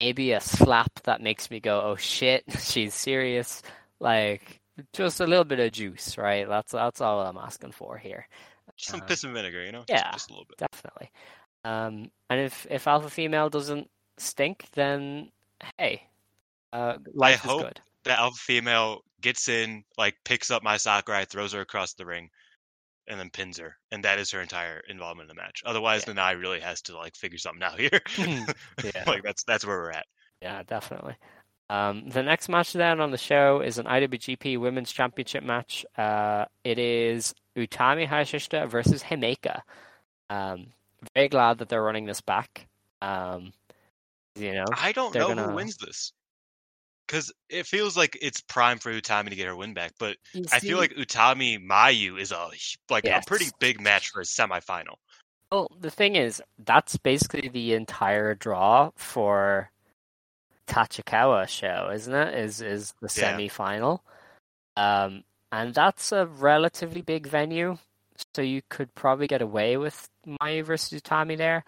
[0.00, 3.62] maybe a slap that makes me go, "Oh shit, she's serious."
[4.00, 4.60] Like
[4.92, 6.48] just a little bit of juice, right?
[6.48, 8.28] That's that's all I'm asking for here.
[8.76, 9.64] just some Uh, piss and vinegar.
[9.64, 10.12] You know, yeah.
[10.12, 10.58] just a little bit.
[10.58, 11.10] Definitely.
[11.64, 15.30] Um, and if if alpha female doesn't stink, then
[15.76, 16.04] hey,
[16.72, 17.80] uh, life is hope good.
[18.08, 22.30] The alpha female gets in, like picks up Mai Sakurai, throws her across the ring,
[23.06, 25.62] and then pins her, and that is her entire involvement in the match.
[25.66, 26.14] Otherwise, Yeah.
[26.14, 28.00] Nanai really has to like figure something out here.
[28.82, 29.04] Yeah.
[29.06, 30.06] like that's that's where we're at.
[30.40, 31.16] Yeah, definitely.
[31.68, 35.84] Um, the next match then on the show is an IWGP Women's Championship match.
[35.98, 39.60] Uh, it is Utami Hayashishita versus Himeka.
[40.30, 40.68] Um,
[41.14, 42.68] very glad that they're running this back.
[43.02, 43.52] Um,
[44.34, 46.12] you know, I don't know gonna- who wins this.
[47.08, 50.18] Because it feels like it's prime for Utami to get her win back, but
[50.52, 52.50] I feel like Utami Mayu is a
[52.90, 54.96] like a pretty big match for a semifinal.
[55.50, 59.70] Well, the thing is, that's basically the entire draw for
[60.66, 62.34] Tachikawa show, isn't it?
[62.34, 63.30] Is is the Yeah.
[63.30, 64.04] semi-final,
[64.76, 67.78] um, and that's a relatively big venue,
[68.34, 71.64] so you could probably get away with Mayu versus Utami there.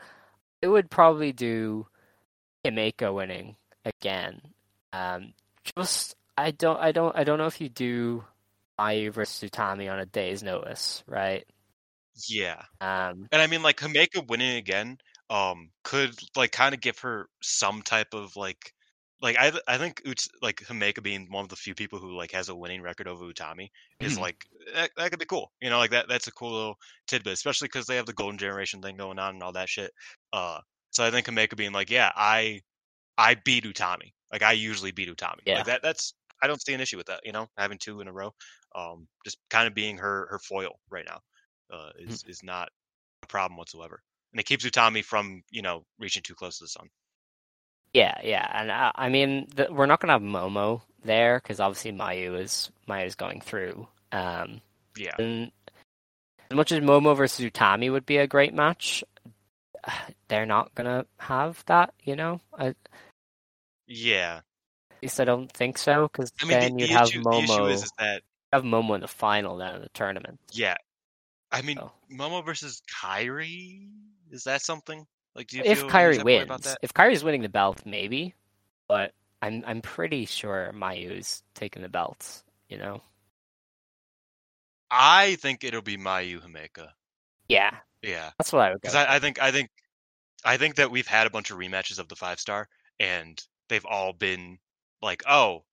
[0.61, 1.87] It would probably do
[2.63, 4.43] Himeka winning again.
[4.93, 5.35] Um,
[5.77, 8.25] just I don't I don't I don't know if you do
[8.79, 11.47] Mayu versus Utami on a day's notice, right?
[12.29, 14.99] Yeah, Um, and I mean like Himeka winning again,
[15.31, 18.75] um, could like kind of give her some type of like,
[19.23, 22.33] like I I think Ut- like Himeka being one of the few people who like
[22.33, 23.71] has a winning record over Utami
[24.01, 24.21] is Mhm.
[24.23, 25.53] like that, that could be cool.
[25.63, 26.77] You know, like that that's a cool little
[27.09, 29.93] tidbit, especially because they have the golden generation thing going on and all that shit.
[30.33, 30.61] Uh,
[30.91, 32.63] so I think Himeka being like, yeah, I
[33.19, 34.13] I beat Utami.
[34.33, 35.41] Like I usually beat Utami.
[35.45, 35.57] Yeah.
[35.57, 37.21] Like that that's I don't see an issue with that.
[37.25, 38.33] You know, having two in a row,
[38.75, 41.21] um, just kind of being her her foil right now,
[41.77, 42.69] uh, is is not
[43.23, 44.03] a problem whatsoever.
[44.33, 46.89] And it keeps Utami from you know reaching too close to the sun.
[47.93, 51.93] Yeah, yeah, and I, I mean, the, we're not gonna have Momo there because obviously
[51.93, 53.89] Mayu is Mayu's going through.
[54.13, 54.61] Um,
[54.97, 55.17] Yeah.
[55.19, 55.51] and
[56.51, 59.03] as much as Momo versus Utami would be a great match,
[60.29, 61.93] they're not gonna have that.
[62.05, 62.75] You know, I,
[63.91, 66.09] at least I don't think so.
[66.09, 68.23] Because I mean, then the, you'd the have issue, the Momo issue is, is that
[68.53, 70.41] have Momo in the final then in the tournament.
[70.53, 70.77] yeah.
[71.53, 71.91] I mean, So.
[72.13, 73.89] Momo versus Kairi
[74.31, 75.05] is that something?
[75.35, 76.79] Like, do you if feel Kairi type of about wins, that?
[76.83, 78.35] if Kairi's winning the belt, maybe,
[78.87, 79.13] but
[79.43, 82.45] I'm I'm pretty sure Mayu's taking the belts.
[82.69, 83.03] You know,
[84.91, 86.89] I think it'll be Mayu Himeka.
[87.49, 88.31] yeah, Yeah.
[88.39, 88.79] that's what I would go.
[88.83, 89.71] because I, I think I think
[90.45, 92.69] I think that we've had a bunch of rematches of the five star,
[92.99, 93.41] and
[93.71, 94.59] they've all been
[95.03, 95.65] like, oh,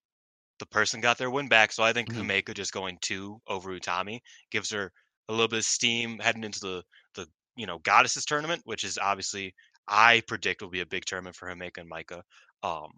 [0.58, 1.72] the person got their win back.
[1.72, 2.22] So I think Mhm.
[2.22, 4.20] Himeka just going two over Utami
[4.50, 4.92] gives her
[5.28, 6.82] a little bit of steam heading into the
[7.14, 7.26] the
[7.56, 9.54] you know Goddesses tournament, which is obviously
[9.88, 12.22] I predict will be a big tournament for Himeka and Micah.
[12.62, 12.90] Um,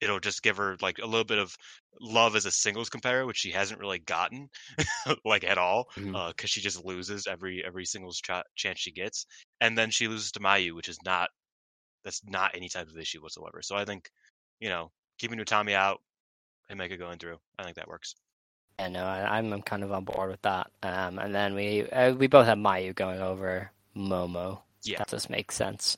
[0.00, 1.54] it'll just give her like a little bit of
[2.00, 4.48] love as a singles competitor, which she hasn't really gotten
[5.24, 6.50] like at all, because Mhm.
[6.50, 9.26] she just loses every every singles ch- chance she gets,
[9.60, 11.30] and then she loses to Mayu, which is not
[12.04, 13.62] that's not any type of issue whatsoever.
[13.62, 14.10] So I think
[14.60, 16.00] you know keeping Utami out
[16.68, 18.14] and Mega going through, I think that works.
[18.78, 20.70] Yeah, no, I, I'm I'm kind of on board with that.
[20.82, 24.60] Um, and then we uh, we both have Mayu going over Momo.
[24.82, 24.98] Yeah.
[24.98, 25.96] that just makes sense.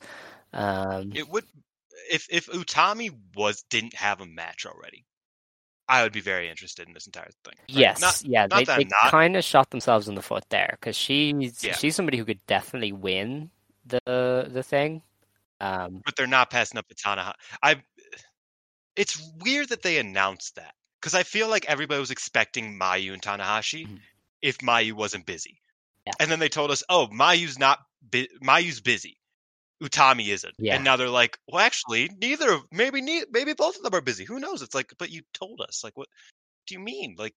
[0.53, 1.43] Um, It would
[2.11, 5.05] if if Utami was didn't have a match already,
[5.89, 7.53] I would be very interested in this entire thing.
[7.57, 7.65] right?
[7.67, 10.95] yes, Not- yeah, not they, they kind of shot themselves in the foot there because
[10.95, 11.75] she's Yeah.
[11.75, 13.49] she's somebody who could definitely win
[13.85, 15.01] the the thing.
[15.59, 17.33] Um, but they're not passing up the Tanahashi.
[17.63, 17.81] I.
[18.97, 23.21] It's weird that they announced that because I feel like everybody was expecting Mayu and
[23.21, 24.01] Tanahashi Mhm.
[24.41, 25.61] if Mayu wasn't busy,
[26.05, 26.13] Yeah.
[26.19, 27.79] and then they told us, "Oh, Mayu's not.
[28.01, 29.19] Bu- Mayu's busy.
[29.81, 30.75] Utami isn't." Yeah.
[30.75, 32.51] And now they're like, "Well, actually, neither.
[32.53, 34.25] of Maybe ne- maybe both of them are busy.
[34.25, 35.83] Who knows?" It's like, but you told us.
[35.83, 36.07] Like, what
[36.65, 37.15] do you mean?
[37.17, 37.35] Like,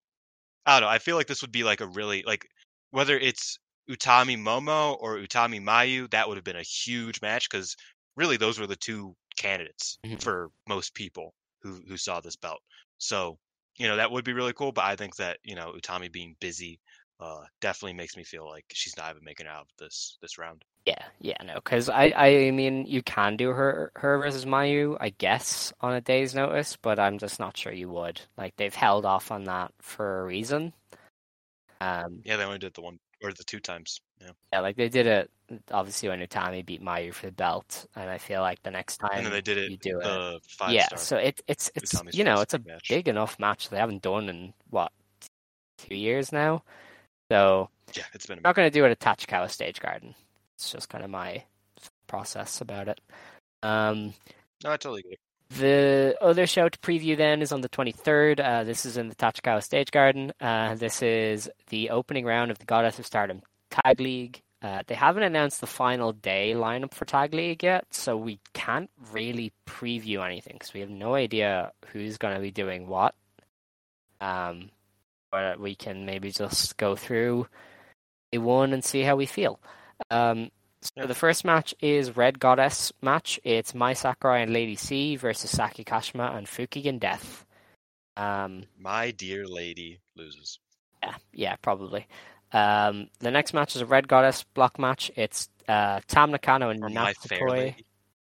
[0.66, 0.92] I don't know.
[0.92, 2.46] I feel like this would be like a really like
[2.90, 3.58] whether it's
[3.90, 7.76] Utami Momo or Utami Mayu, that would have been a huge match because
[8.16, 10.22] really those were the two candidates Mhm.
[10.22, 12.60] for most people who who saw this belt.
[12.98, 13.38] So
[13.78, 14.72] you know that would be really cool.
[14.72, 16.80] But I think that you know Utami being busy
[17.20, 20.38] uh, definitely makes me feel like she's not even making it out of this this
[20.38, 20.64] round.
[20.86, 25.10] yeah, yeah, no, because I I mean you can do her her versus Mayu, I
[25.10, 28.20] guess, on a day's notice, but I'm just not sure you would.
[28.36, 30.72] Like they've held off on that for a reason.
[31.80, 34.00] Um, Yeah, they only did the one or the two times.
[34.20, 35.30] Yeah, Yeah, like they did it
[35.70, 39.10] obviously when Utami beat Mayu for the belt, and I feel like the next time
[39.14, 40.88] and then they did it you do it, the five yeah.
[40.96, 42.88] So it it's it's Utami's you know it's a big match.
[42.88, 44.92] big enough match they haven't done in what
[45.78, 46.62] two years now,
[47.30, 50.14] so yeah, it's been not going to do it at Tachikawa Stage Garden.
[50.56, 51.44] It's just kind of my
[52.06, 53.00] process about it.
[53.62, 54.14] Um,
[54.62, 55.18] no, I totally get it.
[55.50, 58.40] the other show to preview then is on the 23rd.
[58.40, 60.32] Uh, this is in the Tachikawa Stage Garden.
[60.40, 64.42] Uh, this is the opening round of the Goddess of Stardom Tag League.
[64.62, 68.90] Uh, they haven't announced the final day lineup for Tag League yet, so we can't
[69.12, 73.14] really preview anything because we have no idea who's going to be doing what.
[74.20, 74.70] Um,
[75.32, 77.46] but we can maybe just go through
[78.32, 79.60] a one and see how we feel.
[80.10, 80.50] Um,
[80.82, 83.40] so the first match is Red Goddess match.
[83.44, 87.44] It's Mai Sakurai and Lady C versus Saki Kashima and Fukigen Death.
[88.16, 90.58] Um, My dear lady loses.
[91.02, 92.06] yeah, yeah, probably.
[92.52, 95.10] Um, the next match is a Red Goddess block match.
[95.16, 97.74] It's uh, Tam Nakano and Natsupoi.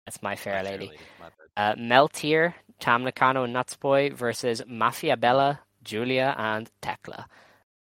[0.06, 0.92] That's My Fair My fair Lady.
[1.20, 1.32] Bad.
[1.56, 7.26] Uh, Meltear, Tam Nakano and Natsupoi versus Mafia Bella, Giulia, and Tekla.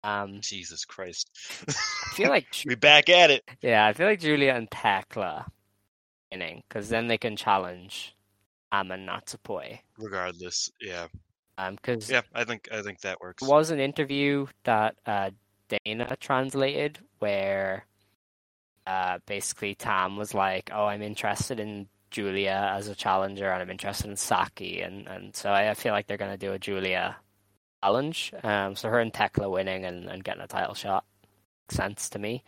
[0.04, 1.30] Um, Jesus Christ.
[1.68, 3.44] I feel like we back at it.
[3.62, 5.45] Yeah, I feel like Giulia and Tekla
[6.32, 8.14] winning because then they can challenge
[8.72, 9.80] Am and Natsupoi.
[9.98, 11.08] Regardless, yeah,
[11.58, 12.22] Um, because yeah.
[12.34, 13.41] I think I think that works.
[13.44, 15.30] there was an interview that uh,
[15.86, 17.86] Dana translated where
[18.86, 23.70] uh, basically Tam was like, "Oh, I'm interested in Giulia as a challenger, and I'm
[23.70, 27.18] interested in Saki," and and so I I feel like they're gonna do a Giulia
[27.84, 28.34] challenge.
[28.44, 31.06] Um, so her and Tekla winning and, and getting a title shot
[31.66, 32.44] makes sense to me.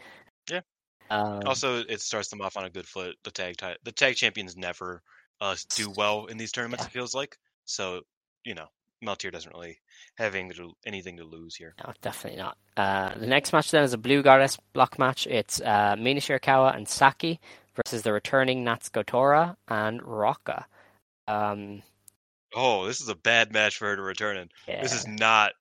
[0.49, 0.61] Yeah.
[1.10, 3.15] Um, Also, it starts them off on a good foot.
[3.23, 5.02] The tag ti- the tag champions never
[5.41, 6.84] uh, do well in these tournaments.
[6.84, 6.88] Yeah.
[6.88, 8.02] It feels like so.
[8.43, 8.68] You know,
[9.03, 9.80] Meltear doesn't really
[10.15, 11.73] have anything to, lose here.
[11.84, 12.57] No, definitely not.
[12.77, 15.27] Uh, the next match then is a Blue Goddess block match.
[15.27, 17.39] It's uh, Mina Shirakawa and Saki
[17.76, 20.65] versus the returning Natsuko Tora and Ruaka.
[21.27, 21.81] Um,
[22.57, 24.49] Oh, this is a bad match for her to return in.
[24.67, 24.81] yeah.
[24.81, 25.51] This is not.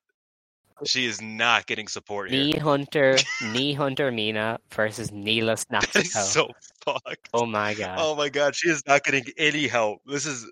[0.85, 2.41] She is not getting support here.
[2.45, 6.05] Knee Hunter, Knee Hunter Mina versus is Natsuko.
[6.05, 6.49] so
[6.85, 7.29] fucked.
[7.33, 7.97] oh my god.
[8.01, 10.03] Oh my god, she is not getting any help.
[10.07, 10.47] This is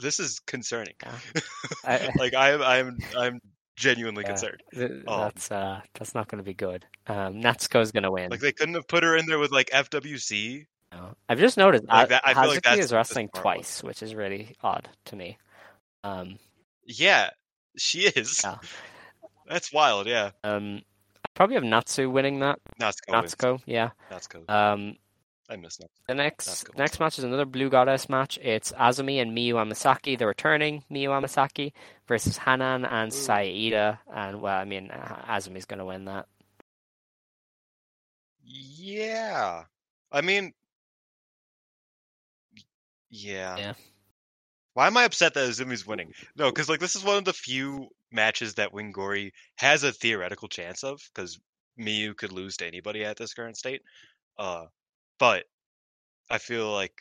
[0.00, 0.94] this is concerning.
[1.02, 1.12] Yeah.
[1.84, 3.40] I- like I am I'm I'm
[3.76, 4.28] genuinely Yeah.
[4.28, 4.62] concerned.
[4.74, 5.20] Th- Oh.
[5.20, 6.84] That's uh, that's not going to be good.
[7.06, 8.30] Um, Natsuko's going to win.
[8.30, 10.66] Like they couldn't have put her in there with like FWC.
[10.92, 11.14] No.
[11.28, 14.14] I've just noticed Like uh, that- I feel like that's- is wrestling twice, which is
[14.14, 15.38] really odd to me.
[16.04, 16.38] Um,
[16.84, 17.30] Yeah,
[17.76, 18.40] she is.
[18.44, 18.56] Yeah.
[19.48, 20.06] That's wild.
[20.06, 20.80] Yeah, um,
[21.24, 22.58] I probably have Natsu winning that.
[22.80, 23.20] Natsuko.
[23.20, 23.34] wins.
[23.34, 23.90] Natsuko, yeah.
[24.10, 24.48] Natsuko.
[24.48, 24.94] Um,
[25.50, 26.06] I miss Natsuko.
[26.06, 28.38] the next next match is another Blue Goddess match.
[28.40, 31.72] It's Azumi and Miyu Amasaki, the returning Miyu Amasaki,
[32.06, 33.12] versus Hanan and.
[33.12, 33.98] Saida.
[34.14, 36.26] And well, I mean, Azumi's going to win that.
[38.44, 39.64] Yeah,
[40.12, 40.52] I mean,
[43.10, 43.56] yeah.
[43.56, 43.72] Yeah.
[44.74, 46.12] Why am I upset that Azumi's winning?
[46.36, 50.48] No, because like this is one of the few matches that Wingori has a theoretical
[50.48, 51.38] chance of, because
[51.78, 53.82] Miyu could lose to anybody at this current state.
[54.38, 54.66] Uh,
[55.20, 55.44] but
[56.30, 56.94] I feel like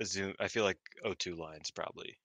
[0.00, 0.34] Azumi.
[0.38, 2.16] I feel like O2 lines probably.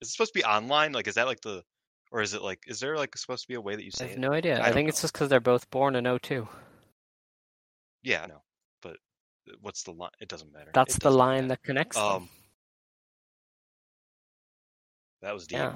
[0.00, 0.92] Is it supposed to be online?
[0.92, 1.64] Like, is that like the,
[2.12, 4.04] or is it like, is there like supposed to be a way that you say?
[4.04, 4.20] I have it?
[4.20, 4.60] no idea.
[4.60, 6.46] I I, think it's just because they're both born in O2.
[8.02, 8.42] Yeah, I know,
[8.82, 8.98] but
[9.62, 10.10] what's the line?
[10.20, 10.70] It doesn't matter.
[10.74, 11.48] That's It the line matter.
[11.48, 12.04] that connects them.
[12.04, 12.28] Um,
[15.22, 15.58] that was deep.
[15.58, 15.72] yeah,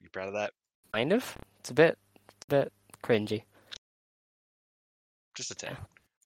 [0.00, 0.52] You proud of that?
[0.92, 1.38] kind of.
[1.60, 2.72] It's a bit, it's a bit
[3.02, 3.44] cringy.
[5.36, 5.76] Just a tad.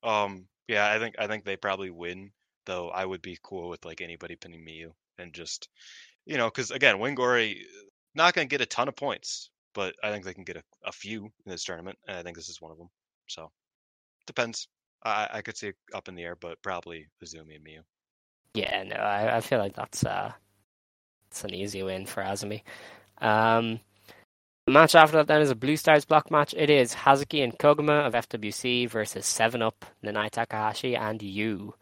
[0.02, 2.30] Um, yeah, I think I think they probably win.
[2.64, 5.68] Though I would be cool with like anybody pinning Miyu and just,
[6.26, 7.56] you know, because again, Wingori
[8.14, 10.62] not going to get a ton of points, but I think they can get a,
[10.84, 12.88] a few in this tournament, and I think this is one of them.
[13.26, 13.50] So
[14.26, 14.68] depends.
[15.04, 17.80] I I could see it up in the air, but probably Azumi and Miyu.
[18.54, 20.32] Yeah, no, I, I feel like that's uh,
[21.30, 22.62] it's an easy win for Azumi.
[23.18, 23.80] Um,
[24.70, 26.54] the match after that then is a Blue Stars block match.
[26.56, 31.74] It is Hazuki and Koguma of FWC versus Seven Up, Nanai Takahashi, and Yu.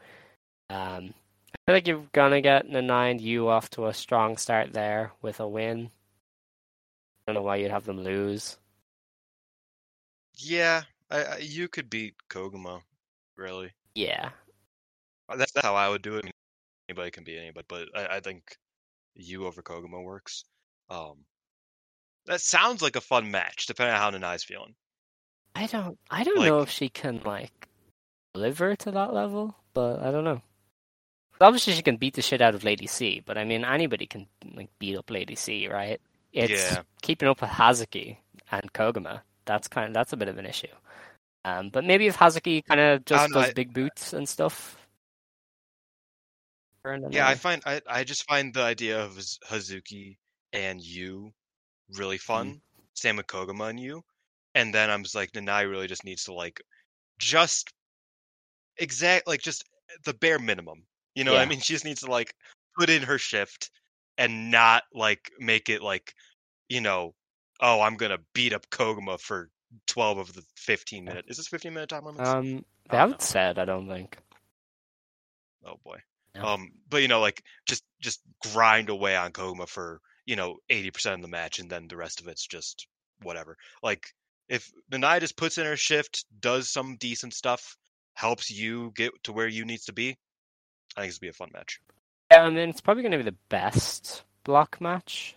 [0.70, 1.12] Um,
[1.52, 5.12] I feel like you're gonna get Nanai and Yu off to a strong start there
[5.20, 5.90] with a win.
[7.26, 8.56] I don't know why you'd have them lose.
[10.38, 12.80] Yeah, I, I, you could beat Koguma,
[13.36, 13.70] really.
[13.96, 14.30] Yeah,
[15.28, 16.24] That's, that's how I would do it.
[16.24, 16.32] I mean,
[16.88, 18.56] anybody can beat anybody, but I, I think
[19.14, 20.44] you over Koguma works.
[20.88, 21.26] Um,
[22.28, 24.74] that sounds like a fun match, depending on how Nanai's feeling.
[25.54, 27.68] I don't, I don't know if she can like
[28.34, 30.40] deliver to that level, but I don't know.
[31.40, 34.26] Obviously, she can beat the shit out of Lady C, but I mean, anybody can
[34.54, 36.00] like beat up Lady C, right?
[36.32, 36.82] It's Yeah.
[37.02, 38.18] keeping up with Hazuki
[38.50, 39.22] and Koguma.
[39.44, 40.66] That's kind of that's a bit of an issue.
[41.44, 44.76] Um, but maybe if Hazuki kind of just does I- big boots and stuff.
[47.10, 50.16] Yeah, I find I, I just find the idea of Hazuki
[50.54, 51.32] and you
[51.96, 52.60] really fun.
[52.94, 54.02] Same with Koguma and you,
[54.54, 56.60] and then I'm just like Nanai really just needs to like
[57.18, 57.72] just
[58.76, 59.64] exact like just
[60.04, 60.82] the bare minimum.
[61.14, 61.60] You know what I mean?
[61.62, 62.34] She just needs to like
[62.78, 63.70] put in her shift
[64.16, 66.14] and not like make it like
[66.68, 67.14] you know
[67.60, 69.48] oh I'm gonna beat up Koguma for
[69.86, 71.24] 12 of the 15 minute.
[71.28, 72.28] Is this 15 minute time limits?
[72.28, 73.58] Um, they haven't said.
[73.58, 74.18] I don't think.
[75.64, 75.98] Oh boy.
[76.34, 76.44] No.
[76.46, 78.20] Um, but you know, like just just
[78.52, 81.96] grind away on Koguma for you know eighty percent of the match, and then the
[81.96, 82.86] rest of it's just
[83.22, 83.56] whatever.
[83.82, 84.04] Like
[84.48, 87.76] if Nanai just puts in her shift, does some decent stuff,
[88.14, 90.16] helps you get to where you needs to be,
[90.96, 91.80] I think this would be a fun match.
[92.30, 95.36] Yeah, I mean, it's probably going to be the best block match.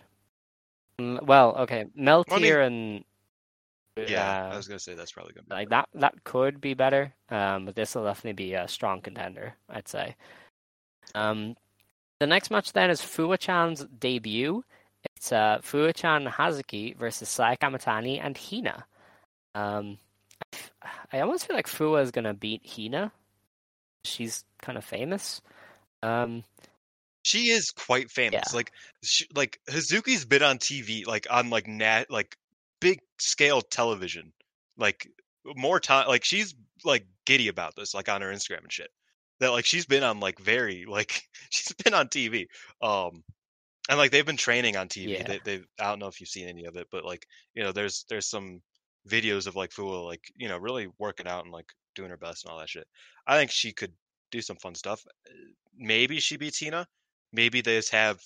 [0.98, 3.04] Mm, Well, okay, Meltear and
[3.96, 6.74] Yeah, uh, I was gonna say that's probably gonna be like that that could be
[6.74, 10.16] better um but this will definitely be a strong contender i'd say
[11.14, 11.54] um
[12.20, 14.64] the next match then is fuwa-chan's debut
[15.04, 18.84] it's uh fuwa-chan hazuki versus sai Kamitani and hina
[19.54, 19.98] um
[21.12, 23.12] I almost feel like fuwa is gonna beat hina
[24.04, 25.40] she's kind of famous
[26.02, 26.44] um
[27.24, 28.50] She is quite famous.
[28.50, 28.56] Yeah.
[28.56, 28.72] Like,
[29.04, 32.36] she, like Hazuki's been on TV, like on like nat, like
[32.80, 34.32] big scale television,
[34.76, 35.08] like
[35.44, 36.08] more time.
[36.08, 36.52] Like she's
[36.84, 38.90] like giddy about this, like on her Instagram and shit.
[39.38, 42.46] That like she's been on like very like she's been on TV.
[42.82, 43.22] Um,
[43.88, 45.08] and like they've been training on TV.
[45.08, 45.22] Yeah.
[45.24, 47.72] They, they I don't know if you've seen any of it, but like you know,
[47.72, 48.62] there's there's some
[49.08, 52.44] videos of like Fuwa like you know really working out and like doing her best
[52.44, 52.86] and all that shit.
[53.26, 53.92] I think she could
[54.30, 55.04] do some fun stuff.
[55.26, 55.32] Uh,
[55.76, 56.86] maybe she beats Hina.
[57.32, 58.20] Maybe they just have.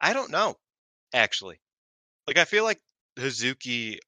[0.00, 0.54] I don't know,
[1.14, 1.60] actually.
[2.26, 2.80] Like I feel like
[3.16, 3.98] Hazuki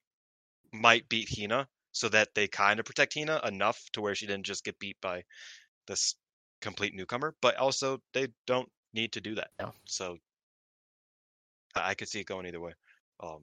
[0.71, 4.45] might beat Hina so that they kind of protect Hina enough to where she didn't
[4.45, 5.23] just get beat by
[5.87, 6.15] this
[6.61, 7.35] complete newcomer.
[7.41, 9.49] But also they don't need to do that.
[9.59, 9.73] No.
[9.85, 10.17] So
[11.75, 12.73] I could see it going either way.
[13.21, 13.41] Um,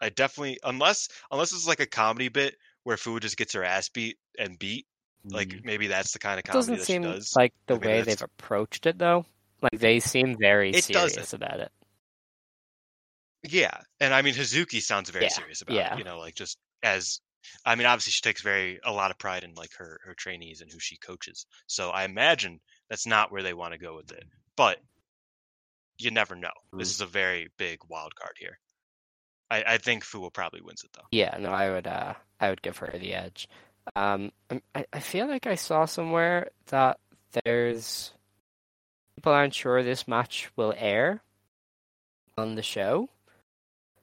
[0.00, 3.88] I definitely unless unless it's like a comedy bit where Fu just gets her ass
[3.88, 4.86] beat and beat.
[5.30, 6.58] Like maybe that's the kind of comedy.
[6.58, 7.32] doesn't that seem does.
[7.36, 9.24] like the way they've approached it though
[9.62, 11.32] like they seem very It serious doesn't.
[11.34, 11.70] about it
[13.44, 15.94] Yeah, and I mean Hazuki sounds very Yeah, serious about yeah.
[15.94, 15.98] it.
[15.98, 17.20] You know, like just as
[17.64, 20.60] I mean, obviously she takes very a lot of pride in like her her trainees
[20.60, 21.46] and who she coaches.
[21.66, 22.60] So I imagine
[22.92, 24.24] that's not where they want to go with it.
[24.54, 24.78] But
[25.96, 26.50] you never know.
[26.74, 26.92] This Mm.
[26.96, 28.58] is a very big wild card here.
[29.50, 31.06] I, I think Fu will probably wins it though.
[31.10, 33.48] Yeah, no, I would uh I would give her the edge.
[33.96, 34.30] Um
[34.74, 36.98] I, I feel like I saw somewhere that
[37.44, 38.12] there's
[39.16, 41.22] people aren't sure this match will air
[42.36, 43.08] on the show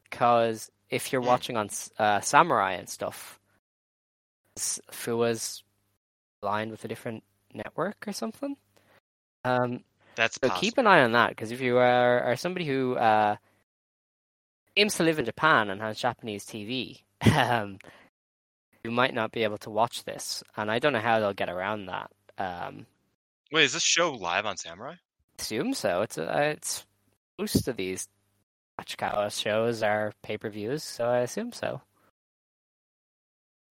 [0.10, 1.28] because if you're Hmm.
[1.28, 3.40] watching on uh, Samurai and stuff,
[4.58, 5.64] s- Fuwa's
[6.42, 8.56] aligned with a different network or something.
[9.50, 9.84] Um,
[10.16, 10.60] That's so possible.
[10.62, 13.36] keep an eye on that because if you are, are somebody who uh,
[14.78, 17.02] aims to live in Japan and has Japanese TV,
[17.36, 17.80] um,
[18.84, 21.50] you might not be able to watch this, and I don't know how they'll get
[21.50, 22.12] around that.
[22.38, 22.86] Um,
[23.52, 24.96] Wait, is this show live on Samurai?
[25.40, 26.02] assume so.
[26.02, 26.86] It's uh, it's
[27.38, 28.08] most of these
[28.80, 31.82] Tachikawa shows are pay per views, so I assume so.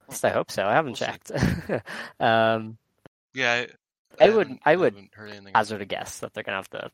[0.02, 0.64] At least I hope so.
[0.64, 1.30] I haven't We'll checked.
[2.20, 2.78] um,
[3.34, 3.66] Yeah,
[4.20, 5.52] I would- haven't- I would haven't heard anything.
[5.54, 6.90] hazard a guess that they're gonna have the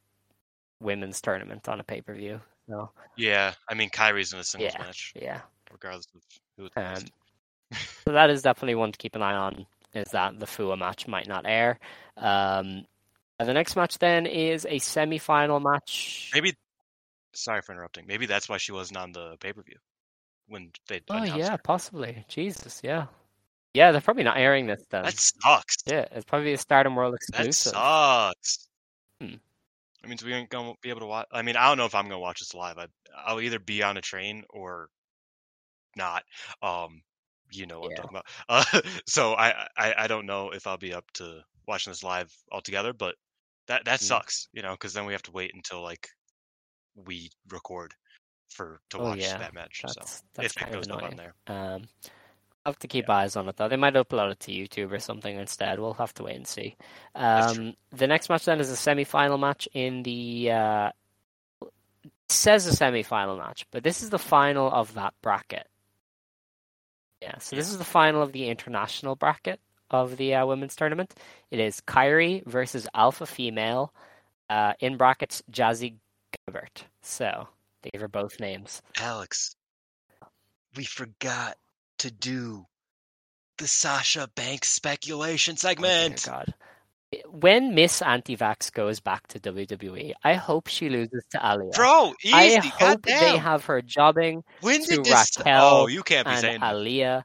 [0.81, 2.41] women's tournament on a pay per view.
[2.69, 4.83] So Yeah, I mean Kairi's in a singles Yeah.
[4.83, 5.41] match, yeah,
[5.71, 6.23] regardless of
[6.57, 7.05] who it's Um,
[8.05, 9.67] so that is definitely one to keep an eye on.
[9.93, 11.79] Is that the Fuwa match might not air?
[12.17, 12.87] Um,
[13.39, 16.31] and the next match then is a semi-final match.
[16.35, 16.55] Maybe.
[17.33, 18.07] Sorry for interrupting.
[18.07, 19.79] Maybe that's why she wasn't on the pay per view
[20.47, 21.01] when they.
[21.11, 21.59] Oh yeah, her.
[21.59, 22.25] possibly.
[22.29, 23.07] Jesus, yeah,
[23.75, 23.93] yeah.
[23.93, 25.05] They're probably not airing this then.
[25.05, 25.77] that sucks.
[25.87, 27.73] Yeah, it's probably a Stardom World exclusive.
[27.73, 28.69] That sucks.
[29.21, 29.35] Hmm.
[30.03, 31.27] That means we ain't gonna be able to watch.
[31.33, 32.79] I mean, I don't know if I'm gonna watch this live.
[32.79, 32.87] I,
[33.17, 34.89] I'll either be on a train or
[35.97, 36.25] not.
[36.63, 37.03] Um,
[37.51, 38.03] you know what Yeah.
[38.03, 38.17] I'm talking
[38.49, 38.75] about.
[38.75, 42.33] Uh, so I, I, I don't know if I'll be up to watching this live
[42.53, 42.93] altogether.
[42.93, 43.15] But
[43.69, 44.07] that that Hmm.
[44.07, 46.09] sucks, you know, because then we have to wait until like
[46.95, 47.95] we record
[48.51, 49.81] for to Oh watch yeah, that match.
[49.83, 50.01] that's so
[50.35, 51.83] that's if it goes up on there, Um,
[52.67, 53.69] have to keep eyes on it though.
[53.69, 55.79] They might upload it to YouTube or something instead.
[55.79, 56.77] We'll have to wait and see.
[57.15, 60.51] Um, the next match then is a semi-final match in the.
[60.51, 60.91] Uh,
[61.63, 61.71] it
[62.29, 65.67] says a semi-final match, but this is the final of that bracket.
[67.21, 69.61] Yeah, so this is the final of the international bracket
[69.91, 71.15] of the uh, women's tournament.
[71.51, 73.93] It is Kairi versus Alpha Female,
[74.51, 75.95] uh, in brackets Jazzy
[76.49, 76.85] Gabert.
[77.03, 77.49] So
[77.83, 78.83] they gave her both names.
[78.99, 79.57] Alex,
[80.77, 81.57] we forgot
[81.99, 82.67] to do
[83.59, 86.27] the Sasha Banks speculation oh, segment.
[86.29, 86.31] Oh.
[86.31, 86.55] God.
[87.31, 91.75] When Miss Antivax goes back to WWE, I hope she loses to Aliyah.
[91.75, 92.35] Bro, easy.
[92.35, 95.39] I hope they have her jobbing When to did this?
[95.39, 96.75] Raquel oh, you can't be and saying that.
[96.75, 97.23] Aliyah.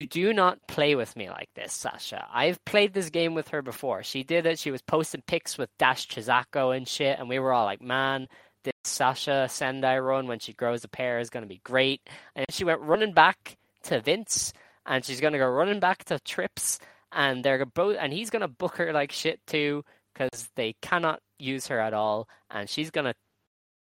[0.00, 2.26] You do not play with me like this, Sasha.
[2.32, 4.02] I've played this game with her before.
[4.02, 4.58] She did it.
[4.58, 8.28] She was posting pics with Dash Chisako and shit, and we were all like, man,
[8.62, 12.02] this Sasha Sendai run when she grows a pair is going to be great.
[12.34, 13.56] And she went running back
[13.86, 14.52] to Vince,
[14.84, 16.78] and she's going to go running back to Trips,
[17.12, 19.84] and they're both, and he's going to book her like shit too,
[20.14, 23.14] because they cannot use her at all, and she's going to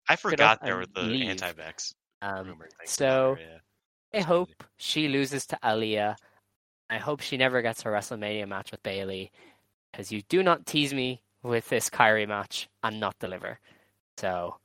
[0.08, 1.30] I forgot there were the leave.
[1.30, 3.58] anti-vax um, rumor so- yeah.
[4.16, 6.16] I hope she loses to Aliyah.
[6.88, 9.32] I hope she never gets her WrestleMania match with Bayley,
[9.92, 13.60] because you do not tease me with this Kairi match and not deliver.
[14.18, 14.58] So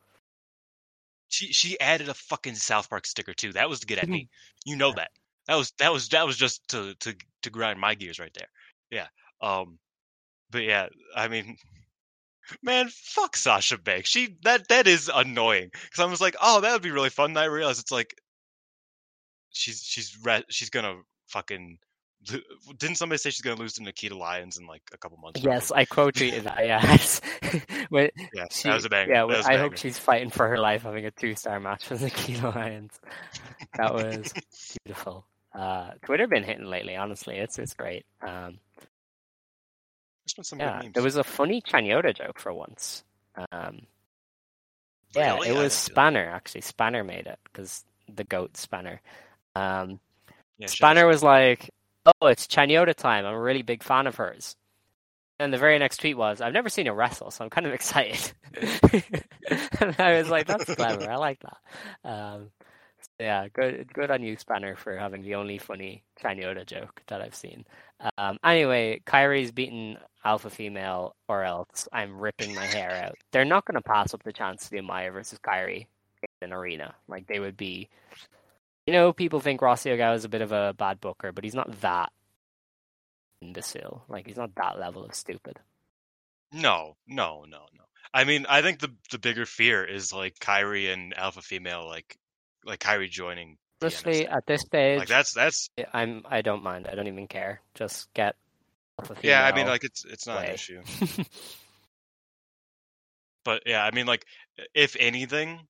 [1.29, 3.53] she she added a fucking South Park sticker too.
[3.53, 4.29] That was to get at me.
[4.67, 5.11] You know that.
[5.47, 8.49] That was that was that was just to to to grind my gears right there.
[8.91, 9.07] Yeah.
[9.41, 9.79] Um.
[10.51, 11.57] But yeah, I mean,
[12.63, 14.11] man, fuck Sasha Banks.
[14.11, 17.31] She that that is annoying because I was like, oh, that would be really fun.
[17.31, 18.15] And I realized it's like
[19.51, 20.17] she's she's
[20.49, 20.97] she's gonna
[21.29, 21.79] fucking.
[22.79, 25.41] Didn't somebody say she's gonna lose to Nikita Lyons in like a couple months?
[25.43, 25.71] yes.
[25.71, 26.67] I quote tweeted that.
[26.67, 29.13] Yeah, When yeah, she- that was a banger.
[29.13, 29.21] yeah.
[29.27, 32.51] That was I hope she's fighting for her life, having a two-star match with Nikita
[32.51, 32.99] Lyons.
[33.77, 34.33] That was
[34.85, 35.25] beautiful.
[35.55, 36.97] Uh, Twitter been hitting lately.
[36.97, 38.05] Honestly, it's it's great.
[38.21, 38.59] Um,
[40.25, 40.95] There's been some yeah, good memes.
[40.95, 43.05] there was a funny Chanyota joke for once.
[43.53, 43.87] Um,
[45.15, 45.49] Yeah, Really?
[45.51, 45.73] it was.
[45.73, 46.61] Spanner actually.
[46.63, 49.01] Spanner made it because the goat Spanner.
[49.55, 50.01] Um,
[50.59, 51.71] Yeah, Spanner was like,
[52.21, 53.27] "Oh, it's Chanyota time.
[53.27, 54.57] I'm a really big fan of hers."
[55.41, 57.73] And the very next tweet was, "I've never seen her wrestle, so I'm kind of
[57.75, 58.33] excited."
[59.81, 61.11] and I was like, "That's clever.
[61.11, 62.51] I like that." Um,
[63.01, 67.21] so yeah, good, good on you, Spanner, for having the only funny Chanyota joke that
[67.21, 67.65] I've seen.
[68.17, 73.17] Um, anyway, Kairi's beaten Alpha Female, or else I'm ripping my hair out.
[73.33, 75.87] They're not going to pass up the chance to do Maya versus Kyrie
[76.23, 76.95] in an arena.
[77.07, 77.89] Like they would be.
[78.89, 81.55] You know, people think Rossy Ogawa is a bit of a bad booker, but he's
[81.55, 82.11] not that
[83.43, 84.03] imbecile.
[84.09, 85.59] Like he's not that level of stupid.
[86.55, 87.85] No, no, no, no.
[88.15, 92.17] I mean, I think the the bigger fear is like Kairi and Alpha Female, like
[92.65, 93.59] like Kairi joining.
[93.83, 96.89] Honestly, at this stage, like that's that's I'm I don't mind.
[96.91, 97.61] I don't even care.
[97.75, 98.37] Just get
[98.99, 99.45] Alpha yeah.
[99.45, 100.81] I mean, like it's it's not an issue.
[103.45, 104.25] But yeah, I mean, like
[104.75, 105.61] if anything,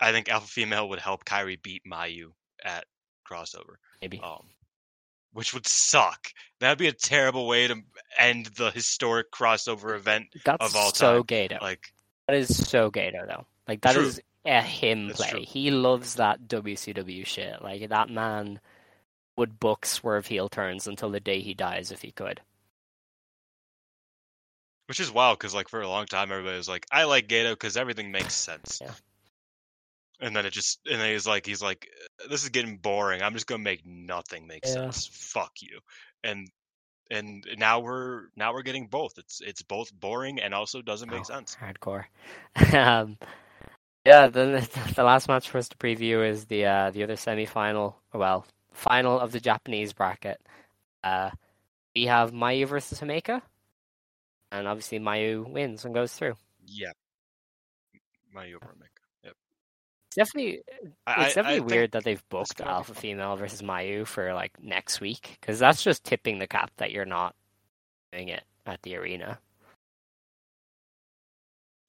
[0.00, 2.32] I think Alpha Female would help Kairi beat Mayu
[2.64, 2.84] at
[3.30, 3.76] crossover.
[4.00, 4.20] Maybe.
[4.22, 4.44] um,
[5.32, 6.28] which would suck.
[6.60, 7.76] That'd be a terrible way to
[8.18, 10.26] end the historic crossover event.
[10.44, 11.22] That's of all so time.
[11.26, 11.58] gay though.
[11.62, 11.92] Like,
[12.26, 13.26] That is so gay though.
[13.26, 13.46] though.
[13.66, 14.04] Like that True.
[14.04, 15.30] is a him That's play.
[15.30, 15.44] true.
[15.46, 17.62] He loves that WCW shit.
[17.62, 18.60] Like that man
[19.36, 22.40] would book swerve heel turns until the day he dies if he could.
[24.88, 27.52] which is wild because like for a long time everybody was like, I like Gedo
[27.52, 28.80] because everything makes sense.
[28.82, 28.90] Yeah.
[30.22, 31.88] And then it just and then he's like he's like
[32.30, 33.22] this is getting boring.
[33.22, 34.90] I'm just gonna make nothing make Yeah.
[34.90, 35.06] sense.
[35.12, 35.80] Fuck you.
[36.24, 36.48] And
[37.10, 39.18] and now we're now we're getting both.
[39.18, 41.56] It's it's both boring and also doesn't make Oh, sense.
[41.60, 42.04] Hardcore.
[42.72, 43.18] um,
[44.06, 47.44] yeah, the the last match for us to preview is the uh, the other semi
[47.46, 47.96] final.
[48.14, 50.40] Well, final of the Japanese bracket.
[51.04, 51.30] Uh,
[51.94, 53.42] we have Mayu versus Himeka,
[54.52, 56.36] and obviously Mayu wins and goes through.
[56.66, 56.92] Yeah,
[58.34, 58.91] Mayu over Himeka.
[60.16, 60.22] Yep.
[60.26, 60.62] It's definitely
[61.06, 62.94] I- it's I- I definitely weird that they've booked Alpha.
[62.94, 67.04] Female versus Mayu for like next week because that's just tipping the cap that you're
[67.04, 67.34] not
[68.12, 69.38] doing it at the arena.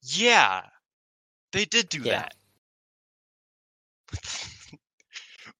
[0.01, 0.61] Yeah,
[1.51, 2.27] they did do Yeah.
[2.27, 2.35] that.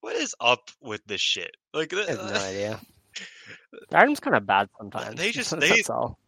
[0.02, 1.56] what is up with this shit?
[1.74, 2.80] Like, I have no idea.
[3.90, 5.16] Stardom's kind of bad sometimes.
[5.16, 6.20] They just- they- all.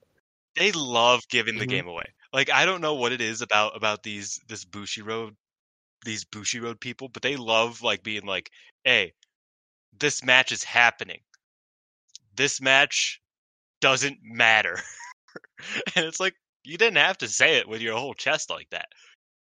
[0.55, 1.69] they love giving the Mhm.
[1.69, 2.05] game away.
[2.31, 5.35] Like, I don't know what it is about about these this Bushiroad,
[6.05, 8.51] these Bushiroad people, but they love like being like,
[8.83, 9.13] "Hey,
[9.93, 11.21] this match is happening.
[12.35, 13.21] This match
[13.81, 14.79] doesn't matter,"
[15.95, 18.87] and it's like you didn't have to say it with your whole chest like that.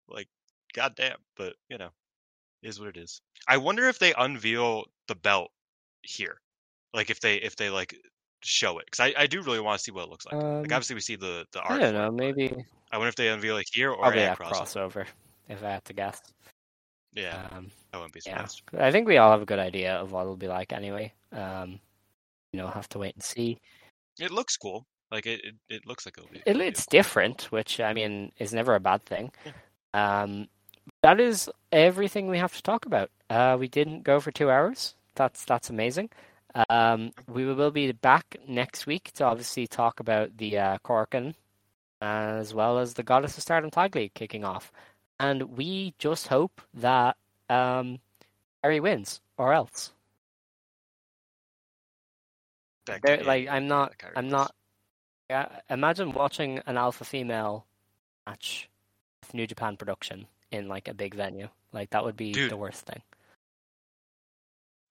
[0.09, 0.29] Like,
[0.75, 1.91] goddamn, but you know,
[2.63, 3.21] is what it is.
[3.49, 5.51] I wonder if they unveil the belt
[6.03, 6.41] here,
[6.95, 7.97] like if they if they like
[8.43, 10.35] show it because I, I do really want to see what it looks like.
[10.35, 11.81] like Um, obviously we see the the art.
[11.81, 12.11] I don't know.
[12.13, 12.53] Maybe
[12.93, 14.93] I wonder if they unveil it here or at a crossover.
[14.93, 15.07] crossover,
[15.49, 16.21] if I had to guess.
[17.13, 18.47] Yeah, Um, I wouldn't be yeah.
[18.79, 21.15] I think we all have a good idea of what it'll be like anyway.
[21.33, 21.81] Um,
[22.53, 23.59] you know, have to wait and see.
[24.19, 24.87] It looks cool.
[25.11, 26.43] Like it, it, it looks like it'll be.
[26.45, 26.99] It, it's cool.
[26.99, 29.33] different, which I mean is never a bad thing.
[29.95, 30.49] Um,
[31.03, 33.11] that is everything we have to talk about.
[33.31, 34.95] Uh, we didn't go for two hours.
[35.15, 36.11] That's that's amazing.
[36.69, 41.35] Um, we will be back next week to obviously talk about the uh, Korakuen
[42.01, 44.73] as well as the Goddess of Stardom Tag League kicking off.
[45.19, 47.17] And we just hope that
[47.49, 48.01] um,
[48.63, 49.93] Harry wins, or else.
[52.89, 54.55] Like I'm not, I'm not.
[55.29, 57.67] Yeah, imagine watching an alpha female
[58.27, 58.69] match
[59.23, 61.49] with New Japan production in like a big venue.
[61.73, 62.51] Like that would be Dude.
[62.51, 63.03] the worst thing.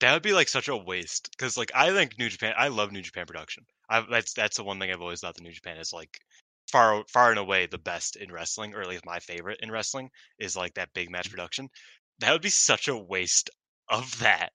[0.02, 2.54] That would be like such a waste because like I think New Japan.
[2.58, 3.66] I love New Japan production.
[3.90, 6.20] I that's that's the one thing I've always thought the New Japan is like
[6.72, 10.10] far far and away the best in wrestling, or at least my favorite in wrestling
[10.40, 11.70] is like that big match production.
[12.20, 13.50] That would be such a waste
[13.90, 14.52] of that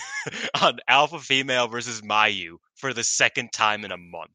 [0.62, 4.30] on Alpha Female versus Mayu for the second time in a month.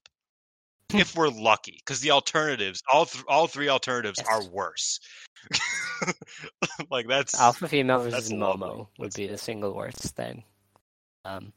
[0.93, 4.27] if we're lucky, because the alternatives, all th- all three alternatives Yes.
[4.29, 4.99] are worse.
[6.91, 8.87] like that's Alpha female versus Momo lovely.
[8.99, 10.43] would That's be the single worst thing.
[11.23, 11.53] Um,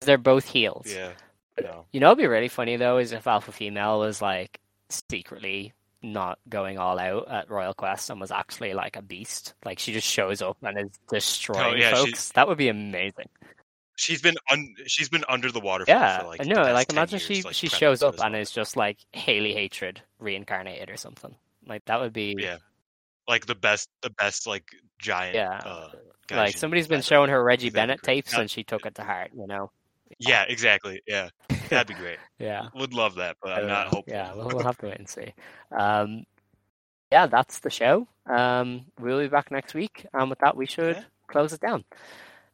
[0.00, 0.86] they're both heels.
[0.88, 1.12] yeah.
[1.60, 1.84] No.
[1.92, 4.58] You know, what'd be really funny though is if Alpha Female was like
[4.92, 9.54] secretly not going all out at Royal Quest and was actually like a beast.
[9.64, 12.30] Like she just shows up and is destroying Oh, yeah, folks.
[12.32, 13.28] That would be amazing.
[13.96, 16.56] She's been un- she's been under the water for, Yeah, for like I know.
[16.64, 20.02] past Like imagine years, she like, she shows up and is just like Hailey Hatred
[20.18, 21.34] reincarnated or something.
[21.66, 22.56] Like that would be yeah,
[23.28, 24.64] like the best the best like
[24.98, 25.90] giant Yeah, uh,
[26.30, 29.30] like somebody's been showing her Reggie Bennett tapes Not- and she took it to heart.
[29.36, 29.70] You know.
[30.18, 31.00] Yeah, exactly.
[31.06, 31.28] Yeah,
[31.76, 32.18] that'd be great.
[32.38, 32.68] Yeah.
[32.74, 34.04] Would love that, but I'm not hopeful.
[34.06, 35.32] Yeah, we'll, we'll have to wait and see.
[35.76, 36.24] Um,
[37.10, 38.06] yeah, that's the show.
[38.26, 41.04] Um, we'll be back next week, and with that, we should Yeah.
[41.28, 41.84] close it down.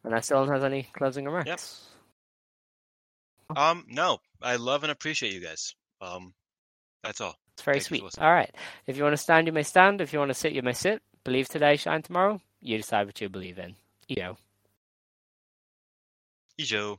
[0.05, 1.85] Unless Dylan has any closing remarks.
[3.57, 5.75] Um, no, I love and appreciate you guys.
[6.01, 6.33] Um,
[7.03, 7.35] that's all.
[7.55, 8.19] It's very Thank sweet.
[8.19, 8.55] All right.
[8.87, 10.01] If you want to stand, you may stand.
[10.01, 11.03] If you want to sit, you may sit.
[11.25, 12.41] Believe today, shine tomorrow.
[12.61, 13.75] You decide what you believe in.
[14.07, 14.37] You know.
[16.61, 16.99] Ijo.